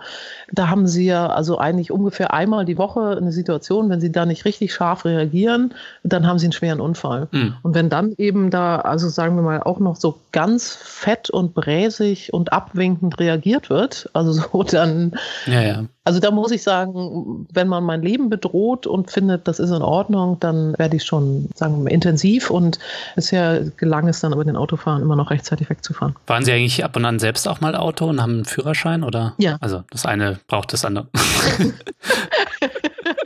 Da 0.52 0.70
haben 0.70 0.88
Sie 0.88 1.06
ja 1.06 1.28
also 1.28 1.58
eigentlich 1.58 1.92
ungefähr 1.92 2.34
einmal 2.34 2.66
die 2.66 2.78
Woche 2.78 3.18
eine 3.18 3.32
Situation, 3.32 3.90
wenn 3.90 4.02
Sie 4.02 4.12
da 4.12 4.26
nicht 4.26 4.46
richtig 4.46 4.74
scharf 4.74 5.06
reagieren, 5.06 5.74
dann 6.04 6.28
haben 6.28 6.40
Sie 6.40 6.46
einen 6.46 6.54
schweren 6.54 6.80
Unfall. 6.80 7.28
Mhm. 7.32 7.56
Und 7.62 7.76
wenn 7.76 7.90
dann 7.90 8.14
eben 8.18 8.50
da, 8.50 8.78
also 8.80 9.10
sagen 9.10 9.36
wir 9.36 9.44
mal, 9.44 9.62
auch 9.64 9.80
noch 9.80 9.96
so 9.96 10.20
ganz 10.32 10.76
fett 10.76 11.30
und 11.30 11.54
bräsig 11.54 12.34
und 12.34 12.54
abwinkend 12.54 13.20
reagiert 13.20 13.70
wird, 13.70 14.10
also 14.14 14.32
so 14.34 14.64
dann, 14.64 15.14
ja, 15.46 15.62
ja. 15.62 15.84
Also 16.06 16.20
da 16.20 16.32
muss 16.32 16.52
ich 16.52 16.64
sagen, 16.64 17.48
wenn 17.54 17.70
man 17.70 17.84
mein 17.86 18.02
Leben 18.02 18.30
bedroht 18.30 18.86
und 18.86 19.10
findet, 19.10 19.48
das 19.48 19.60
ist 19.60 19.70
in 19.70 19.82
Ordnung, 19.82 20.38
dann 20.42 20.78
werde 20.78 20.98
ich 20.98 21.06
schon, 21.06 21.50
sagen 21.56 21.86
wir, 21.86 21.92
intensiv 21.92 22.50
und 22.50 22.78
bisher 23.16 23.62
gelang 23.78 24.10
es 24.10 24.20
dann 24.20 24.34
aber 24.34 24.44
den 24.44 24.58
Autofahren 24.58 25.02
immer 25.02 25.16
noch 25.16 25.32
rechtzeitig 25.32 25.70
wegzufahren. 25.70 26.16
Waren 26.28 26.44
Sie 26.44 26.52
eigentlich 26.52 26.84
ab 26.84 26.98
und 26.98 27.06
an 27.06 27.20
selbst 27.20 27.48
auch 27.48 27.62
mal 27.62 27.76
Auto 27.76 28.12
und 28.14 28.22
haben 28.22 28.34
einen 28.34 28.46
Führerschein 28.46 29.04
oder? 29.04 29.34
Ja. 29.38 29.58
Also 29.62 29.84
das 29.92 30.06
eine 30.06 30.40
braucht 30.48 30.74
das 30.74 30.86
andere. 30.86 31.08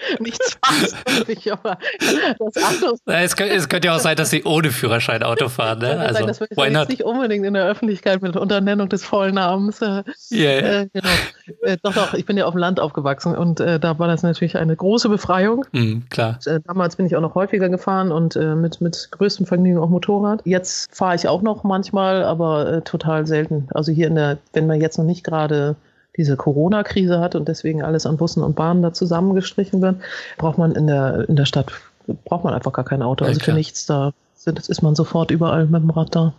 nicht 0.20 0.42
zwangsläufig, 0.44 1.52
aber 1.52 1.78
das 2.40 2.64
andere. 2.64 2.96
Es 3.06 3.36
könnte, 3.36 3.56
es 3.56 3.70
könnte 3.70 3.88
ja 3.88 3.96
auch 3.96 4.00
sein, 4.00 4.16
dass 4.16 4.30
sie 4.30 4.44
ohne 4.44 4.72
Führerschein 4.72 5.24
Auto 5.24 5.50
fahren. 5.50 5.80
Ne? 5.80 6.00
Also, 6.00 6.26
das 6.26 6.40
würde 6.40 6.56
ich 6.56 6.74
jetzt 6.74 6.90
nicht 6.90 7.04
unbedingt 7.04 7.46
in 7.46 7.54
der 7.54 7.66
Öffentlichkeit 7.66 8.22
mit 8.22 8.36
Unternennung 8.36 8.90
des 8.90 9.04
Vollnamens. 9.04 9.82
Äh, 9.82 10.04
yeah. 10.32 10.82
äh, 10.82 10.90
genau. 10.94 11.10
äh, 11.62 11.78
doch, 11.82 11.94
doch, 11.94 12.14
ich 12.14 12.26
bin 12.26 12.38
ja 12.38 12.46
auf 12.46 12.54
dem 12.54 12.60
Land 12.60 12.80
aufgewachsen 12.80 13.36
und 13.36 13.60
äh, 13.60 13.80
da 13.80 13.98
war 14.00 14.08
das 14.08 14.24
natürlich 14.24 14.58
eine 14.58 14.76
große 14.76 15.10
Befreiung. 15.10 15.66
Mm, 15.72 16.00
klar. 16.10 16.40
Äh, 16.46 16.60
damals 16.66 16.96
bin 16.96 17.06
ich 17.06 17.16
auch 17.16 17.22
noch 17.22 17.36
häufiger 17.36 17.70
gefahren 17.70 18.12
und 18.12 18.36
äh, 18.36 18.56
mit, 18.56 18.82
mit 18.82 19.10
größtem 19.12 19.46
Vergnügen 19.46 19.80
auch 19.80 19.90
Motorrad. 19.90 20.42
Jetzt 20.46 20.96
fahre 20.96 21.16
ich 21.16 21.28
auch 21.28 21.42
noch 21.42 21.64
manchmal, 21.64 22.24
aber 22.24 22.84
total 22.84 23.26
selten. 23.28 23.68
Also 23.74 23.92
hier 23.92 24.08
in 24.08 24.16
der, 24.16 24.38
wenn 24.54 24.68
man 24.68 24.82
jetzt 24.82 24.98
noch 24.98 25.06
nicht 25.06 25.24
gerade 25.24 25.76
diese 26.18 26.36
Corona-Krise 26.36 27.20
hat 27.20 27.36
und 27.36 27.48
deswegen 27.48 27.84
alles 27.84 28.06
an 28.06 28.18
Bussen 28.18 28.44
und 28.44 28.56
Bahnen 28.56 28.82
da 28.82 28.94
zusammengestrichen 28.94 29.82
wird, 29.82 29.98
braucht 30.38 30.58
man 30.58 30.74
in 30.74 30.88
der, 30.88 31.30
in 31.30 31.36
der 31.36 31.46
Stadt, 31.46 31.72
braucht 32.26 32.44
man 32.44 32.54
einfach 32.54 32.74
gar 32.74 32.86
kein 32.86 33.02
Auto. 33.02 33.24
Also 33.24 33.40
ja, 33.40 33.46
für 33.46 33.54
nichts 33.54 33.86
da 33.86 34.14
das 34.52 34.70
ist 34.70 34.82
man 34.82 34.96
sofort 34.96 35.32
überall 35.32 35.66
mit 35.66 35.82
dem 35.82 35.90
Rad 35.90 36.16
da. 36.16 36.34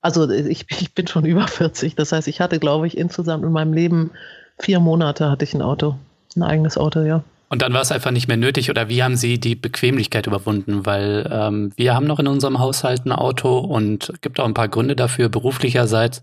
Also 0.00 0.28
ich, 0.30 0.66
ich 0.70 0.94
bin 0.94 1.06
schon 1.06 1.24
über 1.24 1.46
40. 1.46 1.94
Das 1.94 2.12
heißt, 2.12 2.28
ich 2.28 2.40
hatte, 2.40 2.58
glaube 2.58 2.86
ich, 2.86 2.96
insgesamt 2.96 3.44
in 3.44 3.52
meinem 3.52 3.72
Leben 3.72 4.10
vier 4.58 4.80
Monate 4.80 5.30
hatte 5.30 5.44
ich 5.44 5.54
ein 5.54 5.62
Auto. 5.62 5.96
Ein 6.36 6.42
eigenes 6.42 6.78
Auto, 6.78 7.00
ja. 7.00 7.22
Und 7.48 7.60
dann 7.60 7.74
war 7.74 7.82
es 7.82 7.92
einfach 7.92 8.12
nicht 8.12 8.28
mehr 8.28 8.38
nötig 8.38 8.70
oder 8.70 8.88
wie 8.88 9.02
haben 9.02 9.16
Sie 9.16 9.38
die 9.38 9.54
Bequemlichkeit 9.54 10.26
überwunden? 10.26 10.86
Weil 10.86 11.28
ähm, 11.30 11.72
wir 11.76 11.94
haben 11.94 12.06
noch 12.06 12.18
in 12.18 12.26
unserem 12.26 12.58
Haushalt 12.58 13.04
ein 13.04 13.12
Auto 13.12 13.58
und 13.58 14.10
gibt 14.22 14.40
auch 14.40 14.46
ein 14.46 14.54
paar 14.54 14.68
Gründe 14.68 14.96
dafür, 14.96 15.28
beruflicherseits 15.28 16.22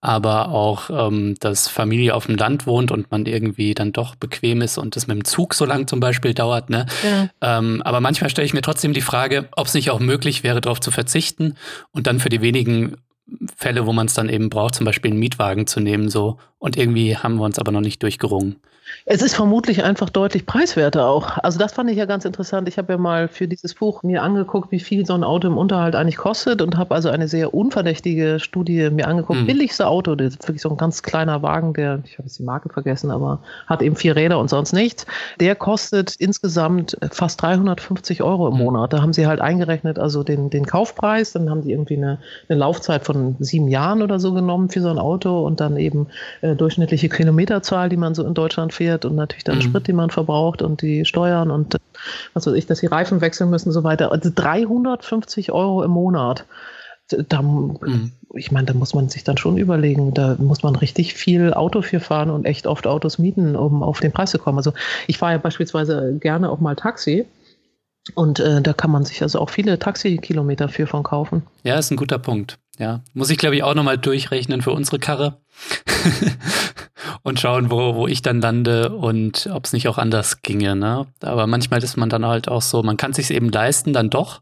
aber 0.00 0.48
auch, 0.48 0.88
ähm, 0.90 1.34
dass 1.40 1.68
Familie 1.68 2.14
auf 2.14 2.26
dem 2.26 2.36
Land 2.36 2.66
wohnt 2.66 2.90
und 2.90 3.10
man 3.10 3.26
irgendwie 3.26 3.74
dann 3.74 3.92
doch 3.92 4.14
bequem 4.14 4.62
ist 4.62 4.78
und 4.78 4.96
das 4.96 5.06
mit 5.06 5.16
dem 5.16 5.24
Zug 5.24 5.54
so 5.54 5.64
lang 5.66 5.86
zum 5.86 6.00
Beispiel 6.00 6.32
dauert. 6.32 6.70
Ne? 6.70 6.86
Ja. 7.02 7.58
Ähm, 7.58 7.82
aber 7.82 8.00
manchmal 8.00 8.30
stelle 8.30 8.46
ich 8.46 8.54
mir 8.54 8.62
trotzdem 8.62 8.94
die 8.94 9.02
Frage, 9.02 9.48
ob 9.52 9.66
es 9.66 9.74
nicht 9.74 9.90
auch 9.90 10.00
möglich 10.00 10.42
wäre, 10.42 10.60
darauf 10.60 10.80
zu 10.80 10.90
verzichten 10.90 11.56
und 11.92 12.06
dann 12.06 12.18
für 12.18 12.30
die 12.30 12.40
wenigen 12.40 12.96
Fälle, 13.56 13.86
wo 13.86 13.92
man 13.92 14.06
es 14.06 14.14
dann 14.14 14.28
eben 14.28 14.50
braucht, 14.50 14.74
zum 14.74 14.86
Beispiel 14.86 15.10
einen 15.10 15.20
Mietwagen 15.20 15.66
zu 15.66 15.80
nehmen, 15.80 16.08
so. 16.08 16.38
Und 16.58 16.76
irgendwie 16.76 17.16
haben 17.16 17.36
wir 17.36 17.44
uns 17.44 17.58
aber 17.58 17.70
noch 17.70 17.80
nicht 17.80 18.02
durchgerungen. 18.02 18.56
Es 19.04 19.22
ist 19.22 19.34
vermutlich 19.34 19.82
einfach 19.82 20.10
deutlich 20.10 20.46
preiswerter 20.46 21.06
auch. 21.06 21.38
Also 21.38 21.58
das 21.58 21.72
fand 21.72 21.90
ich 21.90 21.96
ja 21.96 22.04
ganz 22.04 22.24
interessant. 22.24 22.68
Ich 22.68 22.78
habe 22.78 22.92
ja 22.92 22.98
mal 22.98 23.28
für 23.28 23.48
dieses 23.48 23.74
Buch 23.74 24.02
mir 24.02 24.22
angeguckt, 24.22 24.70
wie 24.70 24.80
viel 24.80 25.06
so 25.06 25.14
ein 25.14 25.24
Auto 25.24 25.48
im 25.48 25.56
Unterhalt 25.56 25.94
eigentlich 25.94 26.16
kostet 26.16 26.62
und 26.62 26.76
habe 26.76 26.94
also 26.94 27.08
eine 27.08 27.28
sehr 27.28 27.54
unverdächtige 27.54 28.38
Studie 28.40 28.90
mir 28.90 29.08
angeguckt. 29.08 29.40
Mhm. 29.40 29.46
Billigste 29.46 29.86
Auto, 29.86 30.14
das 30.14 30.34
ist 30.34 30.48
wirklich 30.48 30.62
so 30.62 30.70
ein 30.70 30.76
ganz 30.76 31.02
kleiner 31.02 31.42
Wagen, 31.42 31.72
der, 31.72 32.02
ich 32.04 32.18
habe 32.18 32.24
jetzt 32.24 32.38
die 32.38 32.42
Marke 32.42 32.68
vergessen, 32.68 33.10
aber 33.10 33.40
hat 33.66 33.82
eben 33.82 33.96
vier 33.96 34.16
Räder 34.16 34.38
und 34.38 34.48
sonst 34.48 34.72
nichts. 34.72 35.06
Der 35.40 35.54
kostet 35.54 36.16
insgesamt 36.16 36.96
fast 37.10 37.42
350 37.42 38.22
Euro 38.22 38.48
im 38.48 38.54
mhm. 38.54 38.60
Monat. 38.60 38.92
Da 38.92 39.02
haben 39.02 39.12
sie 39.12 39.26
halt 39.26 39.40
eingerechnet, 39.40 39.98
also 39.98 40.22
den, 40.22 40.50
den 40.50 40.66
Kaufpreis, 40.66 41.32
dann 41.32 41.50
haben 41.50 41.62
die 41.62 41.72
irgendwie 41.72 41.96
eine, 41.96 42.18
eine 42.48 42.58
Laufzeit 42.58 43.04
von 43.04 43.36
sieben 43.38 43.68
Jahren 43.68 44.02
oder 44.02 44.20
so 44.20 44.32
genommen 44.32 44.68
für 44.68 44.80
so 44.80 44.88
ein 44.88 44.98
Auto 44.98 45.44
und 45.44 45.60
dann 45.60 45.76
eben 45.76 46.08
äh, 46.42 46.54
durchschnittliche 46.54 47.08
Kilometerzahl, 47.08 47.88
die 47.88 47.96
man 47.96 48.14
so 48.14 48.24
in 48.24 48.34
Deutschland 48.34 48.72
fährt 48.80 49.04
und 49.04 49.14
natürlich 49.14 49.44
dann 49.44 49.56
mhm. 49.56 49.62
Sprit, 49.62 49.88
den 49.88 49.96
man 49.96 50.08
verbraucht 50.08 50.62
und 50.62 50.80
die 50.80 51.04
Steuern 51.04 51.50
und 51.50 51.76
was 52.32 52.46
weiß 52.46 52.54
ich, 52.54 52.64
dass 52.64 52.80
die 52.80 52.86
Reifen 52.86 53.20
wechseln 53.20 53.50
müssen 53.50 53.68
und 53.68 53.74
so 53.74 53.84
weiter. 53.84 54.10
Also 54.10 54.30
350 54.34 55.52
Euro 55.52 55.82
im 55.82 55.90
Monat. 55.90 56.46
Da, 57.08 57.42
mhm. 57.42 58.12
Ich 58.34 58.50
meine, 58.50 58.66
da 58.68 58.72
muss 58.72 58.94
man 58.94 59.10
sich 59.10 59.22
dann 59.22 59.36
schon 59.36 59.58
überlegen, 59.58 60.14
da 60.14 60.36
muss 60.38 60.62
man 60.62 60.76
richtig 60.76 61.12
viel 61.12 61.52
Auto 61.52 61.82
für 61.82 62.00
fahren 62.00 62.30
und 62.30 62.46
echt 62.46 62.66
oft 62.66 62.86
Autos 62.86 63.18
mieten, 63.18 63.54
um 63.54 63.82
auf 63.82 64.00
den 64.00 64.12
Preis 64.12 64.30
zu 64.30 64.38
kommen. 64.38 64.56
Also 64.56 64.72
ich 65.06 65.18
fahre 65.18 65.32
ja 65.32 65.38
beispielsweise 65.38 66.16
gerne 66.18 66.48
auch 66.48 66.60
mal 66.60 66.74
Taxi. 66.74 67.26
Und 68.14 68.40
äh, 68.40 68.62
da 68.62 68.72
kann 68.72 68.90
man 68.90 69.04
sich 69.04 69.22
also 69.22 69.38
auch 69.38 69.50
viele 69.50 69.78
Taxikilometer 69.78 70.68
für 70.68 70.86
von 70.86 71.02
kaufen. 71.02 71.42
Ja, 71.64 71.78
ist 71.78 71.90
ein 71.90 71.96
guter 71.96 72.18
Punkt. 72.18 72.58
Ja, 72.78 73.02
muss 73.12 73.28
ich 73.28 73.36
glaube 73.36 73.56
ich 73.56 73.62
auch 73.62 73.74
nochmal 73.74 73.98
durchrechnen 73.98 74.62
für 74.62 74.70
unsere 74.70 74.98
Karre 74.98 75.36
und 77.22 77.38
schauen, 77.38 77.70
wo, 77.70 77.94
wo 77.94 78.06
ich 78.06 78.22
dann 78.22 78.40
lande 78.40 78.88
und 78.90 79.50
ob 79.52 79.66
es 79.66 79.74
nicht 79.74 79.86
auch 79.86 79.98
anders 79.98 80.40
ginge. 80.40 80.74
Ne? 80.76 81.06
Aber 81.20 81.46
manchmal 81.46 81.82
ist 81.82 81.98
man 81.98 82.08
dann 82.08 82.24
halt 82.24 82.48
auch 82.48 82.62
so, 82.62 82.82
man 82.82 82.96
kann 82.96 83.12
sich 83.12 83.30
eben 83.30 83.50
leisten, 83.50 83.92
dann 83.92 84.08
doch. 84.08 84.40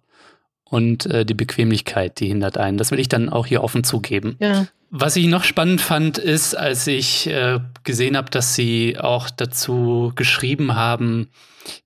Und 0.65 1.07
äh, 1.07 1.25
die 1.25 1.35
Bequemlichkeit, 1.35 2.21
die 2.21 2.29
hindert 2.29 2.59
einen. 2.59 2.79
Das 2.79 2.91
will 2.91 3.01
ich 3.01 3.09
dann 3.09 3.29
auch 3.29 3.47
hier 3.47 3.65
offen 3.65 3.85
zugeben. 3.85 4.37
Ja. 4.39 4.67
Was 4.91 5.17
ich 5.17 5.27
noch 5.27 5.45
spannend 5.45 5.83
fand, 5.83 6.17
ist, 6.17 6.55
als 6.55 6.87
ich 6.87 7.27
äh, 7.27 7.61
gesehen 7.85 8.17
habe, 8.17 8.31
dass 8.31 8.55
Sie 8.55 8.99
auch 8.99 9.29
dazu 9.29 10.13
geschrieben 10.15 10.75
haben, 10.75 11.29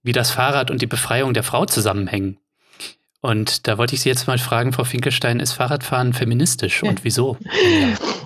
wie 0.04 0.12
das 0.12 0.30
Fahrrad 0.30 0.70
und 0.70 0.80
die 0.82 0.86
Befreiung 0.86 1.34
der 1.34 1.42
Frau 1.42 1.64
zusammenhängen. 1.66 2.38
Und 3.20 3.66
da 3.66 3.78
wollte 3.78 3.94
ich 3.94 4.02
Sie 4.02 4.08
jetzt 4.08 4.26
mal 4.26 4.38
fragen, 4.38 4.72
Frau 4.72 4.84
Finkelstein, 4.84 5.40
ist 5.40 5.52
Fahrradfahren 5.52 6.12
feministisch 6.12 6.82
und 6.82 7.04
wieso? 7.04 7.38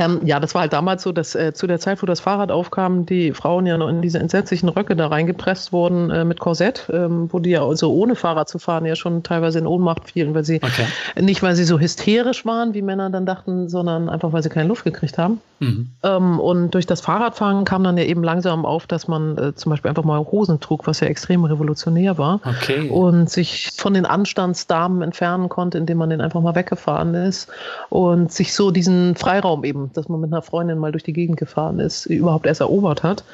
Ähm, 0.00 0.20
ja, 0.24 0.40
das 0.40 0.54
war 0.54 0.62
halt 0.62 0.72
damals 0.72 1.02
so, 1.02 1.12
dass 1.12 1.34
äh, 1.34 1.52
zu 1.52 1.66
der 1.66 1.78
Zeit, 1.78 2.02
wo 2.02 2.06
das 2.06 2.20
Fahrrad 2.20 2.50
aufkam, 2.50 3.04
die 3.04 3.32
Frauen 3.32 3.66
ja 3.66 3.76
noch 3.76 3.88
in 3.88 4.00
diese 4.00 4.18
entsetzlichen 4.18 4.68
Röcke 4.68 4.96
da 4.96 5.08
reingepresst 5.08 5.72
wurden 5.72 6.10
äh, 6.10 6.24
mit 6.24 6.40
Korsett, 6.40 6.88
ähm, 6.92 7.28
wo 7.30 7.38
die 7.38 7.50
ja 7.50 7.64
also 7.64 7.92
ohne 7.92 8.14
Fahrrad 8.14 8.48
zu 8.48 8.58
fahren 8.58 8.86
ja 8.86 8.96
schon 8.96 9.22
teilweise 9.22 9.58
in 9.58 9.66
Ohnmacht 9.66 10.10
fielen, 10.10 10.34
weil 10.34 10.44
sie 10.44 10.56
okay. 10.62 10.86
nicht, 11.20 11.42
weil 11.42 11.54
sie 11.54 11.64
so 11.64 11.78
hysterisch 11.78 12.46
waren, 12.46 12.72
wie 12.72 12.82
Männer 12.82 13.10
dann 13.10 13.26
dachten, 13.26 13.68
sondern 13.68 14.08
einfach, 14.08 14.32
weil 14.32 14.42
sie 14.42 14.48
keine 14.48 14.68
Luft 14.68 14.84
gekriegt 14.84 15.18
haben. 15.18 15.40
Mhm. 15.60 15.88
Ähm, 16.02 16.40
und 16.40 16.70
durch 16.70 16.86
das 16.86 17.02
Fahrradfahren 17.02 17.64
kam 17.64 17.84
dann 17.84 17.98
ja 17.98 18.04
eben 18.04 18.24
langsam 18.24 18.64
auf, 18.64 18.86
dass 18.86 19.06
man 19.06 19.36
äh, 19.36 19.54
zum 19.54 19.70
Beispiel 19.70 19.90
einfach 19.90 20.04
mal 20.04 20.18
Hosen 20.18 20.58
trug, 20.60 20.86
was 20.86 21.00
ja 21.00 21.06
extrem 21.06 21.44
revolutionär 21.44 22.16
war. 22.16 22.40
Okay. 22.44 22.88
Und 22.88 23.28
sich 23.28 23.70
von 23.76 23.92
den 23.94 24.06
Anstandsdamen 24.06 25.02
entfernen 25.02 25.48
konnte, 25.50 25.76
indem 25.76 25.98
man 25.98 26.10
den 26.10 26.20
einfach 26.20 26.40
mal 26.40 26.54
weggefahren 26.54 27.14
ist 27.14 27.48
und 27.90 28.32
sich 28.32 28.54
so 28.54 28.70
diesen 28.70 29.14
Freiraum 29.16 29.64
eben 29.64 29.89
dass 29.96 30.08
man 30.08 30.20
mit 30.20 30.32
einer 30.32 30.42
Freundin 30.42 30.78
mal 30.78 30.92
durch 30.92 31.04
die 31.04 31.12
Gegend 31.12 31.36
gefahren 31.36 31.78
ist, 31.78 32.06
überhaupt 32.06 32.46
erst 32.46 32.60
erobert 32.60 33.02
hat. 33.02 33.24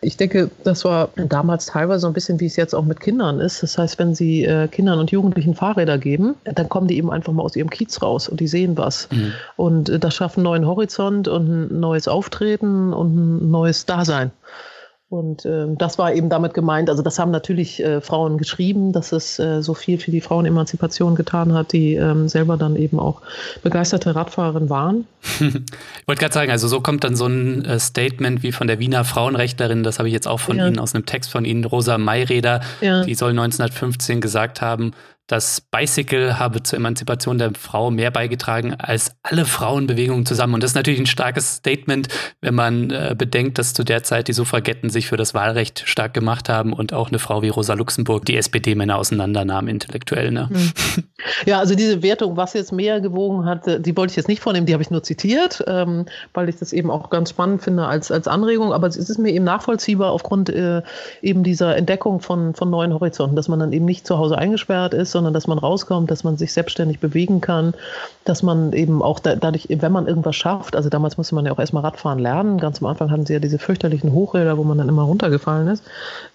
Ich 0.00 0.18
denke, 0.18 0.50
das 0.64 0.84
war 0.84 1.08
damals 1.16 1.66
teilweise 1.66 2.00
so 2.00 2.06
ein 2.08 2.12
bisschen, 2.12 2.38
wie 2.38 2.46
es 2.46 2.56
jetzt 2.56 2.74
auch 2.74 2.84
mit 2.84 3.00
Kindern 3.00 3.40
ist. 3.40 3.62
Das 3.62 3.78
heißt, 3.78 3.98
wenn 3.98 4.14
Sie 4.14 4.44
äh, 4.44 4.68
Kindern 4.68 4.98
und 4.98 5.10
Jugendlichen 5.10 5.54
Fahrräder 5.54 5.96
geben, 5.96 6.34
dann 6.44 6.68
kommen 6.68 6.88
die 6.88 6.98
eben 6.98 7.10
einfach 7.10 7.32
mal 7.32 7.42
aus 7.42 7.56
ihrem 7.56 7.70
Kiez 7.70 8.02
raus 8.02 8.28
und 8.28 8.40
die 8.40 8.46
sehen 8.46 8.76
was. 8.76 9.08
Mhm. 9.10 9.32
Und 9.56 9.88
äh, 9.88 9.98
das 9.98 10.14
schafft 10.14 10.36
einen 10.36 10.44
neuen 10.44 10.66
Horizont 10.66 11.26
und 11.26 11.48
ein 11.48 11.80
neues 11.80 12.06
Auftreten 12.06 12.92
und 12.92 13.16
ein 13.16 13.50
neues 13.50 13.86
Dasein. 13.86 14.30
Und 15.14 15.44
äh, 15.44 15.66
das 15.78 15.96
war 15.96 16.12
eben 16.12 16.28
damit 16.28 16.54
gemeint, 16.54 16.90
also 16.90 17.00
das 17.00 17.20
haben 17.20 17.30
natürlich 17.30 17.80
äh, 17.80 18.00
Frauen 18.00 18.36
geschrieben, 18.36 18.92
dass 18.92 19.12
es 19.12 19.38
äh, 19.38 19.62
so 19.62 19.72
viel 19.72 19.96
für 19.98 20.10
die 20.10 20.20
Frauenemanzipation 20.20 21.14
getan 21.14 21.52
hat, 21.52 21.72
die 21.72 21.94
ähm, 21.94 22.28
selber 22.28 22.56
dann 22.56 22.74
eben 22.74 22.98
auch 22.98 23.22
begeisterte 23.62 24.16
Radfahrerin 24.16 24.70
waren. 24.70 25.06
ich 25.38 26.08
wollte 26.08 26.20
gerade 26.20 26.34
sagen, 26.34 26.50
also 26.50 26.66
so 26.66 26.80
kommt 26.80 27.04
dann 27.04 27.14
so 27.14 27.26
ein 27.26 27.64
äh, 27.64 27.78
Statement 27.78 28.42
wie 28.42 28.50
von 28.50 28.66
der 28.66 28.80
Wiener 28.80 29.04
Frauenrechtlerin, 29.04 29.84
das 29.84 30.00
habe 30.00 30.08
ich 30.08 30.14
jetzt 30.14 30.26
auch 30.26 30.40
von 30.40 30.56
ja. 30.56 30.66
Ihnen 30.66 30.80
aus 30.80 30.96
einem 30.96 31.06
Text 31.06 31.30
von 31.30 31.44
Ihnen, 31.44 31.64
Rosa 31.64 31.96
Mayreder, 31.96 32.60
ja. 32.80 33.04
die 33.04 33.14
soll 33.14 33.30
1915 33.30 34.20
gesagt 34.20 34.62
haben, 34.62 34.94
das 35.26 35.62
Bicycle 35.62 36.38
habe 36.38 36.62
zur 36.62 36.78
Emanzipation 36.78 37.38
der 37.38 37.52
Frau 37.58 37.90
mehr 37.90 38.10
beigetragen 38.10 38.74
als 38.74 39.16
alle 39.22 39.46
Frauenbewegungen 39.46 40.26
zusammen. 40.26 40.54
Und 40.54 40.62
das 40.62 40.72
ist 40.72 40.74
natürlich 40.74 41.00
ein 41.00 41.06
starkes 41.06 41.56
Statement, 41.56 42.08
wenn 42.42 42.54
man 42.54 42.90
äh, 42.90 43.14
bedenkt, 43.16 43.58
dass 43.58 43.72
zu 43.72 43.84
der 43.84 44.02
Zeit 44.02 44.28
die 44.28 44.34
Suffragetten 44.34 44.90
sich 44.90 45.06
für 45.06 45.16
das 45.16 45.32
Wahlrecht 45.32 45.84
stark 45.86 46.12
gemacht 46.12 46.50
haben 46.50 46.74
und 46.74 46.92
auch 46.92 47.08
eine 47.08 47.18
Frau 47.18 47.40
wie 47.40 47.48
Rosa 47.48 47.72
Luxemburg 47.72 48.26
die 48.26 48.36
SPD-Männer 48.36 48.98
auseinandernahm 48.98 49.66
intellektuell. 49.66 50.30
Ne? 50.30 50.50
Hm. 50.50 50.72
Ja, 51.46 51.58
also 51.58 51.74
diese 51.74 52.02
Wertung, 52.02 52.36
was 52.36 52.52
jetzt 52.52 52.72
mehr 52.72 53.00
gewogen 53.00 53.46
hat, 53.46 53.66
äh, 53.66 53.80
die 53.80 53.96
wollte 53.96 54.12
ich 54.12 54.16
jetzt 54.16 54.28
nicht 54.28 54.42
vornehmen, 54.42 54.66
die 54.66 54.74
habe 54.74 54.82
ich 54.82 54.90
nur 54.90 55.02
zitiert, 55.02 55.64
ähm, 55.66 56.04
weil 56.34 56.50
ich 56.50 56.56
das 56.56 56.72
eben 56.72 56.90
auch 56.90 57.08
ganz 57.08 57.30
spannend 57.30 57.62
finde 57.62 57.86
als, 57.86 58.10
als 58.10 58.28
Anregung. 58.28 58.72
Aber 58.72 58.86
es 58.86 58.96
ist 58.96 59.18
mir 59.18 59.30
eben 59.30 59.44
nachvollziehbar 59.44 60.10
aufgrund 60.10 60.50
äh, 60.50 60.82
eben 61.22 61.42
dieser 61.42 61.76
Entdeckung 61.76 62.20
von, 62.20 62.54
von 62.54 62.68
neuen 62.68 62.92
Horizonten, 62.92 63.36
dass 63.36 63.48
man 63.48 63.58
dann 63.58 63.72
eben 63.72 63.86
nicht 63.86 64.06
zu 64.06 64.18
Hause 64.18 64.36
eingesperrt 64.36 64.92
ist, 64.92 65.13
sondern 65.14 65.32
dass 65.32 65.46
man 65.46 65.58
rauskommt, 65.58 66.10
dass 66.10 66.24
man 66.24 66.36
sich 66.36 66.52
selbstständig 66.52 67.00
bewegen 67.00 67.40
kann, 67.40 67.72
dass 68.24 68.42
man 68.42 68.74
eben 68.74 69.00
auch 69.00 69.20
da, 69.20 69.36
dadurch, 69.36 69.68
wenn 69.70 69.92
man 69.92 70.06
irgendwas 70.06 70.36
schafft, 70.36 70.76
also 70.76 70.90
damals 70.90 71.16
musste 71.16 71.34
man 71.34 71.46
ja 71.46 71.52
auch 71.52 71.58
erstmal 71.58 71.84
Radfahren 71.84 72.18
lernen. 72.18 72.58
Ganz 72.58 72.82
am 72.82 72.86
Anfang 72.86 73.10
hatten 73.10 73.24
sie 73.24 73.32
ja 73.32 73.38
diese 73.38 73.58
fürchterlichen 73.58 74.12
Hochräder, 74.12 74.58
wo 74.58 74.64
man 74.64 74.76
dann 74.76 74.88
immer 74.90 75.04
runtergefallen 75.04 75.68
ist 75.68 75.84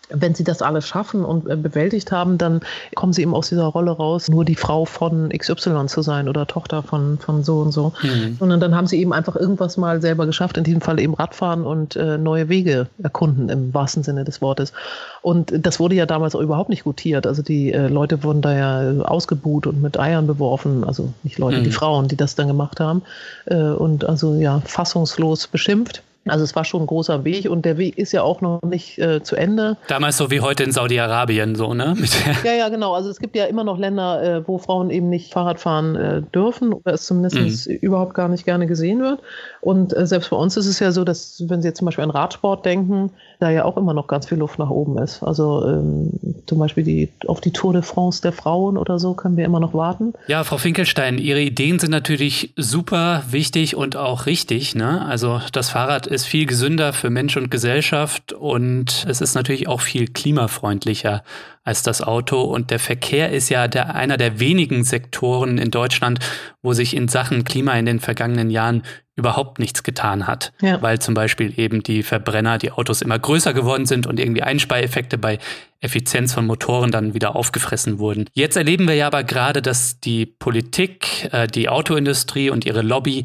wenn 0.10 0.36
sie 0.36 0.44
das 0.44 0.62
alles 0.62 0.88
schaffen 0.88 1.24
und 1.24 1.48
äh, 1.50 1.56
bewältigt 1.56 2.12
haben, 2.12 2.38
dann 2.38 2.62
kommen 2.96 3.14
sie 3.14 3.22
eben 3.22 3.34
aus 3.34 3.50
dieser 3.50 3.66
Rolle 3.66 3.92
raus, 3.92 4.28
nur 4.28 4.44
die 4.44 4.56
Frau 4.56 4.86
von 4.86 5.30
XY 5.30 5.86
zu 5.88 6.02
sein 6.02 6.28
oder 6.28 6.48
Tochter 6.48 6.84
von, 6.84 7.20
von 7.20 7.44
so 7.44 7.60
und 7.60 7.72
so. 7.72 7.94
Mhm. 8.02 8.38
Sondern 8.40 8.60
dann 8.60 8.76
haben 8.76 8.88
sie 8.88 9.00
eben 9.00 9.14
einfach 9.14 9.36
irgendwas 9.36 9.78
mal 9.78 10.02
selber 10.02 10.26
geschafft, 10.26 10.58
in 10.58 10.64
diesem 10.64 10.82
Fall 10.82 11.00
eben 11.00 11.14
Radfahren 11.14 11.64
und 11.64 11.96
äh, 11.96 12.18
neue 12.18 12.50
Wege 12.50 12.88
erkunden, 13.02 13.50
im 13.50 13.74
wahrsten 13.74 14.04
Sinne 14.04 14.24
des 14.24 14.42
Wortes. 14.42 14.74
Und 15.22 15.54
das 15.66 15.80
wurde 15.80 15.96
ja 15.96 16.06
damals 16.06 16.36
auch 16.36 16.42
überhaupt 16.42 16.70
nicht 16.70 16.84
gutiert. 16.84 17.28
Also 17.28 17.44
die 17.44 17.72
äh, 17.72 17.88
Leute 17.88 18.24
wurden 18.24 18.42
da 18.42 18.56
ja 18.56 18.69
ausgebuht 19.04 19.68
und 19.68 19.82
mit 19.82 20.00
Eiern 20.00 20.28
beworfen. 20.28 20.84
Also 20.84 21.14
nicht 21.24 21.38
Leute, 21.38 21.60
mhm. 21.60 21.64
die 21.64 21.72
Frauen, 21.72 22.08
die 22.08 22.16
das 22.16 22.36
dann 22.36 22.48
gemacht 22.48 22.80
haben. 22.80 23.02
Äh, 23.46 23.56
und 23.56 24.06
also 24.06 24.36
ja, 24.36 24.62
fassungslos 24.66 25.48
beschimpft. 25.48 26.04
Also 26.28 26.44
es 26.44 26.56
war 26.56 26.66
schon 26.66 26.84
ein 26.84 26.88
großer 26.88 27.24
Weg 27.24 27.50
und 27.50 27.66
der 27.66 27.78
Weg 27.78 27.98
ist 27.98 28.12
ja 28.12 28.22
auch 28.24 28.42
noch 28.42 28.62
nicht 28.62 29.00
äh, 29.00 29.24
zu 29.24 29.36
Ende. 29.36 29.78
Damals 29.88 30.18
so 30.18 30.30
wie 30.30 30.42
heute 30.42 30.64
in 30.64 30.72
Saudi-Arabien 30.72 31.56
so, 31.56 31.74
ne? 31.74 31.96
ja, 32.44 32.54
ja, 32.54 32.70
genau. 32.70 32.94
Also 32.94 33.10
es 33.10 33.20
gibt 33.20 33.36
ja 33.36 33.46
immer 33.46 33.64
noch 33.64 33.78
Länder, 33.78 34.22
äh, 34.22 34.48
wo 34.48 34.58
Frauen 34.58 34.90
eben 34.90 35.10
nicht 35.10 35.34
Fahrrad 35.34 35.60
fahren 35.60 35.96
äh, 35.96 36.22
dürfen 36.22 36.74
oder 36.74 36.94
es 36.94 37.06
zumindest 37.06 37.70
mhm. 37.70 37.76
überhaupt 37.76 38.14
gar 38.14 38.28
nicht 38.28 38.46
gerne 38.46 38.68
gesehen 38.68 39.02
wird. 39.02 39.22
Und 39.62 39.96
äh, 39.96 40.06
selbst 40.06 40.30
bei 40.30 40.38
uns 40.38 40.58
ist 40.58 40.68
es 40.68 40.80
ja 40.80 40.92
so, 40.92 41.04
dass 41.04 41.44
wenn 41.48 41.62
Sie 41.62 41.70
jetzt 41.70 41.78
zum 41.78 41.86
Beispiel 41.86 42.04
an 42.04 42.12
Radsport 42.12 42.66
denken, 42.66 43.12
da 43.40 43.50
ja 43.50 43.64
auch 43.64 43.78
immer 43.78 43.94
noch 43.94 44.08
ganz 44.08 44.28
viel 44.28 44.38
Luft 44.38 44.60
nach 44.60 44.70
oben 44.70 44.98
ist. 44.98 45.24
Also 45.24 45.66
ähm, 45.66 46.12
zum 46.46 46.60
Beispiel 46.60 46.84
die, 46.84 47.10
auf 47.26 47.40
die 47.40 47.52
Tour 47.52 47.72
de 47.72 47.82
France 47.82 48.22
der 48.22 48.34
Frauen 48.34 48.78
oder 48.78 49.00
so 49.00 49.14
können 49.14 49.38
wir 49.38 49.46
immer 49.46 49.62
noch 49.62 49.74
warten. 49.74 50.14
Ja, 50.28 50.44
Frau 50.44 50.58
Finkelstein, 50.58 51.18
Ihre 51.18 51.42
Ideen 51.42 51.80
sind 51.80 51.92
natürlich 51.92 52.54
super 52.58 53.24
wichtig 53.30 53.78
und 53.78 53.96
auch 53.96 54.26
richtig. 54.26 54.76
Ne? 54.76 55.06
Also 55.06 55.42
das 55.54 55.70
Fahrrad 55.70 56.06
ist 56.06 56.26
viel 56.26 56.46
gesünder 56.46 56.92
für 56.92 57.10
Mensch 57.10 57.38
und 57.38 57.50
Gesellschaft 57.50 58.34
und 58.34 59.06
es 59.08 59.22
ist 59.22 59.36
natürlich 59.36 59.70
auch 59.70 59.80
viel 59.80 60.08
klimafreundlicher 60.08 61.24
als 61.70 61.84
das 61.84 62.02
Auto. 62.02 62.42
Und 62.42 62.72
der 62.72 62.80
Verkehr 62.80 63.32
ist 63.32 63.50
ja 63.50 63.68
der, 63.68 63.96
einer 63.96 64.18
der 64.18 64.40
wenigen 64.40 64.84
Sektoren 64.84 65.60
in 65.60 65.70
Deutschland, 65.70 66.20
wo 66.64 66.74
sich 66.74 66.96
in 66.96 67.08
Sachen 67.08 67.44
Klima 67.44 67.74
in 67.74 67.86
den 67.86 68.00
vergangenen 68.00 68.50
Jahren 68.50 68.84
überhaupt 69.16 69.60
nichts 69.60 69.84
getan 69.84 70.26
hat, 70.28 70.52
ja. 70.62 70.82
weil 70.82 71.00
zum 71.00 71.14
Beispiel 71.14 71.60
eben 71.60 71.84
die 71.84 72.04
Verbrenner, 72.04 72.58
die 72.58 72.72
Autos 72.72 73.02
immer 73.02 73.20
größer 73.20 73.54
geworden 73.54 73.86
sind 73.86 74.08
und 74.08 74.20
irgendwie 74.20 74.42
Einspareffekte 74.42 75.18
bei 75.18 75.40
Effizienz 75.82 76.34
von 76.34 76.48
Motoren 76.48 76.90
dann 76.90 77.14
wieder 77.14 77.36
aufgefressen 77.36 78.00
wurden. 78.00 78.26
Jetzt 78.34 78.56
erleben 78.58 78.88
wir 78.88 78.96
ja 78.96 79.08
aber 79.08 79.24
gerade, 79.24 79.62
dass 79.62 80.00
die 80.00 80.26
Politik, 80.26 81.30
äh, 81.32 81.48
die 81.48 81.70
Autoindustrie 81.70 82.50
und 82.50 82.66
ihre 82.66 82.82
Lobby 82.82 83.24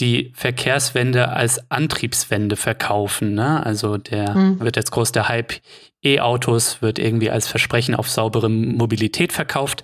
die 0.00 0.32
Verkehrswende 0.34 1.30
als 1.30 1.70
Antriebswende 1.70 2.56
verkaufen. 2.56 3.34
Ne? 3.34 3.64
Also 3.64 3.96
der 3.96 4.34
mhm. 4.34 4.60
wird 4.60 4.76
jetzt 4.76 4.92
groß 4.92 5.12
der 5.12 5.28
Hype 5.28 5.54
E-Autos 6.02 6.80
wird 6.80 6.98
irgendwie 6.98 7.30
als 7.30 7.48
Versprechen 7.48 7.94
auf 7.94 8.08
saubere 8.08 8.48
Mobilität 8.48 9.32
verkauft. 9.32 9.82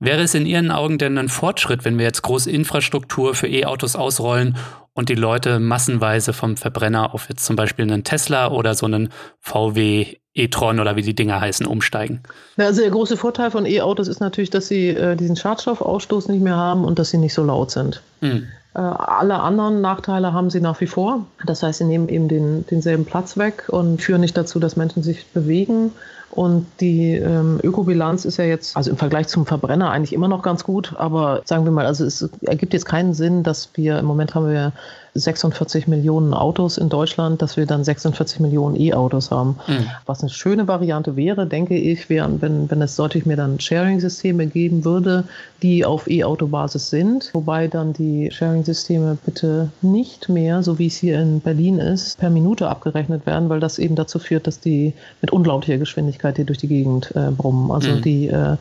Wäre 0.00 0.22
es 0.22 0.34
in 0.34 0.46
Ihren 0.46 0.72
Augen 0.72 0.98
denn 0.98 1.16
ein 1.16 1.28
Fortschritt, 1.28 1.84
wenn 1.84 1.98
wir 1.98 2.04
jetzt 2.04 2.22
große 2.22 2.50
Infrastruktur 2.50 3.36
für 3.36 3.46
E-Autos 3.46 3.94
ausrollen 3.94 4.56
und 4.94 5.08
die 5.08 5.14
Leute 5.14 5.60
massenweise 5.60 6.32
vom 6.32 6.56
Verbrenner 6.56 7.14
auf 7.14 7.28
jetzt 7.28 7.44
zum 7.44 7.54
Beispiel 7.54 7.84
einen 7.84 8.02
Tesla 8.02 8.50
oder 8.50 8.74
so 8.74 8.86
einen 8.86 9.10
VW 9.38 10.16
e-tron 10.34 10.80
oder 10.80 10.96
wie 10.96 11.02
die 11.02 11.14
Dinger 11.14 11.40
heißen, 11.40 11.66
umsteigen? 11.66 12.22
also 12.66 12.80
der 12.80 12.90
große 12.90 13.16
Vorteil 13.16 13.52
von 13.52 13.64
E-Autos 13.64 14.08
ist 14.08 14.18
natürlich, 14.18 14.50
dass 14.50 14.66
sie 14.66 14.88
äh, 14.88 15.14
diesen 15.14 15.36
Schadstoffausstoß 15.36 16.28
nicht 16.28 16.42
mehr 16.42 16.56
haben 16.56 16.84
und 16.84 16.98
dass 16.98 17.10
sie 17.10 17.18
nicht 17.18 17.34
so 17.34 17.44
laut 17.44 17.70
sind. 17.70 18.02
Mhm. 18.20 18.48
Äh, 18.74 18.78
alle 18.78 19.40
anderen 19.40 19.80
Nachteile 19.80 20.32
haben 20.32 20.50
sie 20.50 20.60
nach 20.60 20.80
wie 20.80 20.86
vor. 20.86 21.26
Das 21.44 21.62
heißt, 21.62 21.78
sie 21.78 21.84
nehmen 21.84 22.08
eben 22.08 22.28
den, 22.28 22.66
denselben 22.66 23.04
Platz 23.04 23.36
weg 23.36 23.64
und 23.68 24.00
führen 24.00 24.20
nicht 24.20 24.36
dazu, 24.36 24.58
dass 24.58 24.76
Menschen 24.76 25.02
sich 25.02 25.26
bewegen. 25.28 25.92
Und 26.30 26.66
die 26.80 27.12
ähm, 27.12 27.60
Ökobilanz 27.62 28.24
ist 28.24 28.38
ja 28.38 28.44
jetzt, 28.44 28.74
also 28.74 28.90
im 28.90 28.96
Vergleich 28.96 29.28
zum 29.28 29.44
Verbrenner 29.44 29.90
eigentlich 29.90 30.14
immer 30.14 30.28
noch 30.28 30.40
ganz 30.40 30.64
gut, 30.64 30.94
aber 30.96 31.42
sagen 31.44 31.66
wir 31.66 31.72
mal, 31.72 31.84
also 31.84 32.06
es 32.06 32.26
ergibt 32.40 32.72
jetzt 32.72 32.86
keinen 32.86 33.12
Sinn, 33.12 33.42
dass 33.42 33.68
wir, 33.74 33.98
im 33.98 34.06
Moment 34.06 34.34
haben 34.34 34.48
wir 34.48 34.72
46 35.14 35.88
Millionen 35.88 36.32
Autos 36.32 36.78
in 36.78 36.88
Deutschland, 36.88 37.42
dass 37.42 37.58
wir 37.58 37.66
dann 37.66 37.84
46 37.84 38.40
Millionen 38.40 38.80
E-Autos 38.80 39.30
haben. 39.30 39.56
Mhm. 39.66 39.86
Was 40.06 40.22
eine 40.22 40.30
schöne 40.30 40.68
Variante 40.68 41.16
wäre, 41.16 41.46
denke 41.46 41.76
ich, 41.76 42.08
wäre, 42.08 42.40
wenn, 42.40 42.70
wenn 42.70 42.80
es 42.80 42.96
deutlich 42.96 43.26
mehr 43.26 43.36
dann 43.36 43.60
Sharing-Systeme 43.60 44.46
geben 44.46 44.86
würde, 44.86 45.24
die 45.62 45.84
auf 45.84 46.08
E-Auto-Basis 46.08 46.88
sind, 46.88 47.30
wobei 47.34 47.68
dann 47.68 47.92
die 47.92 48.30
Sharing-Systeme 48.30 49.18
bitte 49.24 49.68
nicht 49.82 50.30
mehr, 50.30 50.62
so 50.62 50.78
wie 50.78 50.86
es 50.86 50.96
hier 50.96 51.20
in 51.20 51.40
Berlin 51.40 51.78
ist, 51.78 52.18
per 52.18 52.30
Minute 52.30 52.68
abgerechnet 52.68 53.26
werden, 53.26 53.50
weil 53.50 53.60
das 53.60 53.78
eben 53.78 53.96
dazu 53.96 54.18
führt, 54.18 54.46
dass 54.46 54.60
die 54.60 54.94
mit 55.20 55.30
unglaublicher 55.30 55.76
Geschwindigkeit 55.76 56.36
hier 56.36 56.46
durch 56.46 56.58
die 56.58 56.68
Gegend 56.68 57.14
äh, 57.14 57.30
brummen. 57.30 57.70
Also 57.70 57.90
mhm. 57.90 58.02
die 58.02 58.28
äh, 58.28 58.56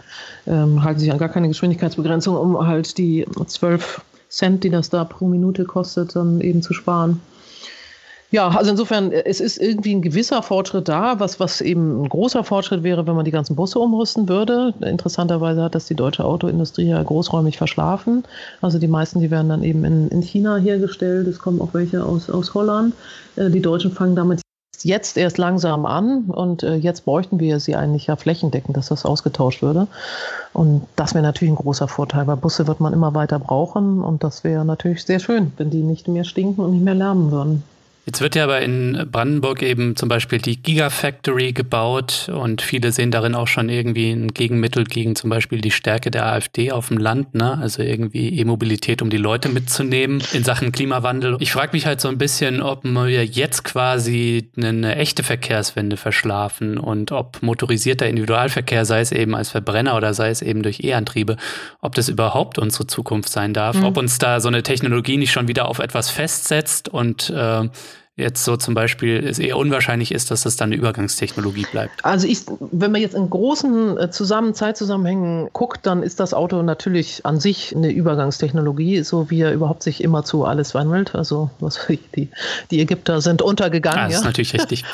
äh, 0.46 0.80
halten 0.82 1.00
sich 1.00 1.12
an 1.14 1.18
gar 1.18 1.30
keine 1.30 1.48
Geschwindigkeitsbegrenzung, 1.48 2.36
um 2.36 2.68
halt 2.68 2.98
die 2.98 3.26
zwölf 3.48 4.02
Cent, 4.32 4.64
die 4.64 4.70
das 4.70 4.90
da 4.90 5.04
pro 5.04 5.28
Minute 5.28 5.66
kostet, 5.66 6.16
dann 6.16 6.42
eben 6.42 6.62
zu 6.62 6.74
sparen. 6.74 7.22
Ja, 8.32 8.48
also 8.48 8.72
insofern, 8.72 9.12
es 9.12 9.42
ist 9.42 9.58
irgendwie 9.58 9.94
ein 9.94 10.02
gewisser 10.02 10.42
Fortschritt 10.42 10.88
da, 10.88 11.20
was, 11.20 11.42
was 11.42 11.60
eben 11.60 12.04
ein 12.04 12.08
großer 12.08 12.46
Fortschritt 12.46 12.82
wäre, 12.82 13.06
wenn 13.06 13.16
man 13.16 13.26
die 13.26 13.32
ganzen 13.32 13.58
Busse 13.58 13.78
umrüsten 13.78 14.30
würde. 14.30 14.74
Interessanterweise 14.80 15.62
hat 15.62 15.76
das 15.76 15.88
die 15.88 15.96
deutsche 15.96 16.24
Autoindustrie 16.24 16.88
ja 16.88 17.04
großräumig 17.04 17.58
verschlafen. 17.58 18.24
Also 18.62 18.80
die 18.80 18.88
meisten, 18.88 19.20
die 19.20 19.32
werden 19.32 19.50
dann 19.50 19.64
eben 19.64 19.84
in, 19.84 20.08
in 20.08 20.22
China 20.22 20.56
hergestellt. 20.56 21.28
Es 21.28 21.40
kommen 21.40 21.60
auch 21.60 21.74
welche 21.74 22.06
aus, 22.06 22.30
aus 22.30 22.54
Holland. 22.54 22.94
Äh, 23.36 23.50
die 23.50 23.62
Deutschen 23.62 23.92
fangen 23.92 24.16
damit 24.16 24.41
jetzt 24.84 25.18
erst 25.18 25.38
langsam 25.38 25.86
an 25.86 26.26
und 26.26 26.64
äh, 26.64 26.76
jetzt 26.76 27.06
bräuchten 27.06 27.40
wir 27.40 27.60
sie 27.60 27.76
eigentlich 27.76 28.08
ja 28.08 28.16
flächendeckend, 28.16 28.76
dass 28.78 28.88
das 28.88 29.06
ausgetauscht 29.06 29.62
würde. 29.62 29.88
Und 30.54 30.88
das 30.96 31.14
wäre 31.14 31.24
natürlich 31.24 31.54
ein 31.54 31.58
großer 31.58 31.88
Vorteil, 31.88 32.28
weil 32.28 32.38
Busse 32.38 32.68
wird 32.68 32.80
man 32.80 32.94
immer 32.94 33.14
weiter 33.14 33.40
brauchen 33.40 34.04
und 34.04 34.24
das 34.24 34.44
wäre 34.44 34.66
natürlich 34.66 35.04
sehr 35.04 35.20
schön, 35.20 35.54
wenn 35.58 35.70
die 35.70 35.84
nicht 35.84 36.08
mehr 36.08 36.24
stinken 36.24 36.64
und 36.64 36.72
nicht 36.72 36.84
mehr 36.84 36.96
lärmen 36.96 37.32
würden. 37.32 37.64
Jetzt 38.06 38.20
wird 38.20 38.34
ja 38.34 38.46
aber 38.46 38.62
in 38.62 39.08
Brandenburg 39.12 39.62
eben 39.62 39.96
zum 39.96 40.10
Beispiel 40.10 40.40
die 40.40 40.62
Gigafactory 40.62 41.54
gebaut 41.54 42.32
und 42.34 42.64
viele 42.64 42.92
sehen 42.92 43.12
darin 43.12 43.36
auch 43.36 43.48
schon 43.48 43.70
irgendwie 43.70 44.10
ein 44.10 44.30
Gegenmittel 44.30 44.86
gegen 44.86 45.16
zum 45.16 45.30
Beispiel 45.30 45.62
die 45.62 45.70
Stärke 45.70 46.10
der 46.10 46.26
AfD 46.26 46.72
auf 46.72 46.88
dem 46.88 46.98
Land, 46.98 47.36
ne? 47.36 47.60
Also 47.60 47.84
irgendwie 47.84 48.40
E-Mobilität, 48.40 49.04
um 49.04 49.12
die 49.12 49.18
Leute 49.18 49.50
mitzunehmen 49.50 50.24
in 50.34 50.44
Sachen 50.44 50.72
Klimawandel. 50.72 51.38
Ich 51.40 51.52
frage 51.52 51.74
mich 51.74 51.86
halt 51.86 52.02
so 52.02 52.08
ein 52.08 52.18
bisschen, 52.18 52.64
ob 52.64 52.84
wir 52.84 53.24
jetzt 53.24 53.64
quasi 53.64 54.50
eine 54.58 54.96
echte 54.96 55.22
Verkehrswende 55.22 55.96
verschlafen 55.96 56.80
und 56.80 57.12
ob 57.12 57.44
motorisierter 57.44 58.08
Individualverkehr, 58.08 58.84
sei 58.84 59.02
es 59.02 59.12
eben 59.12 59.36
als 59.36 59.52
Verbrenner 59.52 59.96
oder 59.96 60.16
sei 60.16 60.32
es 60.32 60.42
eben 60.42 60.64
durch 60.64 60.84
E-Antriebe, 60.84 61.38
ob 61.82 61.94
das 61.94 62.10
überhaupt 62.10 62.58
unsere 62.58 62.88
Zukunft 62.88 63.30
sein 63.30 63.54
darf, 63.54 63.78
mhm. 63.78 63.86
ob 63.86 63.98
uns 63.98 64.18
da 64.18 64.40
so 64.40 64.48
eine 64.48 64.64
Technologie 64.64 65.18
nicht 65.18 65.32
schon 65.32 65.48
wieder 65.48 65.68
auf 65.68 65.78
etwas 65.78 66.10
festsetzt 66.10 66.90
und 66.90 67.30
äh, 67.30 67.70
jetzt 68.22 68.46
so 68.46 68.58
zum 68.58 68.74
Beispiel 68.74 69.26
es 69.28 69.40
eher 69.40 69.58
unwahrscheinlich 69.58 70.12
ist, 70.12 70.32
dass 70.32 70.44
das 70.44 70.56
dann 70.56 70.70
eine 70.70 70.76
Übergangstechnologie 70.76 71.66
bleibt? 71.72 72.04
Also 72.04 72.28
ich, 72.28 72.46
wenn 72.60 72.92
man 72.92 73.02
jetzt 73.02 73.16
in 73.16 73.30
großen 73.30 73.98
äh, 73.98 74.12
zusammen, 74.12 74.54
Zeitzusammenhängen 74.54 75.50
guckt, 75.54 75.86
dann 75.86 76.04
ist 76.04 76.20
das 76.20 76.34
Auto 76.34 76.62
natürlich 76.62 77.26
an 77.26 77.40
sich 77.40 77.76
eine 77.76 77.92
Übergangstechnologie, 77.92 79.04
so 79.04 79.30
wie 79.30 79.42
er 79.42 79.54
überhaupt 79.54 79.84
sich 79.84 80.04
immer 80.04 80.24
zu 80.24 80.46
alles 80.46 80.74
wandelt. 80.74 81.16
Also 81.16 81.50
was 81.60 81.80
die, 82.16 82.30
die 82.70 82.80
Ägypter 82.80 83.22
sind 83.22 83.42
untergegangen. 83.42 84.00
Ah, 84.00 84.08
das 84.08 84.18
ist 84.18 84.26
natürlich 84.26 84.54
richtig. 84.54 84.86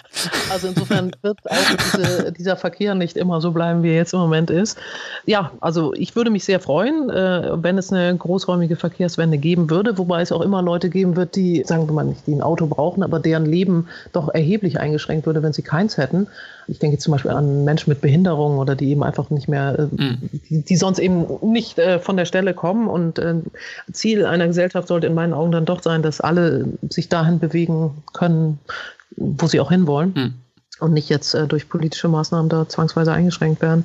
Also 0.49 0.67
insofern 0.67 1.11
wird 1.21 1.39
auch 1.45 1.75
diese, 1.93 2.31
dieser 2.31 2.55
Verkehr 2.55 2.95
nicht 2.95 3.17
immer 3.17 3.41
so 3.41 3.51
bleiben, 3.51 3.83
wie 3.83 3.89
er 3.89 3.95
jetzt 3.95 4.13
im 4.13 4.19
Moment 4.19 4.49
ist. 4.49 4.77
Ja, 5.25 5.51
also 5.59 5.93
ich 5.93 6.15
würde 6.15 6.31
mich 6.31 6.45
sehr 6.45 6.59
freuen, 6.59 7.09
äh, 7.09 7.51
wenn 7.61 7.77
es 7.77 7.91
eine 7.91 8.15
großräumige 8.15 8.75
Verkehrswende 8.75 9.37
geben 9.37 9.69
würde, 9.69 9.97
wobei 9.97 10.21
es 10.21 10.31
auch 10.31 10.41
immer 10.41 10.61
Leute 10.61 10.89
geben 10.89 11.15
wird, 11.15 11.35
die, 11.35 11.63
sagen 11.65 11.87
wir 11.87 11.93
mal 11.93 12.05
nicht, 12.05 12.25
die 12.27 12.33
ein 12.33 12.41
Auto 12.41 12.67
brauchen, 12.67 13.03
aber 13.03 13.16
deren 13.19 13.45
Leben 13.45 13.87
doch 14.13 14.33
erheblich 14.33 14.79
eingeschränkt 14.79 15.25
würde, 15.25 15.43
wenn 15.43 15.53
sie 15.53 15.61
keins 15.61 15.97
hätten. 15.97 16.27
Ich 16.67 16.79
denke 16.79 16.97
zum 16.97 17.11
Beispiel 17.11 17.31
an 17.31 17.63
Menschen 17.63 17.89
mit 17.89 18.01
Behinderungen 18.01 18.59
oder 18.59 18.75
die 18.75 18.89
eben 18.89 19.03
einfach 19.03 19.29
nicht 19.29 19.47
mehr, 19.47 19.77
äh, 19.79 20.01
mhm. 20.01 20.17
die, 20.49 20.61
die, 20.63 20.75
sonst 20.75 20.99
eben 20.99 21.25
nicht 21.41 21.79
äh, 21.79 21.99
von 21.99 22.17
der 22.17 22.25
Stelle 22.25 22.53
kommen. 22.53 22.87
Und 22.87 23.19
äh, 23.19 23.35
Ziel 23.91 24.25
einer 24.25 24.47
Gesellschaft 24.47 24.87
sollte 24.87 25.07
in 25.07 25.13
meinen 25.13 25.33
Augen 25.33 25.51
dann 25.51 25.65
doch 25.65 25.81
sein, 25.81 26.01
dass 26.01 26.21
alle 26.21 26.65
sich 26.89 27.09
dahin 27.09 27.39
bewegen 27.39 28.03
können, 28.13 28.59
wo 29.15 29.47
sie 29.47 29.59
auch 29.59 29.71
hinwollen. 29.71 30.13
Mhm 30.15 30.33
und 30.79 30.93
nicht 30.93 31.09
jetzt 31.09 31.33
äh, 31.33 31.47
durch 31.47 31.69
politische 31.69 32.07
Maßnahmen 32.07 32.49
da 32.49 32.67
zwangsweise 32.67 33.11
eingeschränkt 33.11 33.61
werden. 33.61 33.83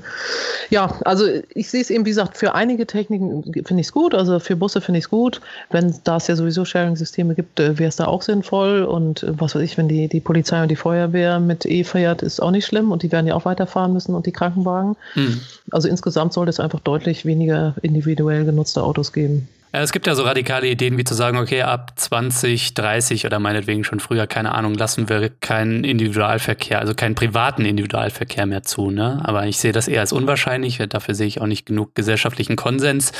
Ja, 0.71 0.99
also 1.05 1.27
ich 1.55 1.71
sehe 1.71 1.81
es 1.81 1.91
eben, 1.91 2.05
wie 2.05 2.11
gesagt, 2.11 2.37
für 2.37 2.55
einige 2.55 2.87
Techniken 2.87 3.43
finde 3.43 3.81
ich 3.81 3.87
es 3.87 3.93
gut, 3.93 4.15
also 4.15 4.39
für 4.39 4.57
Busse 4.57 4.81
finde 4.81 4.99
ich 4.99 5.05
es 5.05 5.11
gut. 5.11 5.41
Wenn 5.71 5.95
da 6.05 6.17
es 6.17 6.27
ja 6.27 6.37
sowieso 6.37 6.65
Sharing-Systeme 6.65 7.35
gibt, 7.35 7.61
äh, 7.61 7.79
wäre 7.79 7.89
es 7.89 7.97
da 7.97 8.07
auch 8.07 8.23
sinnvoll. 8.23 8.83
Und 8.83 9.23
äh, 9.23 9.33
was 9.41 9.55
weiß 9.55 9.63
ich, 9.63 9.79
wenn 9.79 9.89
die, 9.89 10.09
die 10.09 10.21
Polizei 10.21 10.63
und 10.63 10.71
die 10.71 10.77
Feuerwehr 10.77 11.41
mit 11.41 11.65
E 11.67 11.85
fährt, 11.85 12.23
ist 12.23 12.41
auch 12.41 12.51
nicht 12.51 12.67
schlimm 12.67 12.93
und 12.93 13.03
die 13.03 13.13
werden 13.13 13.27
ja 13.27 13.35
auch 13.35 13.45
weiterfahren 13.45 13.93
müssen 13.93 14.15
und 14.15 14.27
die 14.27 14.33
Krankenwagen. 14.33 14.97
Mhm. 15.15 15.41
Also 15.71 15.89
insgesamt 15.89 16.33
sollte 16.33 16.51
es 16.51 16.61
einfach 16.61 16.81
deutlich 16.81 17.25
weniger 17.25 17.75
individuell 17.83 18.45
genutzte 18.45 18.83
Autos 18.83 19.13
geben. 19.13 19.49
Es 19.75 19.91
gibt 19.91 20.07
ja 20.07 20.15
so 20.15 20.23
radikale 20.25 20.69
Ideen, 20.69 20.99
wie 20.99 21.05
zu 21.05 21.15
sagen, 21.15 21.39
okay, 21.39 21.63
ab 21.63 21.93
20, 21.97 22.75
30 22.75 23.25
oder 23.25 23.39
meinetwegen 23.39 23.85
schon 23.85 24.01
früher, 24.01 24.27
keine 24.27 24.55
Ahnung, 24.55 24.75
lassen 24.75 25.09
wir 25.09 25.31
keinen 25.31 25.85
Individualverkehr, 25.85 26.79
also 26.79 26.93
keinen 26.93 27.15
privaten 27.15 27.65
Individualverkehr 27.65 28.45
mehr 28.45 28.63
zu. 28.65 28.91
Ne? 28.91 29.23
Aber 29.25 29.47
ich 29.47 29.57
sehe 29.57 29.73
das 29.73 29.89
eher 29.89 30.01
als 30.01 30.13
unwahrscheinlich, 30.13 30.77
dafür 30.77 31.15
sehe 31.15 31.27
ich 31.27 31.41
auch 31.41 31.47
nicht 31.47 31.65
genug 31.65 31.95
gesellschaftlichen 31.95 32.55
Konsens. 32.55 33.13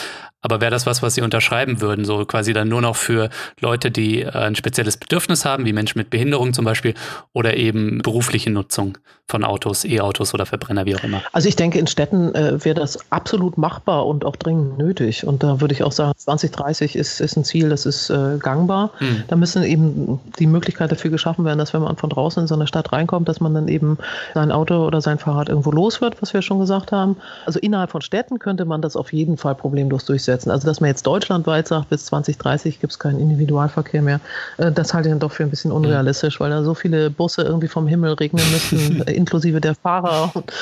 Aber 0.43 0.61
wäre 0.61 0.73
das 0.73 0.87
was, 0.87 1.03
was 1.03 1.15
Sie 1.15 1.23
unterschreiben 1.23 1.81
würden, 1.81 2.05
so 2.05 2.25
quasi 2.27 2.53
dann 2.53 2.69
nur 2.69 2.83
noch 2.83 2.97
für 2.97 3.31
Leute, 3.61 3.93
die 3.93 4.23
äh, 4.23 4.31
ein 4.31 4.57
spezielles 4.57 4.97
Bedürfnis 4.97 5.45
haben, 5.45 5.65
wie 5.65 5.73
Menschen 5.73 5.99
mit 5.99 6.11
Behinderung 6.11 6.53
zum 6.53 6.65
Beispiel, 6.65 6.95
oder 7.33 7.57
eben 7.57 7.99
berufliche 7.99 8.51
Nutzung 8.51 8.99
von 9.29 9.45
Autos, 9.45 9.85
E-Autos 9.85 10.35
oder 10.35 10.45
Verbrenner, 10.45 10.85
wie 10.85 10.97
auch 10.97 11.05
immer? 11.05 11.23
Also 11.33 11.49
ich 11.49 11.55
denke, 11.55 11.79
in 11.79 11.87
Städten 11.87 12.35
äh, 12.35 12.63
wäre 12.65 12.75
das 12.75 12.99
absolut 13.11 13.57
machbar 13.57 14.05
und 14.07 14.25
auch 14.25 14.35
dringend 14.35 14.79
nötig. 14.79 15.25
Und 15.25 15.45
da 15.45 15.61
würde 15.61 15.75
ich 15.75 15.85
auch 15.85 15.93
sagen, 15.93 16.13
2030 16.51 16.97
ist, 16.97 17.21
ist 17.21 17.37
ein 17.37 17.45
Ziel, 17.45 17.69
das 17.69 17.87
ist 17.87 18.11
äh, 18.11 18.39
gangbar. 18.39 18.91
Mhm. 19.01 19.25
Da 19.29 19.37
müssen 19.37 19.63
eben 19.63 20.21
die 20.39 20.47
Möglichkeit 20.47 20.91
dafür 20.91 21.11
geschaffen 21.11 21.45
werden, 21.45 21.59
dass 21.59 21.73
wenn 21.75 21.83
man 21.83 21.97
von 21.97 22.11
draußen 22.11 22.43
in 22.43 22.47
so 22.47 22.55
eine 22.55 22.67
Stadt 22.67 22.93
reinkommt, 22.93 23.29
dass 23.29 23.41
man 23.41 23.55
dann 23.55 23.69
eben 23.69 23.99
sein 24.35 24.51
Auto 24.53 24.87
oder 24.87 25.01
sein 25.01 25.19
Fahrrad 25.19 25.49
irgendwo 25.49 25.71
los 25.71 26.01
wird, 26.01 26.21
was 26.21 26.35
wir 26.35 26.43
schon 26.43 26.59
gesagt 26.59 26.93
haben. 26.93 27.17
Also 27.47 27.59
innerhalb 27.61 27.91
von 27.91 28.03
Städten 28.03 28.39
könnte 28.39 28.65
man 28.65 28.83
das 28.83 28.97
auf 28.97 29.13
jeden 29.13 29.37
Fall 29.37 29.55
problemlos 29.55 30.05
durchsetzen. 30.05 30.51
Also 30.51 30.67
dass 30.67 30.81
man 30.81 30.89
jetzt 30.89 31.07
deutschlandweit 31.07 31.69
sagt, 31.69 31.91
bis 31.91 32.07
2030 32.07 32.81
gibt 32.81 32.93
es 32.93 32.99
keinen 32.99 33.21
Individualverkehr 33.21 34.03
mehr, 34.03 34.21
äh, 34.59 34.73
das 34.73 34.95
halte 34.95 35.09
ich 35.09 35.13
dann 35.13 35.21
doch 35.21 35.33
für 35.33 35.45
ein 35.45 35.51
bisschen 35.51 35.73
unrealistisch, 35.73 36.41
weil 36.41 36.51
da 36.51 36.63
so 36.63 36.75
viele 36.75 37.11
Busse 37.11 37.43
irgendwie 37.43 37.69
vom 37.69 37.87
Himmel 37.87 38.15
regnen 38.15 38.45
müssen, 38.51 39.03
inklusive 39.07 39.61
der 39.61 39.75
Fahrer 39.75 40.31
und, 40.35 40.53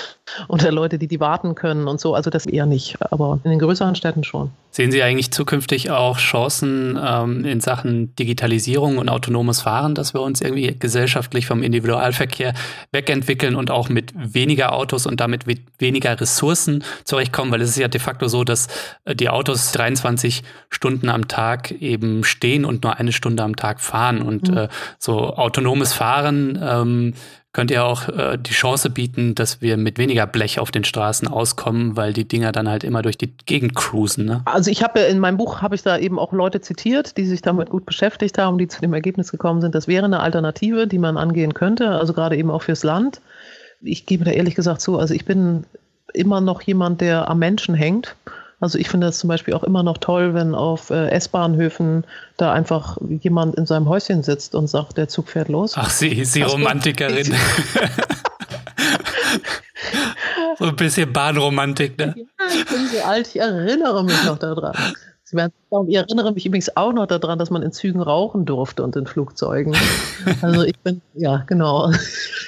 und 0.48 0.62
der 0.62 0.72
Leute, 0.72 0.98
die 0.98 1.06
die 1.06 1.20
warten 1.20 1.54
können 1.54 1.88
und 1.88 2.00
so. 2.00 2.14
Also 2.14 2.30
das 2.30 2.46
eher 2.46 2.66
nicht, 2.66 2.96
aber 3.12 3.40
in 3.44 3.50
den 3.50 3.58
größeren 3.58 3.94
Städten 3.94 4.24
schon. 4.24 4.50
Sehen 4.72 4.92
Sie 4.92 5.02
eigentlich 5.02 5.32
zukünftig 5.32 5.69
auch 5.90 6.18
Chancen 6.18 6.98
ähm, 7.02 7.44
in 7.44 7.60
Sachen 7.60 8.14
Digitalisierung 8.16 8.98
und 8.98 9.08
autonomes 9.08 9.62
Fahren, 9.62 9.94
dass 9.94 10.14
wir 10.14 10.20
uns 10.20 10.40
irgendwie 10.40 10.76
gesellschaftlich 10.78 11.46
vom 11.46 11.62
Individualverkehr 11.62 12.54
wegentwickeln 12.92 13.54
und 13.54 13.70
auch 13.70 13.88
mit 13.88 14.12
weniger 14.16 14.72
Autos 14.72 15.06
und 15.06 15.20
damit 15.20 15.46
mit 15.46 15.60
weniger 15.78 16.20
Ressourcen 16.20 16.84
zurechtkommen? 17.04 17.52
Weil 17.52 17.62
es 17.62 17.70
ist 17.70 17.78
ja 17.78 17.88
de 17.88 18.00
facto 18.00 18.28
so, 18.28 18.44
dass 18.44 18.66
äh, 19.04 19.14
die 19.14 19.28
Autos 19.28 19.72
23 19.72 20.42
Stunden 20.68 21.08
am 21.08 21.28
Tag 21.28 21.70
eben 21.70 22.24
stehen 22.24 22.64
und 22.64 22.82
nur 22.82 22.98
eine 22.98 23.12
Stunde 23.12 23.42
am 23.42 23.54
Tag 23.54 23.80
fahren. 23.80 24.22
Und 24.22 24.50
mhm. 24.50 24.56
äh, 24.56 24.68
so 24.98 25.34
autonomes 25.36 25.92
Fahren 25.92 26.58
ähm, 26.62 27.14
könnt 27.52 27.70
ihr 27.70 27.84
auch 27.84 28.08
äh, 28.08 28.38
die 28.38 28.52
Chance 28.52 28.90
bieten, 28.90 29.34
dass 29.34 29.60
wir 29.60 29.76
mit 29.76 29.98
weniger 29.98 30.26
Blech 30.26 30.60
auf 30.60 30.70
den 30.70 30.84
Straßen 30.84 31.26
auskommen, 31.26 31.96
weil 31.96 32.12
die 32.12 32.26
Dinger 32.26 32.52
dann 32.52 32.68
halt 32.68 32.84
immer 32.84 33.02
durch 33.02 33.18
die 33.18 33.32
Gegend 33.46 33.74
cruisen. 33.74 34.24
Ne? 34.24 34.42
Also 34.44 34.70
ich 34.70 34.82
habe 34.82 35.00
in 35.00 35.18
meinem 35.18 35.36
Buch 35.36 35.60
habe 35.60 35.74
ich 35.74 35.82
da 35.82 35.98
eben 35.98 36.18
auch 36.18 36.32
Leute 36.32 36.60
zitiert, 36.60 37.16
die 37.16 37.26
sich 37.26 37.42
damit 37.42 37.70
gut 37.70 37.86
beschäftigt 37.86 38.38
haben, 38.38 38.58
die 38.58 38.68
zu 38.68 38.80
dem 38.80 38.92
Ergebnis 38.92 39.32
gekommen 39.32 39.60
sind, 39.60 39.74
das 39.74 39.88
wäre 39.88 40.04
eine 40.04 40.20
Alternative, 40.20 40.86
die 40.86 40.98
man 40.98 41.16
angehen 41.16 41.54
könnte, 41.54 41.90
also 41.90 42.12
gerade 42.12 42.36
eben 42.36 42.50
auch 42.50 42.62
fürs 42.62 42.84
Land. 42.84 43.20
Ich 43.82 44.06
gebe 44.06 44.24
da 44.24 44.30
ehrlich 44.30 44.54
gesagt 44.54 44.80
zu, 44.80 44.98
also 44.98 45.14
ich 45.14 45.24
bin 45.24 45.64
immer 46.12 46.40
noch 46.40 46.62
jemand, 46.62 47.00
der 47.00 47.28
am 47.28 47.38
Menschen 47.38 47.74
hängt. 47.74 48.14
Also 48.60 48.78
ich 48.78 48.88
finde 48.90 49.06
das 49.06 49.18
zum 49.18 49.28
Beispiel 49.28 49.54
auch 49.54 49.64
immer 49.64 49.82
noch 49.82 49.96
toll, 49.98 50.34
wenn 50.34 50.54
auf 50.54 50.90
äh, 50.90 51.08
S-Bahnhöfen 51.08 52.04
da 52.36 52.52
einfach 52.52 52.98
jemand 53.08 53.54
in 53.54 53.64
seinem 53.64 53.88
Häuschen 53.88 54.22
sitzt 54.22 54.54
und 54.54 54.68
sagt, 54.68 54.98
der 54.98 55.08
Zug 55.08 55.30
fährt 55.30 55.48
los. 55.48 55.72
Ach, 55.76 55.88
Sie, 55.88 56.24
Sie 56.26 56.42
Romantikerin. 56.42 57.34
so 60.58 60.66
ein 60.66 60.76
bisschen 60.76 61.10
Bahnromantik, 61.10 61.98
ne? 61.98 62.14
Ja, 62.16 62.24
ich 62.54 62.66
bin 62.66 62.86
so 62.86 63.02
alt, 63.02 63.28
ich 63.28 63.40
erinnere 63.40 64.04
mich 64.04 64.22
noch 64.24 64.38
daran. 64.38 64.76
Sie 65.24 65.36
werden, 65.36 65.52
ich 65.88 65.96
erinnere 65.96 66.32
mich 66.32 66.44
übrigens 66.44 66.76
auch 66.76 66.92
noch 66.92 67.06
daran, 67.06 67.38
dass 67.38 67.48
man 67.48 67.62
in 67.62 67.72
Zügen 67.72 68.02
rauchen 68.02 68.44
durfte 68.44 68.82
und 68.82 68.94
in 68.94 69.06
Flugzeugen. 69.06 69.74
Also 70.42 70.64
ich 70.64 70.78
bin, 70.80 71.00
ja, 71.14 71.44
genau. 71.46 71.90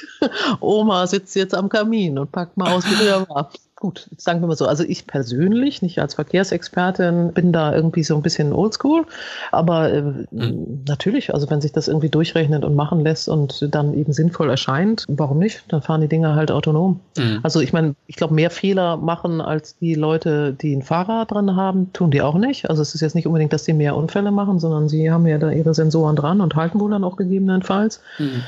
Oma 0.61 1.07
sitzt 1.07 1.35
jetzt 1.37 1.55
am 1.55 1.71
Kamin 1.71 2.19
und 2.19 2.33
packt 2.33 2.57
mal 2.59 2.73
aus, 2.73 2.85
wie 2.85 2.95
früher 2.95 3.27
war 3.29 3.51
gut, 3.83 4.09
sagen 4.17 4.41
wir 4.41 4.47
mal 4.47 4.57
so, 4.57 4.69
also 4.69 4.85
ich 4.85 5.09
persönlich, 5.09 5.83
nicht 5.83 5.99
als 5.99 6.15
Verkehrsexpertin, 6.15 7.33
bin 7.33 7.53
da 7.53 7.75
irgendwie 7.75 8.05
so 8.05 8.15
ein 8.15 8.23
bisschen 8.23 8.53
oldschool, 8.53 9.07
aber 9.51 9.93
äh, 9.93 10.03
mhm. 10.31 10.85
natürlich, 10.87 11.35
also 11.35 11.51
wenn 11.51 11.61
sich 11.61 11.73
das 11.73 11.89
irgendwie 11.89 12.09
durchrechnet 12.09 12.65
und 12.65 12.77
machen 12.77 13.01
lässt 13.01 13.29
und 13.29 13.75
dann 13.75 13.95
eben 13.95 14.13
sinnvoll 14.13 14.51
erscheint, 14.51 15.05
warum 15.09 15.41
nicht? 15.41 15.65
Dann 15.67 15.83
fahren 15.83 16.01
die 16.01 16.07
Dinger 16.07 16.37
halt 16.37 16.53
autonom. 16.53 17.01
Mhm. 17.19 17.41
Also 17.43 17.61
ich 17.61 17.73
meine, 17.73 17.97
ich 18.07 18.15
glaube, 18.15 18.35
mehr 18.35 18.51
Fehler 18.51 18.99
machen 18.99 19.41
als 19.41 19.77
die 19.79 19.97
Leute, 19.97 20.53
die 20.53 20.77
ein 20.77 20.83
Fahrrad 20.83 21.33
dran 21.33 21.57
haben, 21.57 21.93
tun 21.93 22.13
die 22.13 22.23
auch 22.23 22.37
nicht. 22.37 22.71
Also 22.71 22.83
es 22.83 22.95
ist 22.95 23.01
jetzt 23.01 23.17
nicht 23.17 23.27
unbedingt, 23.27 23.53
dass 23.53 23.65
die 23.65 23.73
mehr 23.73 23.97
Unfälle 23.97 24.31
machen, 24.31 24.61
sondern 24.61 24.89
sie 24.89 25.11
haben 25.11 25.27
ja 25.27 25.39
da 25.39 25.51
ihre 25.51 25.75
Sensoren 25.75 26.15
dran 26.15 26.41
und 26.41 26.55
halten 26.55 26.79
wohl 26.79 26.93
dann 26.93 27.03
auch 27.03 27.17
gegebenenfalls. 27.17 28.01
Mhm. 28.21 28.45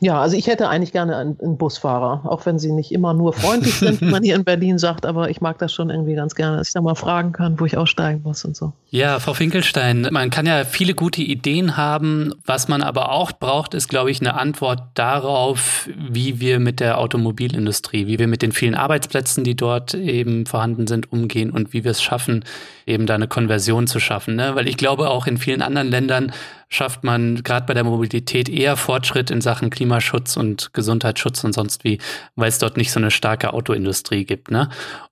Ja, 0.00 0.20
also 0.20 0.36
ich 0.36 0.46
hätte 0.46 0.68
eigentlich 0.68 0.92
gerne 0.92 1.16
einen, 1.16 1.38
einen, 1.40 1.56
Busfahrer, 1.56 2.22
auch 2.24 2.44
wenn 2.46 2.58
sie 2.58 2.72
nicht 2.72 2.92
immer 2.92 3.14
nur 3.14 3.32
freundlich 3.32 3.74
sind, 3.74 4.00
wie 4.00 4.06
man 4.06 4.22
hier 4.22 4.34
in 4.34 4.44
Berlin 4.44 4.78
sagt, 4.78 5.06
aber 5.06 5.30
ich 5.30 5.40
mag 5.40 5.58
das 5.58 5.72
schon 5.72 5.90
irgendwie 5.90 6.14
ganz 6.14 6.34
gerne, 6.34 6.56
dass 6.56 6.68
ich 6.68 6.74
da 6.74 6.80
mal 6.80 6.94
fragen 6.94 7.32
kann, 7.32 7.58
wo 7.58 7.64
ich 7.64 7.76
aussteigen 7.76 8.22
muss 8.22 8.44
und 8.44 8.56
so. 8.56 8.72
Ja, 8.90 9.18
Frau 9.18 9.34
Finkelstein, 9.34 10.08
man 10.10 10.30
kann 10.30 10.46
ja 10.46 10.64
viele 10.64 10.94
gute 10.94 11.22
Ideen 11.22 11.76
haben. 11.76 12.32
Was 12.44 12.68
man 12.68 12.82
aber 12.82 13.12
auch 13.12 13.32
braucht, 13.32 13.74
ist, 13.74 13.88
glaube 13.88 14.10
ich, 14.10 14.20
eine 14.20 14.34
Antwort 14.34 14.82
darauf, 14.94 15.88
wie 15.96 16.40
wir 16.40 16.60
mit 16.60 16.80
der 16.80 16.98
Automobilindustrie, 16.98 18.06
wie 18.06 18.18
wir 18.18 18.28
mit 18.28 18.42
den 18.42 18.52
vielen 18.52 18.74
Arbeitsplätzen, 18.74 19.44
die 19.44 19.56
dort 19.56 19.94
eben 19.94 20.46
vorhanden 20.46 20.86
sind, 20.86 21.10
umgehen 21.12 21.50
und 21.50 21.72
wie 21.72 21.84
wir 21.84 21.90
es 21.90 22.02
schaffen, 22.02 22.44
eben 22.86 23.06
da 23.06 23.14
eine 23.14 23.28
Konversion 23.28 23.86
zu 23.86 24.00
schaffen. 24.00 24.36
Ne? 24.36 24.54
Weil 24.54 24.68
ich 24.68 24.76
glaube, 24.76 25.10
auch 25.10 25.26
in 25.26 25.38
vielen 25.38 25.62
anderen 25.62 25.88
Ländern 25.88 26.32
schafft 26.68 27.04
man 27.04 27.42
gerade 27.42 27.66
bei 27.66 27.74
der 27.74 27.84
Mobilität 27.84 28.48
eher 28.48 28.76
Fortschritt 28.76 29.30
in 29.30 29.40
Sachen 29.40 29.70
Klimaschutz 29.70 30.36
und 30.36 30.72
Gesundheitsschutz 30.72 31.44
und 31.44 31.52
sonst 31.52 31.84
wie, 31.84 31.98
weil 32.36 32.48
es 32.48 32.58
dort 32.58 32.76
nicht 32.76 32.92
so 32.92 33.00
eine 33.00 33.10
starke 33.10 33.52
Autoindustrie 33.52 34.24
gibt. 34.24 34.50
Ne? 34.50 34.68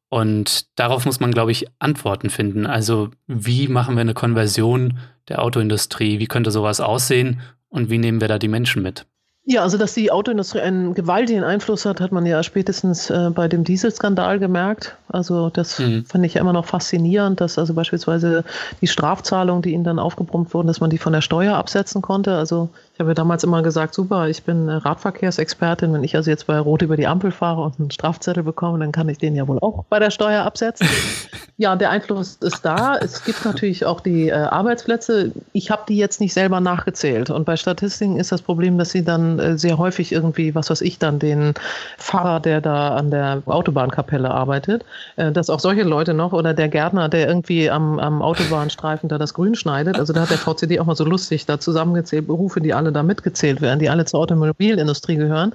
Und 0.09 0.67
darauf 0.79 1.07
muss 1.07 1.21
man, 1.21 1.33
glaube 1.33 1.53
ich, 1.53 1.67
Antworten 1.79 2.29
finden. 2.31 2.67
Also 2.67 3.11
wie 3.27 3.69
machen 3.69 3.95
wir 3.97 4.03
eine 4.03 4.15
Konversion 4.15 4.99
der 5.29 5.43
Autoindustrie? 5.43 6.19
Wie 6.19 6.27
könnte 6.27 6.51
sowas 6.51 6.81
aussehen? 6.81 7.41
Und 7.69 7.89
wie 7.89 7.99
nehmen 7.99 8.21
wir 8.21 8.29
da 8.29 8.39
die 8.39 8.49
Menschen 8.49 8.83
mit? 8.83 9.07
Ja, 9.45 9.63
also 9.63 9.77
dass 9.77 9.95
die 9.95 10.13
Autoindustrie 10.13 10.61
einen 10.61 10.95
gewaltigen 10.95 11.43
Einfluss 11.43 11.85
hat, 11.85 12.01
hat 12.01 12.13
man 12.13 12.25
ja 12.27 12.45
spätestens 12.45 13.11
äh, 13.11 13.31
bei 13.35 13.49
dem 13.49 13.65
Dieselskandal 13.65 14.39
gemerkt. 14.39 14.97
Also 15.09 15.51
das 15.51 15.81
mhm. 15.81 16.05
fand 16.07 16.25
ich 16.25 16.35
ja 16.35 16.41
immer 16.41 16.53
noch 16.53 16.65
faszinierend, 16.65 17.41
dass 17.41 17.59
also 17.59 17.75
beispielsweise 17.75 18.45
die 18.81 18.87
Strafzahlungen, 18.87 19.63
die 19.63 19.73
ihnen 19.73 19.83
dann 19.83 19.99
aufgebrummt 19.99 20.55
wurden, 20.55 20.69
dass 20.69 20.81
man 20.81 20.91
die 20.91 20.99
von 20.99 21.13
der 21.13 21.23
Steuer 21.23 21.57
absetzen 21.57 22.03
konnte. 22.03 22.37
Also 22.37 22.69
ich 22.95 23.01
habe 23.01 23.15
damals 23.15 23.43
immer 23.43 23.63
gesagt, 23.63 23.95
super, 23.95 24.29
ich 24.29 24.45
bin 24.45 24.69
Radverkehrsexpertin. 24.69 25.93
Wenn 25.93 26.05
ich 26.05 26.15
also 26.15 26.31
jetzt 26.31 26.47
bei 26.47 26.59
Rot 26.59 26.83
über 26.83 26.97
die 26.97 27.09
Ampel 27.09 27.33
fahre 27.33 27.63
und 27.63 27.81
einen 27.81 27.91
Strafzettel 27.91 28.45
bekomme, 28.45 28.79
dann 28.79 28.93
kann 28.93 29.09
ich 29.09 29.19
den 29.19 29.35
ja 29.35 29.49
wohl 29.49 29.59
auch 29.59 29.85
bei 29.89 29.99
der 29.99 30.11
Steuer 30.11 30.45
absetzen. 30.45 30.87
ja, 31.57 31.75
der 31.75 31.91
Einfluss 31.91 32.37
ist 32.37 32.65
da. 32.65 32.97
Es 32.97 33.25
gibt 33.25 33.45
natürlich 33.45 33.85
auch 33.87 34.01
die 34.01 34.29
äh, 34.29 34.35
Arbeitsplätze. 34.35 35.33
Ich 35.53 35.71
habe 35.71 35.83
die 35.89 35.97
jetzt 35.97 36.21
nicht 36.21 36.33
selber 36.33 36.61
nachgezählt. 36.61 37.29
Und 37.31 37.45
bei 37.45 37.57
Statistiken 37.57 38.19
ist 38.19 38.31
das 38.31 38.41
Problem, 38.41 38.79
dass 38.79 38.91
sie 38.91 39.05
dann 39.05 39.32
äh, 39.39 39.59
sehr 39.59 39.79
häufig 39.79 40.13
irgendwie, 40.13 40.55
was 40.55 40.71
weiß 40.71 40.81
ich, 40.81 40.99
dann 40.99 41.19
den 41.19 41.55
Fahrer, 41.99 42.41
der 42.41 42.61
da 42.61 42.97
an 42.97 43.11
der 43.11 43.43
Autobahnkapelle 43.47 44.31
arbeitet, 44.31 44.85
äh, 45.17 45.33
dass 45.33 45.51
auch 45.51 45.61
solche 45.61 45.83
Leute 45.83 46.15
noch 46.15 46.33
oder 46.33 46.55
der 46.55 46.69
Gärtner, 46.69 47.09
der 47.09 47.29
irgendwie 47.29 47.71
am, 47.71 47.99
am 47.99 48.23
Autobahnstreifen 48.23 49.09
da 49.09 49.19
das 49.19 49.35
Grün 49.35 49.55
schneidet. 49.55 49.99
Also 49.99 50.13
da 50.13 50.23
hat 50.23 50.31
der 50.31 50.39
VCD 50.39 50.81
auch 50.81 50.87
mal 50.87 50.97
so 50.97 51.05
lustig 51.05 51.47
da 51.47 51.59
zusammengezählt, 51.59 52.27
Berufe, 52.27 52.61
die 52.61 52.75
alle 52.75 52.93
da 52.93 53.03
mitgezählt 53.03 53.61
werden, 53.61 53.79
die 53.79 53.89
alle 53.89 54.05
zur 54.05 54.21
Automobilindustrie 54.21 55.17
gehören. 55.17 55.53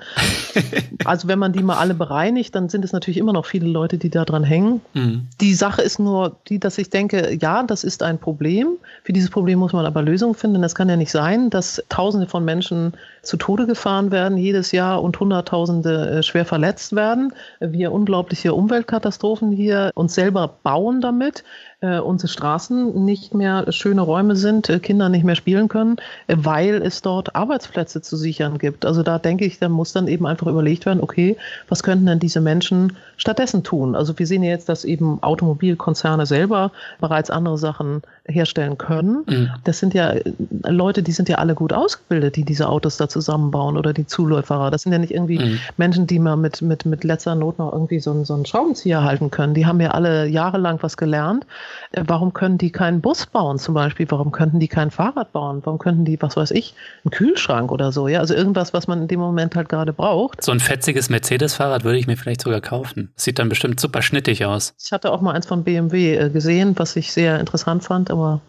also 1.05 1.27
wenn 1.27 1.39
man 1.39 1.53
die 1.53 1.63
mal 1.63 1.77
alle 1.77 1.93
bereinigt, 1.93 2.55
dann 2.55 2.69
sind 2.69 2.83
es 2.85 2.91
natürlich 2.91 3.17
immer 3.17 3.33
noch 3.33 3.45
viele 3.45 3.67
Leute, 3.67 3.97
die 3.97 4.09
da 4.09 4.25
dran 4.25 4.43
hängen. 4.43 4.81
Mhm. 4.93 5.27
Die 5.41 5.53
Sache 5.53 5.81
ist 5.81 5.99
nur 5.99 6.37
die, 6.47 6.59
dass 6.59 6.77
ich 6.77 6.89
denke, 6.89 7.37
ja, 7.39 7.63
das 7.63 7.83
ist 7.83 8.03
ein 8.03 8.17
Problem. 8.17 8.77
Für 9.03 9.13
dieses 9.13 9.29
Problem 9.29 9.59
muss 9.59 9.73
man 9.73 9.85
aber 9.85 10.01
Lösungen 10.01 10.35
finden. 10.35 10.63
Es 10.63 10.75
kann 10.75 10.89
ja 10.89 10.95
nicht 10.95 11.11
sein, 11.11 11.49
dass 11.49 11.83
Tausende 11.89 12.27
von 12.27 12.43
Menschen 12.45 12.93
zu 13.21 13.37
Tode 13.37 13.66
gefahren 13.67 14.11
werden 14.11 14.37
jedes 14.37 14.71
Jahr 14.71 15.03
und 15.03 15.19
Hunderttausende 15.19 16.09
äh, 16.09 16.23
schwer 16.23 16.45
verletzt 16.45 16.95
werden. 16.95 17.33
Wir 17.59 17.91
unglaubliche 17.91 18.53
Umweltkatastrophen 18.53 19.51
hier 19.51 19.91
uns 19.93 20.15
selber 20.15 20.47
bauen 20.63 21.01
damit 21.01 21.43
äh, 21.79 21.99
unsere 21.99 22.27
Straßen 22.27 23.05
nicht 23.05 23.35
mehr 23.35 23.71
schöne 23.71 24.01
Räume 24.01 24.35
sind, 24.35 24.67
äh, 24.67 24.79
Kinder 24.79 25.09
nicht 25.09 25.23
mehr 25.23 25.35
spielen 25.35 25.67
können, 25.67 25.97
äh, 26.25 26.35
weil 26.35 26.81
es 26.81 27.03
dort 27.03 27.35
Arbeitsplätze 27.35 28.01
zu 28.01 28.17
sichern 28.17 28.57
gibt. 28.57 28.83
Also 28.83 29.03
da 29.03 29.19
denke 29.19 29.45
ich, 29.45 29.59
da 29.59 29.69
muss 29.69 29.93
dann 29.93 30.07
eben 30.07 30.25
einfach 30.25 30.47
überlegt 30.47 30.87
werden, 30.87 31.03
okay, 31.03 31.37
was 31.69 31.83
könnten 31.83 32.07
denn 32.07 32.17
diese 32.17 32.41
Menschen 32.41 32.97
stattdessen 33.15 33.63
tun? 33.63 33.95
Also 33.95 34.17
wir 34.17 34.25
sehen 34.25 34.41
ja 34.41 34.49
jetzt, 34.49 34.69
dass 34.69 34.85
eben 34.85 35.21
Automobilkonzerne 35.21 36.25
selber 36.25 36.71
bereits 36.99 37.29
andere 37.29 37.59
Sachen 37.59 38.01
herstellen 38.25 38.79
können. 38.79 39.23
Mhm. 39.27 39.49
Das 39.63 39.77
sind 39.77 39.93
ja 39.93 40.13
äh, 40.13 40.33
Leute, 40.63 41.03
die 41.03 41.11
sind 41.11 41.29
ja 41.29 41.37
alle 41.37 41.53
gut 41.53 41.73
ausgebildet, 41.73 42.37
die 42.37 42.43
diese 42.43 42.69
Autos 42.69 42.97
da 42.97 43.07
zusammenbauen 43.07 43.77
oder 43.77 43.93
die 43.93 44.07
Zuläuferer. 44.07 44.71
Das 44.71 44.81
sind 44.81 44.93
ja 44.93 44.97
nicht 44.97 45.13
irgendwie 45.13 45.37
mhm. 45.37 45.59
Menschen, 45.77 46.07
die 46.07 46.17
mal 46.17 46.37
mit, 46.37 46.63
mit, 46.63 46.87
mit 46.87 47.03
letzter 47.03 47.35
Not 47.35 47.59
noch 47.59 47.71
irgendwie 47.71 47.99
so, 47.99 48.23
so 48.23 48.33
einen 48.33 48.47
Schraubenzieher 48.47 49.03
halten 49.03 49.29
können. 49.29 49.53
Die 49.53 49.67
haben 49.67 49.79
ja 49.79 49.91
alle 49.91 50.25
jahrelang 50.25 50.79
was 50.81 50.97
gelernt 50.97 51.45
warum 51.93 52.33
können 52.33 52.57
die 52.57 52.71
keinen 52.71 53.01
Bus 53.01 53.25
bauen 53.25 53.59
zum 53.59 53.73
Beispiel? 53.73 54.05
Warum 54.09 54.31
könnten 54.31 54.59
die 54.59 54.67
kein 54.67 54.91
Fahrrad 54.91 55.31
bauen? 55.31 55.61
Warum 55.63 55.79
könnten 55.79 56.05
die, 56.05 56.21
was 56.21 56.37
weiß 56.37 56.51
ich, 56.51 56.73
einen 57.03 57.11
Kühlschrank 57.11 57.71
oder 57.71 57.91
so? 57.91 58.07
Ja, 58.07 58.19
also 58.19 58.33
irgendwas, 58.33 58.73
was 58.73 58.87
man 58.87 59.01
in 59.01 59.07
dem 59.07 59.19
Moment 59.19 59.55
halt 59.55 59.69
gerade 59.69 59.93
braucht. 59.93 60.43
So 60.43 60.51
ein 60.51 60.59
fetziges 60.59 61.09
Mercedes-Fahrrad 61.09 61.83
würde 61.83 61.97
ich 61.97 62.07
mir 62.07 62.17
vielleicht 62.17 62.41
sogar 62.41 62.61
kaufen. 62.61 63.11
sieht 63.15 63.39
dann 63.39 63.49
bestimmt 63.49 63.79
super 63.79 64.01
schnittig 64.01 64.45
aus. 64.45 64.73
Ich 64.83 64.91
hatte 64.91 65.11
auch 65.11 65.21
mal 65.21 65.33
eins 65.33 65.45
von 65.45 65.63
BMW 65.63 66.15
äh, 66.15 66.29
gesehen, 66.29 66.73
was 66.77 66.95
ich 66.95 67.11
sehr 67.11 67.39
interessant 67.39 67.83
fand, 67.83 68.11
aber 68.11 68.41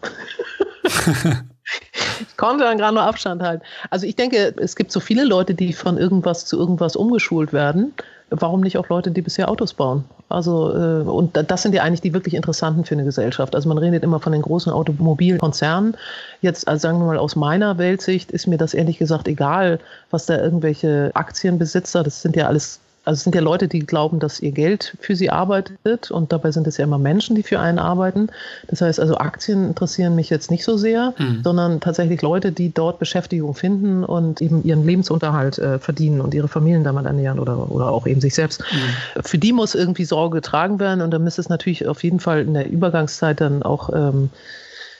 ich 0.83 2.37
konnte 2.37 2.63
dann 2.63 2.77
gerade 2.77 2.93
nur 2.93 3.03
Abstand 3.03 3.41
halten. 3.41 3.63
Also 3.89 4.05
ich 4.05 4.15
denke, 4.15 4.53
es 4.57 4.75
gibt 4.75 4.91
so 4.91 4.99
viele 4.99 5.23
Leute, 5.23 5.55
die 5.55 5.73
von 5.73 5.97
irgendwas 5.97 6.45
zu 6.45 6.57
irgendwas 6.57 6.95
umgeschult 6.95 7.53
werden 7.53 7.93
warum 8.29 8.61
nicht 8.61 8.77
auch 8.77 8.89
Leute, 8.89 9.11
die 9.11 9.21
bisher 9.21 9.49
Autos 9.49 9.73
bauen? 9.73 10.03
Also, 10.29 10.73
äh, 10.73 11.01
und 11.01 11.37
das 11.49 11.61
sind 11.61 11.73
ja 11.73 11.83
eigentlich 11.83 12.01
die 12.01 12.13
wirklich 12.13 12.33
interessanten 12.33 12.85
für 12.85 12.95
eine 12.95 13.03
Gesellschaft. 13.03 13.55
Also 13.55 13.67
man 13.69 13.77
redet 13.77 14.03
immer 14.03 14.19
von 14.19 14.31
den 14.31 14.41
großen 14.41 14.71
Automobilkonzernen. 14.71 15.95
Jetzt, 16.41 16.67
also 16.67 16.81
sagen 16.81 16.99
wir 16.99 17.05
mal, 17.05 17.17
aus 17.17 17.35
meiner 17.35 17.77
Weltsicht 17.77 18.31
ist 18.31 18.47
mir 18.47 18.57
das 18.57 18.73
ehrlich 18.73 18.97
gesagt 18.97 19.27
egal, 19.27 19.79
was 20.11 20.25
da 20.25 20.37
irgendwelche 20.37 21.11
Aktienbesitzer, 21.13 22.03
das 22.03 22.21
sind 22.21 22.35
ja 22.35 22.47
alles 22.47 22.79
also 23.09 23.17
es 23.17 23.23
sind 23.23 23.33
ja 23.33 23.41
Leute, 23.41 23.67
die 23.67 23.79
glauben, 23.79 24.19
dass 24.19 24.39
ihr 24.39 24.51
Geld 24.51 24.95
für 24.99 25.15
sie 25.15 25.31
arbeitet 25.31 26.11
und 26.11 26.31
dabei 26.31 26.51
sind 26.51 26.67
es 26.67 26.77
ja 26.77 26.83
immer 26.83 26.99
Menschen, 26.99 27.35
die 27.35 27.41
für 27.41 27.59
einen 27.59 27.79
arbeiten. 27.79 28.27
Das 28.67 28.81
heißt 28.81 28.99
also, 28.99 29.17
Aktien 29.17 29.65
interessieren 29.65 30.13
mich 30.13 30.29
jetzt 30.29 30.51
nicht 30.51 30.63
so 30.63 30.77
sehr, 30.77 31.15
mhm. 31.17 31.41
sondern 31.43 31.79
tatsächlich 31.79 32.21
Leute, 32.21 32.51
die 32.51 32.71
dort 32.71 32.99
Beschäftigung 32.99 33.55
finden 33.55 34.03
und 34.03 34.43
eben 34.43 34.63
ihren 34.63 34.85
Lebensunterhalt 34.85 35.57
äh, 35.57 35.79
verdienen 35.79 36.21
und 36.21 36.35
ihre 36.35 36.47
Familien 36.47 36.83
damit 36.83 37.07
ernähren 37.07 37.39
oder, 37.39 37.71
oder 37.71 37.91
auch 37.91 38.05
eben 38.05 38.21
sich 38.21 38.35
selbst. 38.35 38.61
Mhm. 38.61 39.23
Für 39.23 39.39
die 39.39 39.53
muss 39.53 39.73
irgendwie 39.73 40.05
Sorge 40.05 40.35
getragen 40.35 40.79
werden 40.79 41.01
und 41.01 41.09
da 41.09 41.17
müsste 41.17 41.41
es 41.41 41.49
natürlich 41.49 41.87
auf 41.87 42.03
jeden 42.03 42.19
Fall 42.19 42.41
in 42.41 42.53
der 42.53 42.69
Übergangszeit 42.69 43.41
dann 43.41 43.63
auch 43.63 43.89
ähm, 43.91 44.29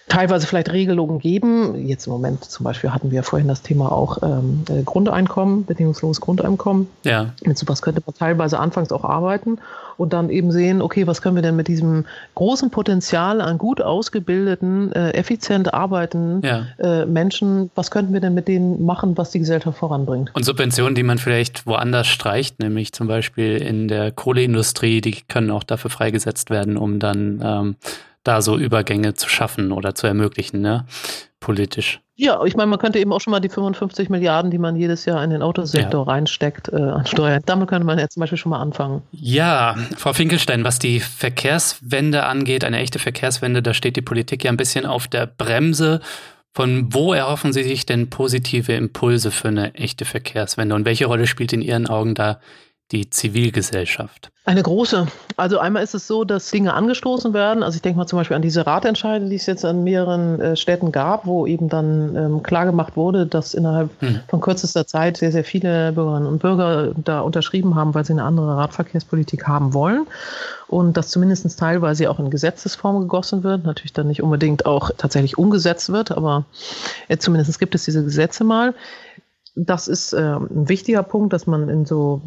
teilweise 0.09 0.45
vielleicht 0.47 0.71
Regelungen 0.71 1.19
geben. 1.19 1.87
Jetzt 1.87 2.07
im 2.07 2.13
Moment 2.13 2.43
zum 2.43 2.65
Beispiel 2.65 2.91
hatten 2.91 3.11
wir 3.11 3.23
vorhin 3.23 3.47
das 3.47 3.61
Thema 3.61 3.91
auch 3.91 4.17
ähm, 4.21 4.63
äh, 4.69 4.83
Grundeinkommen, 4.83 5.65
bedingungsloses 5.65 6.19
Grundeinkommen. 6.19 6.87
Ja. 7.03 7.33
Mit 7.45 7.57
sowas 7.57 7.81
könnte 7.81 8.01
man 8.05 8.15
teilweise 8.15 8.59
anfangs 8.59 8.91
auch 8.91 9.05
arbeiten 9.05 9.59
und 9.97 10.13
dann 10.13 10.29
eben 10.29 10.51
sehen, 10.51 10.81
okay, 10.81 11.05
was 11.07 11.21
können 11.21 11.35
wir 11.35 11.43
denn 11.43 11.55
mit 11.55 11.67
diesem 11.67 12.05
großen 12.35 12.71
Potenzial 12.71 13.41
an 13.41 13.57
gut 13.57 13.81
ausgebildeten, 13.81 14.91
äh, 14.93 15.11
effizient 15.11 15.73
arbeitenden 15.73 16.41
ja. 16.41 16.67
äh, 16.79 17.05
Menschen, 17.05 17.69
was 17.75 17.91
könnten 17.91 18.13
wir 18.13 18.21
denn 18.21 18.33
mit 18.33 18.47
denen 18.47 18.85
machen, 18.85 19.17
was 19.17 19.31
die 19.31 19.39
Gesellschaft 19.39 19.77
voranbringt? 19.77 20.31
Und 20.33 20.43
Subventionen, 20.43 20.95
die 20.95 21.03
man 21.03 21.17
vielleicht 21.17 21.67
woanders 21.67 22.07
streicht, 22.07 22.59
nämlich 22.59 22.93
zum 22.93 23.07
Beispiel 23.07 23.57
in 23.57 23.87
der 23.87 24.11
Kohleindustrie, 24.11 25.01
die 25.01 25.17
können 25.27 25.51
auch 25.51 25.63
dafür 25.63 25.91
freigesetzt 25.91 26.49
werden, 26.49 26.77
um 26.77 26.99
dann 26.99 27.41
ähm, 27.43 27.75
da 28.23 28.41
so 28.41 28.57
Übergänge 28.57 29.13
zu 29.13 29.29
schaffen 29.29 29.71
oder 29.71 29.95
zu 29.95 30.07
ermöglichen, 30.07 30.61
ne? 30.61 30.85
Politisch. 31.39 32.01
Ja, 32.21 32.43
ich 32.43 32.57
meine, 32.57 32.67
man 32.67 32.79
könnte 32.79 32.99
eben 32.99 33.13
auch 33.13 33.21
schon 33.21 33.31
mal 33.31 33.39
die 33.39 33.47
55 33.47 34.09
Milliarden, 34.09 34.51
die 34.51 34.57
man 34.57 34.75
jedes 34.75 35.05
Jahr 35.05 35.23
in 35.23 35.29
den 35.29 35.41
Autosektor 35.41 36.05
ja. 36.05 36.11
reinsteckt, 36.11 36.67
äh, 36.67 36.75
ansteuern. 36.75 37.41
Damit 37.45 37.69
könnte 37.69 37.85
man 37.85 37.97
jetzt 37.97 38.15
zum 38.15 38.19
Beispiel 38.19 38.37
schon 38.37 38.49
mal 38.49 38.59
anfangen. 38.59 39.03
Ja, 39.11 39.77
Frau 39.95 40.11
Finkelstein, 40.11 40.65
was 40.65 40.79
die 40.79 40.99
Verkehrswende 40.99 42.25
angeht, 42.25 42.65
eine 42.65 42.79
echte 42.79 42.99
Verkehrswende, 42.99 43.61
da 43.61 43.73
steht 43.73 43.95
die 43.95 44.01
Politik 44.01 44.43
ja 44.43 44.51
ein 44.51 44.57
bisschen 44.57 44.85
auf 44.85 45.07
der 45.07 45.27
Bremse. 45.27 46.01
Von 46.53 46.93
wo 46.93 47.13
erhoffen 47.13 47.53
Sie 47.53 47.63
sich 47.63 47.85
denn 47.85 48.09
positive 48.09 48.73
Impulse 48.73 49.31
für 49.31 49.47
eine 49.47 49.75
echte 49.75 50.03
Verkehrswende 50.03 50.75
und 50.75 50.83
welche 50.83 51.05
Rolle 51.05 51.25
spielt 51.25 51.53
in 51.53 51.61
Ihren 51.61 51.87
Augen 51.87 52.15
da 52.15 52.41
die 52.91 53.09
Zivilgesellschaft? 53.09 54.31
Eine 54.49 54.63
große. 54.63 55.05
Also 55.37 55.59
einmal 55.59 55.83
ist 55.83 55.93
es 55.93 56.07
so, 56.07 56.23
dass 56.23 56.49
Dinge 56.49 56.73
angestoßen 56.73 57.35
werden. 57.35 57.61
Also 57.61 57.75
ich 57.75 57.83
denke 57.83 57.99
mal 57.99 58.07
zum 58.07 58.17
Beispiel 58.17 58.35
an 58.35 58.41
diese 58.41 58.65
Ratentscheide, 58.65 59.29
die 59.29 59.35
es 59.35 59.45
jetzt 59.45 59.63
an 59.63 59.83
mehreren 59.83 60.41
äh, 60.41 60.55
Städten 60.55 60.91
gab, 60.91 61.27
wo 61.27 61.45
eben 61.45 61.69
dann 61.69 62.15
ähm, 62.15 62.41
klargemacht 62.41 62.95
wurde, 62.95 63.27
dass 63.27 63.53
innerhalb 63.53 63.91
hm. 63.99 64.21
von 64.27 64.41
kürzester 64.41 64.87
Zeit 64.87 65.17
sehr, 65.17 65.31
sehr 65.31 65.43
viele 65.43 65.91
Bürgerinnen 65.91 66.25
und 66.25 66.39
Bürger 66.39 66.93
da 66.95 67.19
unterschrieben 67.19 67.75
haben, 67.75 67.93
weil 67.93 68.05
sie 68.05 68.13
eine 68.13 68.23
andere 68.23 68.57
Radverkehrspolitik 68.57 69.47
haben 69.47 69.75
wollen. 69.75 70.07
Und 70.67 70.97
dass 70.97 71.09
zumindest 71.09 71.59
teilweise 71.59 72.09
auch 72.09 72.17
in 72.17 72.31
Gesetzesform 72.31 73.01
gegossen 73.01 73.43
wird, 73.43 73.65
natürlich 73.65 73.93
dann 73.93 74.07
nicht 74.07 74.23
unbedingt 74.23 74.65
auch 74.65 74.89
tatsächlich 74.97 75.37
umgesetzt 75.37 75.91
wird, 75.91 76.11
aber 76.11 76.45
äh, 77.07 77.17
zumindest 77.17 77.59
gibt 77.59 77.75
es 77.75 77.85
diese 77.85 78.03
Gesetze 78.03 78.43
mal. 78.43 78.73
Das 79.55 79.87
ist 79.87 80.13
äh, 80.13 80.17
ein 80.17 80.69
wichtiger 80.69 81.03
Punkt, 81.03 81.33
dass 81.33 81.45
man 81.45 81.69
in 81.69 81.85
so 81.85 82.21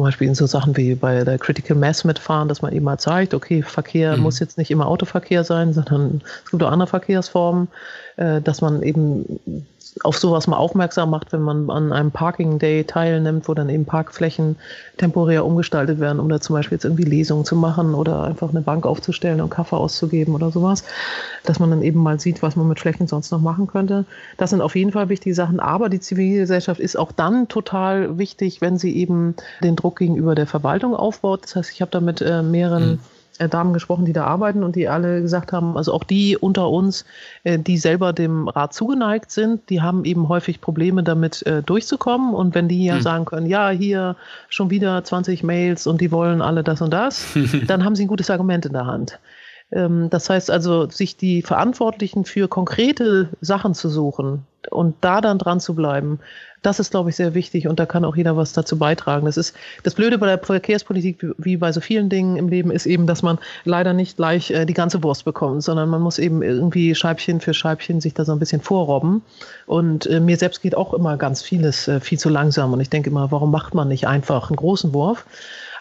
zum 0.00 0.06
Beispiel 0.06 0.28
in 0.28 0.34
so 0.34 0.46
Sachen 0.46 0.74
wie 0.78 0.94
bei 0.94 1.24
der 1.24 1.38
Critical 1.38 1.76
Mass 1.76 2.04
mitfahren, 2.04 2.48
dass 2.48 2.62
man 2.62 2.72
eben 2.72 2.86
mal 2.86 2.96
zeigt, 2.96 3.34
okay, 3.34 3.60
Verkehr 3.62 4.16
mhm. 4.16 4.22
muss 4.22 4.38
jetzt 4.38 4.56
nicht 4.56 4.70
immer 4.70 4.86
Autoverkehr 4.86 5.44
sein, 5.44 5.74
sondern 5.74 6.22
es 6.42 6.50
gibt 6.50 6.62
auch 6.62 6.70
andere 6.70 6.88
Verkehrsformen, 6.88 7.68
äh, 8.16 8.40
dass 8.40 8.62
man 8.62 8.82
eben 8.82 9.66
auf 10.02 10.18
sowas 10.18 10.46
mal 10.46 10.56
aufmerksam 10.56 11.10
macht, 11.10 11.32
wenn 11.32 11.42
man 11.42 11.68
an 11.70 11.92
einem 11.92 12.10
Parking 12.10 12.58
Day 12.58 12.84
teilnimmt, 12.84 13.48
wo 13.48 13.54
dann 13.54 13.68
eben 13.68 13.84
Parkflächen 13.84 14.56
temporär 14.96 15.44
umgestaltet 15.44 16.00
werden, 16.00 16.20
um 16.20 16.28
da 16.28 16.40
zum 16.40 16.54
Beispiel 16.54 16.76
jetzt 16.76 16.84
irgendwie 16.84 17.04
Lesungen 17.04 17.44
zu 17.44 17.56
machen 17.56 17.94
oder 17.94 18.22
einfach 18.24 18.50
eine 18.50 18.60
Bank 18.60 18.86
aufzustellen 18.86 19.40
und 19.40 19.50
Kaffee 19.50 19.76
auszugeben 19.76 20.34
oder 20.34 20.50
sowas, 20.50 20.84
dass 21.44 21.58
man 21.58 21.70
dann 21.70 21.82
eben 21.82 22.02
mal 22.02 22.20
sieht, 22.20 22.42
was 22.42 22.56
man 22.56 22.68
mit 22.68 22.80
Flächen 22.80 23.06
sonst 23.06 23.30
noch 23.30 23.40
machen 23.40 23.66
könnte. 23.66 24.04
Das 24.36 24.50
sind 24.50 24.60
auf 24.60 24.76
jeden 24.76 24.92
Fall 24.92 25.08
wichtige 25.08 25.34
Sachen, 25.34 25.60
aber 25.60 25.88
die 25.88 26.00
Zivilgesellschaft 26.00 26.80
ist 26.80 26.96
auch 26.96 27.12
dann 27.12 27.48
total 27.48 28.18
wichtig, 28.18 28.60
wenn 28.60 28.78
sie 28.78 28.96
eben 28.96 29.34
den 29.62 29.76
Druck 29.76 29.98
gegenüber 29.98 30.34
der 30.34 30.46
Verwaltung 30.46 30.94
aufbaut. 30.94 31.44
Das 31.44 31.56
heißt, 31.56 31.70
ich 31.72 31.80
habe 31.80 31.90
da 31.90 32.00
mit 32.00 32.20
äh, 32.20 32.42
mehreren 32.42 32.92
mhm 32.92 32.98
Damen 33.48 33.72
gesprochen, 33.72 34.04
die 34.04 34.12
da 34.12 34.24
arbeiten 34.24 34.62
und 34.62 34.76
die 34.76 34.88
alle 34.88 35.22
gesagt 35.22 35.52
haben, 35.52 35.76
also 35.76 35.92
auch 35.92 36.04
die 36.04 36.36
unter 36.36 36.68
uns, 36.68 37.04
äh, 37.44 37.58
die 37.58 37.78
selber 37.78 38.12
dem 38.12 38.48
Rat 38.48 38.74
zugeneigt 38.74 39.30
sind, 39.30 39.68
die 39.70 39.80
haben 39.80 40.04
eben 40.04 40.28
häufig 40.28 40.60
Probleme 40.60 41.02
damit 41.02 41.46
äh, 41.46 41.62
durchzukommen. 41.62 42.34
Und 42.34 42.54
wenn 42.54 42.68
die 42.68 42.84
ja 42.84 42.96
hm. 42.96 43.02
sagen 43.02 43.24
können, 43.24 43.46
ja, 43.46 43.70
hier 43.70 44.16
schon 44.48 44.70
wieder 44.70 45.02
20 45.02 45.42
Mails 45.42 45.86
und 45.86 46.00
die 46.00 46.12
wollen 46.12 46.42
alle 46.42 46.62
das 46.62 46.80
und 46.80 46.92
das, 46.92 47.26
dann 47.66 47.84
haben 47.84 47.96
sie 47.96 48.04
ein 48.04 48.08
gutes 48.08 48.30
Argument 48.30 48.66
in 48.66 48.72
der 48.72 48.86
Hand. 48.86 49.18
Ähm, 49.72 50.10
das 50.10 50.28
heißt 50.28 50.50
also, 50.50 50.88
sich 50.88 51.16
die 51.16 51.42
Verantwortlichen 51.42 52.24
für 52.24 52.48
konkrete 52.48 53.28
Sachen 53.40 53.74
zu 53.74 53.88
suchen 53.88 54.44
und 54.70 54.96
da 55.00 55.20
dann 55.20 55.38
dran 55.38 55.60
zu 55.60 55.74
bleiben, 55.74 56.20
das 56.62 56.78
ist, 56.78 56.90
glaube 56.90 57.08
ich, 57.08 57.16
sehr 57.16 57.34
wichtig 57.34 57.68
und 57.68 57.80
da 57.80 57.86
kann 57.86 58.04
auch 58.04 58.16
jeder 58.16 58.36
was 58.36 58.52
dazu 58.52 58.78
beitragen. 58.78 59.24
Das 59.24 59.38
ist 59.38 59.54
das 59.82 59.94
Blöde 59.94 60.18
bei 60.18 60.26
der 60.26 60.38
Verkehrspolitik, 60.38 61.24
wie 61.38 61.56
bei 61.56 61.72
so 61.72 61.80
vielen 61.80 62.10
Dingen 62.10 62.36
im 62.36 62.48
Leben, 62.48 62.70
ist 62.70 62.84
eben, 62.84 63.06
dass 63.06 63.22
man 63.22 63.38
leider 63.64 63.94
nicht 63.94 64.16
gleich 64.16 64.50
äh, 64.50 64.66
die 64.66 64.74
ganze 64.74 65.02
Wurst 65.02 65.24
bekommt, 65.24 65.62
sondern 65.62 65.88
man 65.88 66.02
muss 66.02 66.18
eben 66.18 66.42
irgendwie 66.42 66.94
Scheibchen 66.94 67.40
für 67.40 67.54
Scheibchen 67.54 68.00
sich 68.02 68.12
da 68.12 68.26
so 68.26 68.32
ein 68.32 68.38
bisschen 68.38 68.60
vorrobben. 68.60 69.22
Und 69.66 70.06
äh, 70.06 70.20
mir 70.20 70.36
selbst 70.36 70.60
geht 70.60 70.76
auch 70.76 70.92
immer 70.92 71.16
ganz 71.16 71.42
vieles 71.42 71.88
äh, 71.88 72.00
viel 72.00 72.18
zu 72.18 72.28
langsam 72.28 72.72
und 72.74 72.80
ich 72.80 72.90
denke 72.90 73.08
immer, 73.08 73.30
warum 73.30 73.50
macht 73.50 73.74
man 73.74 73.88
nicht 73.88 74.06
einfach 74.06 74.50
einen 74.50 74.56
großen 74.56 74.92
Wurf? 74.92 75.24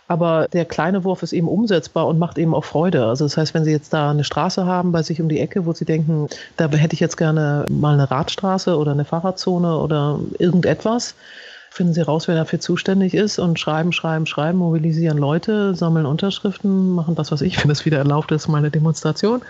Aber 0.10 0.48
der 0.52 0.66
kleine 0.66 1.04
Wurf 1.04 1.22
ist 1.22 1.34
eben 1.34 1.48
umsetzbar 1.48 2.08
und 2.08 2.18
macht 2.18 2.40
eben 2.40 2.56
auch 2.56 2.66
Freude. 2.66 3.06
Also 3.06 3.26
das 3.26 3.38
heißt, 3.38 3.54
wenn 3.54 3.64
Sie 3.64 3.72
jetzt 3.72 3.94
da 3.94 4.10
eine 4.10 4.24
Straße 4.24 4.66
haben 4.66 4.92
bei 4.92 5.04
sich 5.04 5.22
um 5.22 5.30
die 5.30 5.40
Ecke, 5.40 5.68
wo 5.68 5.74
Sie 5.74 5.86
denken, 5.86 6.28
da 6.58 6.68
hätte 6.68 6.96
ich 6.96 7.00
jetzt 7.00 7.16
gerne 7.16 7.64
mal 7.70 7.94
eine 7.94 8.10
Radstraße 8.10 8.76
oder 8.76 8.92
eine 8.94 9.06
Fahrradzone 9.06 9.78
oder 9.78 10.20
irgendetwas, 10.40 11.14
finden 11.70 11.94
Sie 11.94 12.02
raus, 12.02 12.28
wer 12.28 12.34
dafür 12.34 12.60
zuständig 12.60 13.14
ist 13.14 13.38
und 13.38 13.60
schreiben, 13.60 13.94
schreiben, 13.94 14.26
schreiben, 14.26 14.58
mobilisieren 14.58 15.20
Leute, 15.20 15.76
sammeln 15.76 16.08
Unterschriften, 16.08 16.90
machen 16.90 17.14
das, 17.14 17.32
was 17.32 17.42
ich, 17.42 17.64
wenn 17.64 17.70
es 17.70 17.86
wieder 17.86 18.00
erlaubt 18.00 18.32
ist, 18.32 18.48
mal 18.48 18.58
eine 18.58 18.72
Demonstration. 18.72 19.44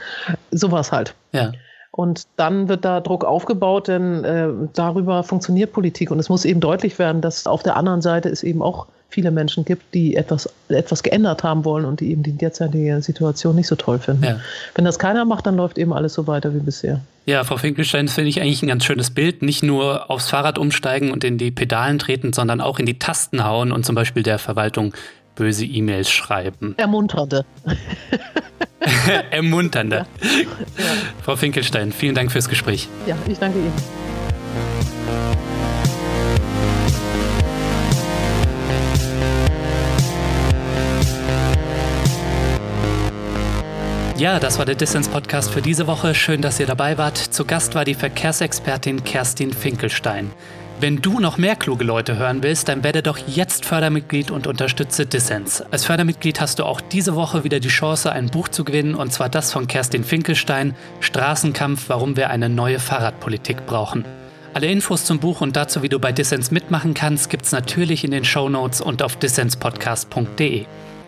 Sowas 0.51 0.91
halt. 0.91 1.15
Ja. 1.31 1.53
Und 1.91 2.27
dann 2.35 2.67
wird 2.67 2.83
da 2.83 2.99
Druck 2.99 3.23
aufgebaut, 3.23 3.87
denn 3.87 4.25
äh, 4.25 4.49
darüber 4.73 5.23
funktioniert 5.23 5.71
Politik. 5.71 6.11
Und 6.11 6.19
es 6.19 6.27
muss 6.27 6.43
eben 6.43 6.59
deutlich 6.59 6.99
werden, 6.99 7.21
dass 7.21 7.47
auf 7.47 7.63
der 7.63 7.77
anderen 7.77 8.01
Seite 8.01 8.27
es 8.27 8.43
eben 8.43 8.61
auch 8.61 8.87
viele 9.09 9.31
Menschen 9.31 9.65
gibt, 9.65 9.93
die 9.93 10.15
etwas, 10.15 10.49
etwas 10.69 11.03
geändert 11.03 11.43
haben 11.43 11.65
wollen 11.65 11.85
und 11.85 11.99
die 11.99 12.11
eben 12.11 12.23
die 12.23 12.33
derzeitige 12.33 13.01
Situation 13.01 13.55
nicht 13.55 13.67
so 13.67 13.75
toll 13.75 13.99
finden. 13.99 14.23
Ja. 14.23 14.39
Wenn 14.75 14.85
das 14.85 14.99
keiner 14.99 15.25
macht, 15.25 15.47
dann 15.47 15.55
läuft 15.55 15.77
eben 15.77 15.93
alles 15.93 16.13
so 16.13 16.27
weiter 16.27 16.53
wie 16.53 16.59
bisher. 16.59 17.01
Ja, 17.25 17.43
Frau 17.43 17.57
Finkelstein, 17.57 18.05
das 18.05 18.15
finde 18.15 18.29
ich 18.29 18.41
eigentlich 18.41 18.63
ein 18.63 18.67
ganz 18.67 18.85
schönes 18.85 19.11
Bild. 19.11 19.41
Nicht 19.41 19.63
nur 19.63 20.09
aufs 20.09 20.29
Fahrrad 20.29 20.57
umsteigen 20.57 21.11
und 21.11 21.23
in 21.23 21.37
die 21.37 21.51
Pedalen 21.51 21.99
treten, 21.99 22.33
sondern 22.33 22.61
auch 22.61 22.79
in 22.79 22.85
die 22.85 22.97
Tasten 22.97 23.43
hauen 23.43 23.71
und 23.71 23.85
zum 23.85 23.95
Beispiel 23.95 24.23
der 24.23 24.39
Verwaltung 24.39 24.93
böse 25.35 25.65
E-Mails 25.65 26.09
schreiben. 26.09 26.75
Ermunternde. 26.77 27.45
Ermunternde. 29.31 30.05
Ja. 30.21 30.29
Ja. 30.29 30.85
Frau 31.23 31.35
Finkelstein, 31.35 31.91
vielen 31.91 32.15
Dank 32.15 32.31
fürs 32.31 32.49
Gespräch. 32.49 32.87
Ja, 33.07 33.15
ich 33.27 33.37
danke 33.39 33.59
Ihnen. 33.59 33.73
Ja, 44.19 44.37
das 44.37 44.57
war 44.57 44.65
der 44.65 44.75
Distance-Podcast 44.75 45.49
für 45.49 45.61
diese 45.61 45.87
Woche. 45.87 46.13
Schön, 46.13 46.41
dass 46.41 46.59
ihr 46.59 46.65
dabei 46.65 46.97
wart. 46.97 47.17
Zu 47.17 47.45
Gast 47.45 47.73
war 47.73 47.85
die 47.85 47.93
Verkehrsexpertin 47.93 49.05
Kerstin 49.05 49.53
Finkelstein. 49.53 50.33
Wenn 50.81 51.01
du 51.01 51.21
noch 51.21 51.37
mehr 51.37 51.55
kluge 51.55 51.85
Leute 51.85 52.17
hören 52.17 52.43
willst, 52.43 52.67
dann 52.67 52.83
werde 52.83 53.01
doch 53.01 53.17
jetzt 53.17 53.63
Fördermitglied 53.63 54.29
und 54.29 54.45
unterstütze 54.45 55.05
Dissens. 55.05 55.63
Als 55.71 55.85
Fördermitglied 55.85 56.41
hast 56.41 56.59
du 56.59 56.65
auch 56.65 56.81
diese 56.81 57.15
Woche 57.15 57.45
wieder 57.45 57.61
die 57.61 57.69
Chance, 57.69 58.11
ein 58.11 58.27
Buch 58.27 58.49
zu 58.49 58.65
gewinnen, 58.65 58.93
und 58.93 59.13
zwar 59.13 59.29
das 59.29 59.53
von 59.53 59.67
Kerstin 59.67 60.03
Finkelstein, 60.03 60.75
Straßenkampf, 60.99 61.85
warum 61.87 62.17
wir 62.17 62.29
eine 62.29 62.49
neue 62.49 62.79
Fahrradpolitik 62.79 63.65
brauchen. 63.65 64.03
Alle 64.53 64.67
Infos 64.67 65.05
zum 65.05 65.19
Buch 65.19 65.39
und 65.39 65.55
dazu, 65.55 65.81
wie 65.81 65.89
du 65.89 65.97
bei 65.97 66.11
Dissens 66.11 66.51
mitmachen 66.51 66.93
kannst, 66.93 67.29
gibt's 67.29 67.53
natürlich 67.53 68.03
in 68.03 68.11
den 68.11 68.25
Show 68.25 68.49
Notes 68.49 68.81
und 68.81 69.01
auf 69.01 69.15
dissenspodcast.de. 69.15 70.65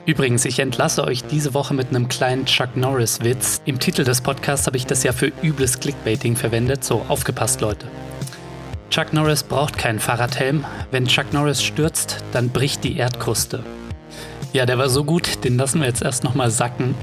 Übrigens, 0.08 0.46
ich 0.46 0.58
entlasse 0.58 1.04
euch 1.04 1.24
diese 1.26 1.54
Woche 1.54 1.76
mit 1.76 1.90
einem 1.90 2.08
kleinen 2.08 2.46
Chuck 2.48 2.76
Norris-Witz. 2.76 3.62
Im 3.66 3.80
Titel 3.80 4.04
des 4.04 4.22
Podcasts 4.22 4.66
habe 4.66 4.76
ich 4.76 4.88
das 4.88 5.04
ja 5.04 5.14
für 5.14 5.32
übles 5.44 5.80
Clickbaiting 5.80 6.36
verwendet, 6.36 6.84
so 6.84 7.06
aufgepasst, 7.08 7.62
Leute. 7.62 7.86
Chuck 8.90 9.14
Norris 9.14 9.44
braucht 9.44 9.78
keinen 9.78 10.00
Fahrradhelm. 10.00 10.66
Wenn 10.90 11.06
Chuck 11.06 11.32
Norris 11.34 11.62
stürzt, 11.62 12.18
dann 12.32 12.50
bricht 12.50 12.84
die 12.84 12.98
Erdkruste. 12.98 13.64
Ja, 14.54 14.66
der 14.66 14.80
war 14.80 14.90
so 14.90 15.04
gut, 15.04 15.44
den 15.44 15.58
lassen 15.58 15.80
wir 15.80 15.88
jetzt 15.88 16.02
erst 16.02 16.24
nochmal 16.24 16.50
sacken. 16.50 16.96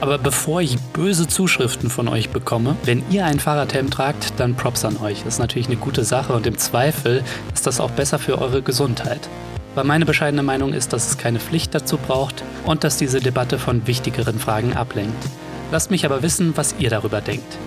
Aber 0.00 0.16
bevor 0.16 0.60
ich 0.60 0.78
böse 0.92 1.26
Zuschriften 1.26 1.90
von 1.90 2.06
euch 2.08 2.30
bekomme, 2.30 2.76
wenn 2.84 3.02
ihr 3.10 3.26
einen 3.26 3.40
Fahrradhelm 3.40 3.90
tragt, 3.90 4.34
dann 4.36 4.54
Props 4.54 4.84
an 4.84 4.96
euch. 4.96 5.24
Das 5.24 5.34
ist 5.34 5.40
natürlich 5.40 5.66
eine 5.66 5.76
gute 5.76 6.04
Sache 6.04 6.32
und 6.32 6.46
im 6.46 6.56
Zweifel 6.56 7.24
ist 7.52 7.66
das 7.66 7.80
auch 7.80 7.90
besser 7.90 8.20
für 8.20 8.40
eure 8.40 8.62
Gesundheit. 8.62 9.28
Weil 9.74 9.84
meine 9.84 10.04
bescheidene 10.04 10.42
Meinung 10.42 10.72
ist, 10.72 10.92
dass 10.92 11.08
es 11.08 11.18
keine 11.18 11.40
Pflicht 11.40 11.74
dazu 11.74 11.96
braucht 11.96 12.42
und 12.64 12.84
dass 12.84 12.98
diese 12.98 13.20
Debatte 13.20 13.58
von 13.58 13.86
wichtigeren 13.86 14.38
Fragen 14.38 14.74
ablenkt. 14.74 15.24
Lasst 15.70 15.90
mich 15.90 16.04
aber 16.04 16.22
wissen, 16.22 16.56
was 16.56 16.74
ihr 16.78 16.90
darüber 16.90 17.20
denkt. 17.20 17.58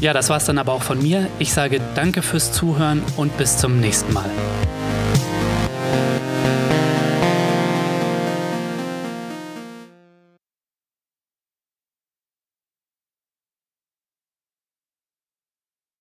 Ja, 0.00 0.12
das 0.12 0.28
war's 0.28 0.44
dann 0.44 0.58
aber 0.58 0.72
auch 0.72 0.82
von 0.82 1.02
mir. 1.02 1.28
Ich 1.38 1.52
sage 1.52 1.80
danke 1.94 2.22
fürs 2.22 2.52
Zuhören 2.52 3.02
und 3.16 3.36
bis 3.38 3.58
zum 3.58 3.80
nächsten 3.80 4.12
Mal. 4.12 4.30